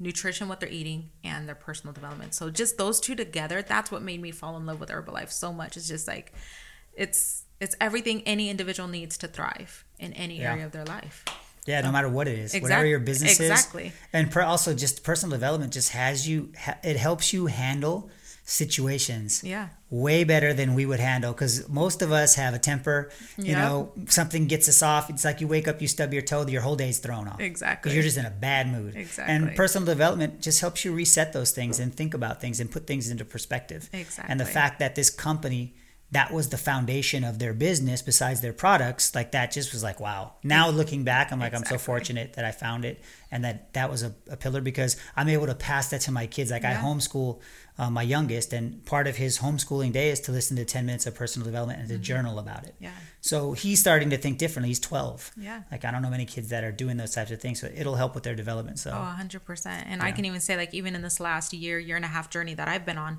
nutrition, 0.00 0.48
what 0.48 0.58
they're 0.60 0.68
eating, 0.68 1.10
and 1.22 1.46
their 1.46 1.54
personal 1.54 1.92
development. 1.92 2.34
So 2.34 2.50
just 2.50 2.78
those 2.78 2.98
two 3.00 3.14
together, 3.14 3.62
that's 3.62 3.90
what 3.92 4.02
made 4.02 4.20
me 4.20 4.30
fall 4.32 4.56
in 4.56 4.66
love 4.66 4.80
with 4.80 4.88
Herbalife 4.88 5.30
so 5.30 5.52
much. 5.52 5.76
It's 5.76 5.86
just 5.88 6.08
like, 6.08 6.32
it's 6.94 7.44
it's 7.60 7.76
everything 7.80 8.22
any 8.24 8.48
individual 8.48 8.88
needs 8.88 9.18
to 9.18 9.28
thrive 9.28 9.84
in 9.98 10.14
any 10.14 10.38
Yeah. 10.40 10.52
area 10.52 10.64
of 10.66 10.72
their 10.72 10.84
life. 10.86 11.24
Yeah, 11.66 11.82
no 11.82 11.92
matter 11.92 12.08
what 12.08 12.26
it 12.26 12.38
is, 12.38 12.54
Exact- 12.54 12.62
whatever 12.62 12.86
your 12.86 12.98
business 13.00 13.38
exactly. 13.38 13.88
is, 13.88 13.90
exactly. 13.90 13.92
and 14.14 14.30
per, 14.30 14.40
also 14.40 14.72
just 14.74 15.04
personal 15.04 15.30
development 15.36 15.72
just 15.74 15.90
has 15.90 16.26
you. 16.26 16.52
ha- 16.58 16.78
It 16.82 16.96
helps 16.96 17.34
you 17.34 17.46
handle 17.46 18.10
situations 18.50 19.42
Yeah. 19.44 19.68
way 19.90 20.22
better 20.24 20.52
than 20.54 20.74
we 20.74 20.86
would 20.86 21.00
handle 21.00 21.32
because 21.32 21.68
most 21.68 22.02
of 22.02 22.12
us 22.12 22.34
have 22.36 22.54
a 22.54 22.58
temper. 22.58 23.10
You 23.36 23.52
Yep. 23.52 23.58
know, 23.58 23.92
something 24.08 24.46
gets 24.46 24.68
us 24.68 24.82
off. 24.82 25.10
It's 25.10 25.24
like 25.24 25.40
you 25.40 25.48
wake 25.48 25.66
up, 25.68 25.80
you 25.80 25.88
stub 25.88 26.12
your 26.12 26.22
toe, 26.22 26.46
your 26.46 26.62
whole 26.62 26.76
day's 26.76 26.98
thrown 26.98 27.26
off. 27.28 27.40
Exactly. 27.40 27.80
Because 27.88 27.94
you're 27.94 28.02
just 28.04 28.16
in 28.18 28.26
a 28.26 28.30
bad 28.30 28.68
mood. 28.70 28.94
Exactly. 28.96 29.34
And 29.34 29.56
personal 29.56 29.86
development 29.86 30.40
just 30.40 30.60
helps 30.60 30.84
you 30.84 30.92
reset 30.92 31.32
those 31.32 31.50
things 31.52 31.78
and 31.80 31.94
think 31.94 32.14
about 32.14 32.40
things 32.40 32.60
and 32.60 32.70
put 32.70 32.86
things 32.86 33.08
into 33.10 33.24
perspective. 33.24 33.88
exactly 33.92 34.30
And 34.30 34.38
the 34.40 34.46
fact 34.46 34.78
that 34.80 34.94
this 34.94 35.10
company 35.10 35.74
that 36.12 36.32
was 36.32 36.48
the 36.48 36.58
foundation 36.58 37.22
of 37.22 37.38
their 37.38 37.54
business 37.54 38.02
besides 38.02 38.40
their 38.40 38.52
products 38.52 39.14
like 39.14 39.30
that 39.30 39.52
just 39.52 39.72
was 39.72 39.80
like 39.84 40.00
wow 40.00 40.32
now 40.42 40.68
looking 40.68 41.04
back 41.04 41.30
i'm 41.30 41.38
like 41.38 41.54
i'm 41.54 41.64
so 41.64 41.78
fortunate 41.78 42.32
that 42.32 42.44
i 42.44 42.50
found 42.50 42.84
it 42.84 43.00
and 43.30 43.44
that 43.44 43.72
that 43.74 43.88
was 43.88 44.02
a, 44.02 44.12
a 44.28 44.36
pillar 44.36 44.60
because 44.60 44.96
i'm 45.16 45.28
able 45.28 45.46
to 45.46 45.54
pass 45.54 45.90
that 45.90 46.00
to 46.00 46.10
my 46.10 46.26
kids 46.26 46.50
like 46.50 46.64
i 46.64 46.72
Yeah. 46.72 46.82
homeschool 46.82 47.38
uh, 47.80 47.88
my 47.98 48.02
youngest 48.14 48.52
and 48.52 48.84
part 48.84 49.06
of 49.10 49.16
his 49.16 49.38
homeschooling 49.38 49.92
day 49.92 50.08
is 50.14 50.20
to 50.20 50.30
listen 50.38 50.54
to 50.56 50.64
10 50.64 50.84
minutes 50.86 51.06
of 51.08 51.14
personal 51.14 51.44
development 51.50 51.80
and 51.80 51.88
to 51.88 51.96
journal 51.98 52.38
about 52.38 52.62
it 52.68 52.74
Mm-hmm. 52.74 52.84
Yeah. 52.84 52.90
so 53.30 53.52
he's 53.62 53.78
starting 53.80 54.10
to 54.10 54.18
think 54.24 54.34
differently 54.38 54.68
he's 54.68 54.80
12 54.80 55.32
Yeah. 55.48 55.62
like 55.72 55.84
i 55.86 55.90
don't 55.92 56.02
know 56.02 56.10
many 56.18 56.26
kids 56.34 56.48
that 56.50 56.62
are 56.68 56.72
doing 56.82 56.96
those 57.02 57.14
types 57.14 57.30
of 57.30 57.40
things 57.40 57.60
so 57.60 57.66
it'll 57.80 57.96
help 58.02 58.12
with 58.14 58.24
their 58.24 58.34
development 58.44 58.78
so 58.78 58.90
Oh, 58.90 59.16
100%. 59.18 59.66
And 59.90 60.02
I 60.02 60.10
can 60.12 60.24
even 60.24 60.40
say, 60.40 60.54
like, 60.62 60.72
even 60.80 60.94
in 60.94 61.02
this 61.02 61.18
last 61.20 61.52
year, 61.52 61.78
year 61.78 61.96
and 61.96 62.04
a 62.04 62.08
half 62.16 62.26
journey 62.30 62.54
that 62.60 62.68
I've 62.68 62.84
been 62.90 62.98
on, 62.98 63.12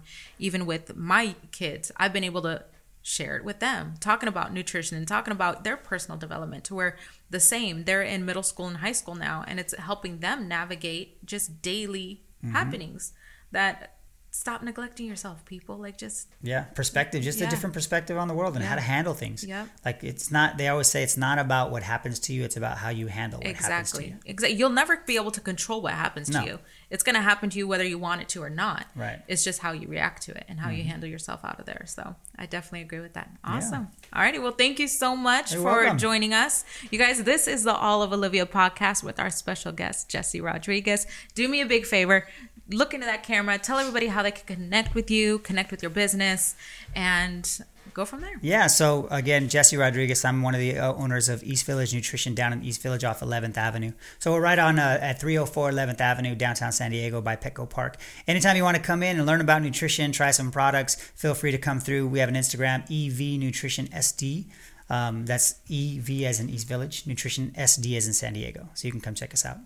even 0.48 0.66
with 0.66 0.96
my 0.96 1.36
kids, 1.52 1.92
I've 1.98 2.14
been 2.14 2.24
able 2.32 2.44
to 2.44 2.56
share 3.04 3.36
it 3.38 3.44
with 3.44 3.60
them, 3.60 3.96
talking 4.00 4.30
about 4.30 4.54
nutrition 4.54 4.96
and 4.98 5.08
talking 5.08 5.32
about 5.32 5.64
their 5.64 5.76
personal 5.92 6.18
development 6.20 6.64
to 6.66 6.76
where 6.76 6.96
the 7.32 7.40
same, 7.40 7.86
they're 7.86 8.04
in 8.04 8.26
middle 8.26 8.44
school 8.52 8.68
and 8.68 8.78
high 8.78 8.92
school 9.02 9.16
now, 9.16 9.44
and 9.48 9.60
it's 9.60 9.74
helping 9.90 10.20
them 10.20 10.48
navigate 10.48 11.26
just 11.26 11.62
daily 11.64 12.22
Mm-hmm. 12.44 12.56
happenings 12.56 13.14
that 13.52 13.98
stop 14.34 14.64
neglecting 14.64 15.06
yourself, 15.06 15.44
people. 15.46 15.78
Like, 15.78 15.98
just, 15.98 16.30
Yeah, 16.42 16.64
perspective, 16.64 17.22
just 17.22 17.42
a 17.42 17.48
different 17.48 17.74
perspective 17.74 18.18
on 18.18 18.28
the 18.30 18.34
world 18.34 18.56
and 18.56 18.64
how 18.64 18.76
to 18.76 18.82
handle 18.82 19.14
things. 19.14 19.44
yeah 19.44 19.66
Like 19.86 20.04
it's 20.04 20.32
not. 20.32 20.58
They 20.58 20.70
always 20.70 20.88
say 20.88 21.04
it's 21.04 21.18
not 21.18 21.38
about 21.38 21.70
what 21.70 21.84
happens 21.84 22.18
to 22.20 22.34
you; 22.34 22.44
it's 22.44 22.56
about 22.58 22.78
how 22.78 22.90
you 22.90 23.08
handle 23.08 23.40
what 23.40 23.48
happens 23.48 23.92
to 23.92 23.98
exactly. 23.98 24.08
you. 24.08 24.16
Exactly. 24.26 24.58
You'll 24.58 24.70
never 24.70 24.98
be 25.06 25.16
able 25.18 25.32
to 25.32 25.42
control 25.42 25.82
what 25.82 25.94
happens 25.94 26.30
No. 26.30 26.42
to 26.42 26.46
you. 26.48 26.60
It's 26.90 27.04
going 27.04 27.16
to 27.16 27.22
happen 27.22 27.50
to 27.52 27.58
you 27.58 27.68
whether 27.68 27.86
you 27.86 27.98
want 27.98 28.22
it 28.22 28.30
to 28.30 28.44
or 28.44 28.50
not. 28.50 28.86
Right. 28.96 29.14
Mm-hmm. 29.20 29.32
It's 29.32 29.44
just 29.44 29.60
how 29.60 29.72
you 29.74 29.88
react 29.88 30.24
to 30.24 30.32
it 30.36 30.46
and 30.50 30.60
how 30.60 30.70
you 30.70 30.84
handle 30.84 31.10
yourself 31.10 31.44
out 31.46 31.60
of 31.60 31.66
there. 31.66 31.84
So 31.86 32.16
I 32.38 32.46
definitely 32.46 32.82
agree 32.82 33.00
with 33.00 33.14
that. 33.14 33.30
Awesome. 33.44 33.88
All 34.14 34.22
righty. 34.22 34.40
Well, 34.40 34.52
thank 34.52 34.78
you 34.80 34.88
so 34.90 35.16
much 35.16 35.54
You're 35.54 35.62
for 35.62 35.82
welcome. 35.84 35.98
joining 35.98 36.34
us. 36.34 36.66
You 36.90 37.00
guys, 37.00 37.24
this 37.24 37.48
is 37.48 37.64
the 37.64 37.74
All 37.76 38.02
of 38.04 38.12
Olivia 38.12 38.46
podcast 38.46 39.04
with 39.04 39.20
our 39.22 39.30
special 39.30 39.72
guest, 39.72 40.10
Jesse 40.10 40.42
Rodriguez. 40.42 41.06
Do 41.36 41.48
me 41.48 41.62
a 41.62 41.66
big 41.66 41.86
favor. 41.86 42.28
Look 42.70 42.94
into 42.94 43.06
that 43.06 43.24
camera. 43.24 43.58
Tell 43.58 43.80
everybody 43.80 44.08
how 44.08 44.24
they 44.24 44.32
can 44.32 44.56
connect 44.56 44.96
with 44.96 45.12
you, 45.12 45.40
connect 45.40 45.72
with 45.72 45.82
your 45.82 45.90
business, 45.90 46.56
and 46.96 47.62
go 47.94 48.06
from 48.06 48.22
there. 48.22 48.38
Yeah. 48.42 48.68
So 48.68 49.08
again, 49.12 49.50
Jesse 49.50 49.78
Rodriguez. 49.78 50.24
I'm 50.24 50.42
one 50.42 50.54
of 50.54 50.60
the 50.60 50.78
uh, 50.78 50.94
owners 50.94 51.30
of 51.30 51.44
East 51.44 51.66
Village 51.66 51.94
Nutrition 51.94 52.36
down 52.36 52.54
in 52.54 52.64
East 52.64 52.82
Village 52.82 53.04
off 53.04 53.20
11th 53.22 53.58
Avenue. 53.58 53.92
So 54.20 54.32
we're 54.32 54.42
right 54.42 54.60
on 54.60 54.80
uh, 54.80 55.00
at 55.02 55.20
304 55.20 55.72
11th 55.72 56.00
Avenue, 56.00 56.36
downtown 56.36 56.72
San 56.72 56.92
Diego, 56.92 57.22
by 57.22 57.36
Petco 57.36 57.70
Park. 57.70 57.98
Anytime 58.28 58.56
you 58.56 58.64
want 58.64 58.78
to 58.78 58.84
come 58.84 59.04
in 59.04 59.18
and 59.18 59.26
learn 59.26 59.42
about 59.42 59.62
nutrition, 59.62 60.12
try 60.12 60.32
some 60.32 60.52
products, 60.52 60.96
feel 60.96 61.34
free 61.34 61.52
to 61.52 61.58
come 61.58 61.80
through. 61.80 62.08
We 62.08 62.20
have 62.20 62.30
an 62.30 62.36
Instagram, 62.36 62.84
EV 62.84 63.40
Nutrition 63.40 63.88
SD. 63.88 64.46
Um, 64.90 65.26
that's 65.26 65.56
EV 65.72 66.24
as 66.24 66.40
in 66.40 66.50
East 66.50 66.68
Village, 66.68 67.08
Nutrition 67.08 67.52
SD 67.58 67.96
as 67.96 68.08
in 68.08 68.14
San 68.14 68.34
Diego. 68.34 68.70
So 68.74 68.88
you 68.88 68.92
can 68.92 69.00
come 69.02 69.16
check 69.16 69.34
us 69.34 69.46
out. 69.46 69.58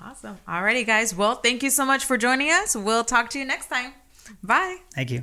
Awesome. 0.00 0.38
All 0.48 0.62
righty, 0.62 0.84
guys. 0.84 1.14
Well, 1.14 1.36
thank 1.36 1.62
you 1.62 1.70
so 1.70 1.84
much 1.84 2.04
for 2.04 2.16
joining 2.16 2.50
us. 2.50 2.74
We'll 2.74 3.04
talk 3.04 3.30
to 3.30 3.38
you 3.38 3.44
next 3.44 3.68
time. 3.68 3.92
Bye. 4.42 4.78
Thank 4.94 5.10
you. 5.10 5.22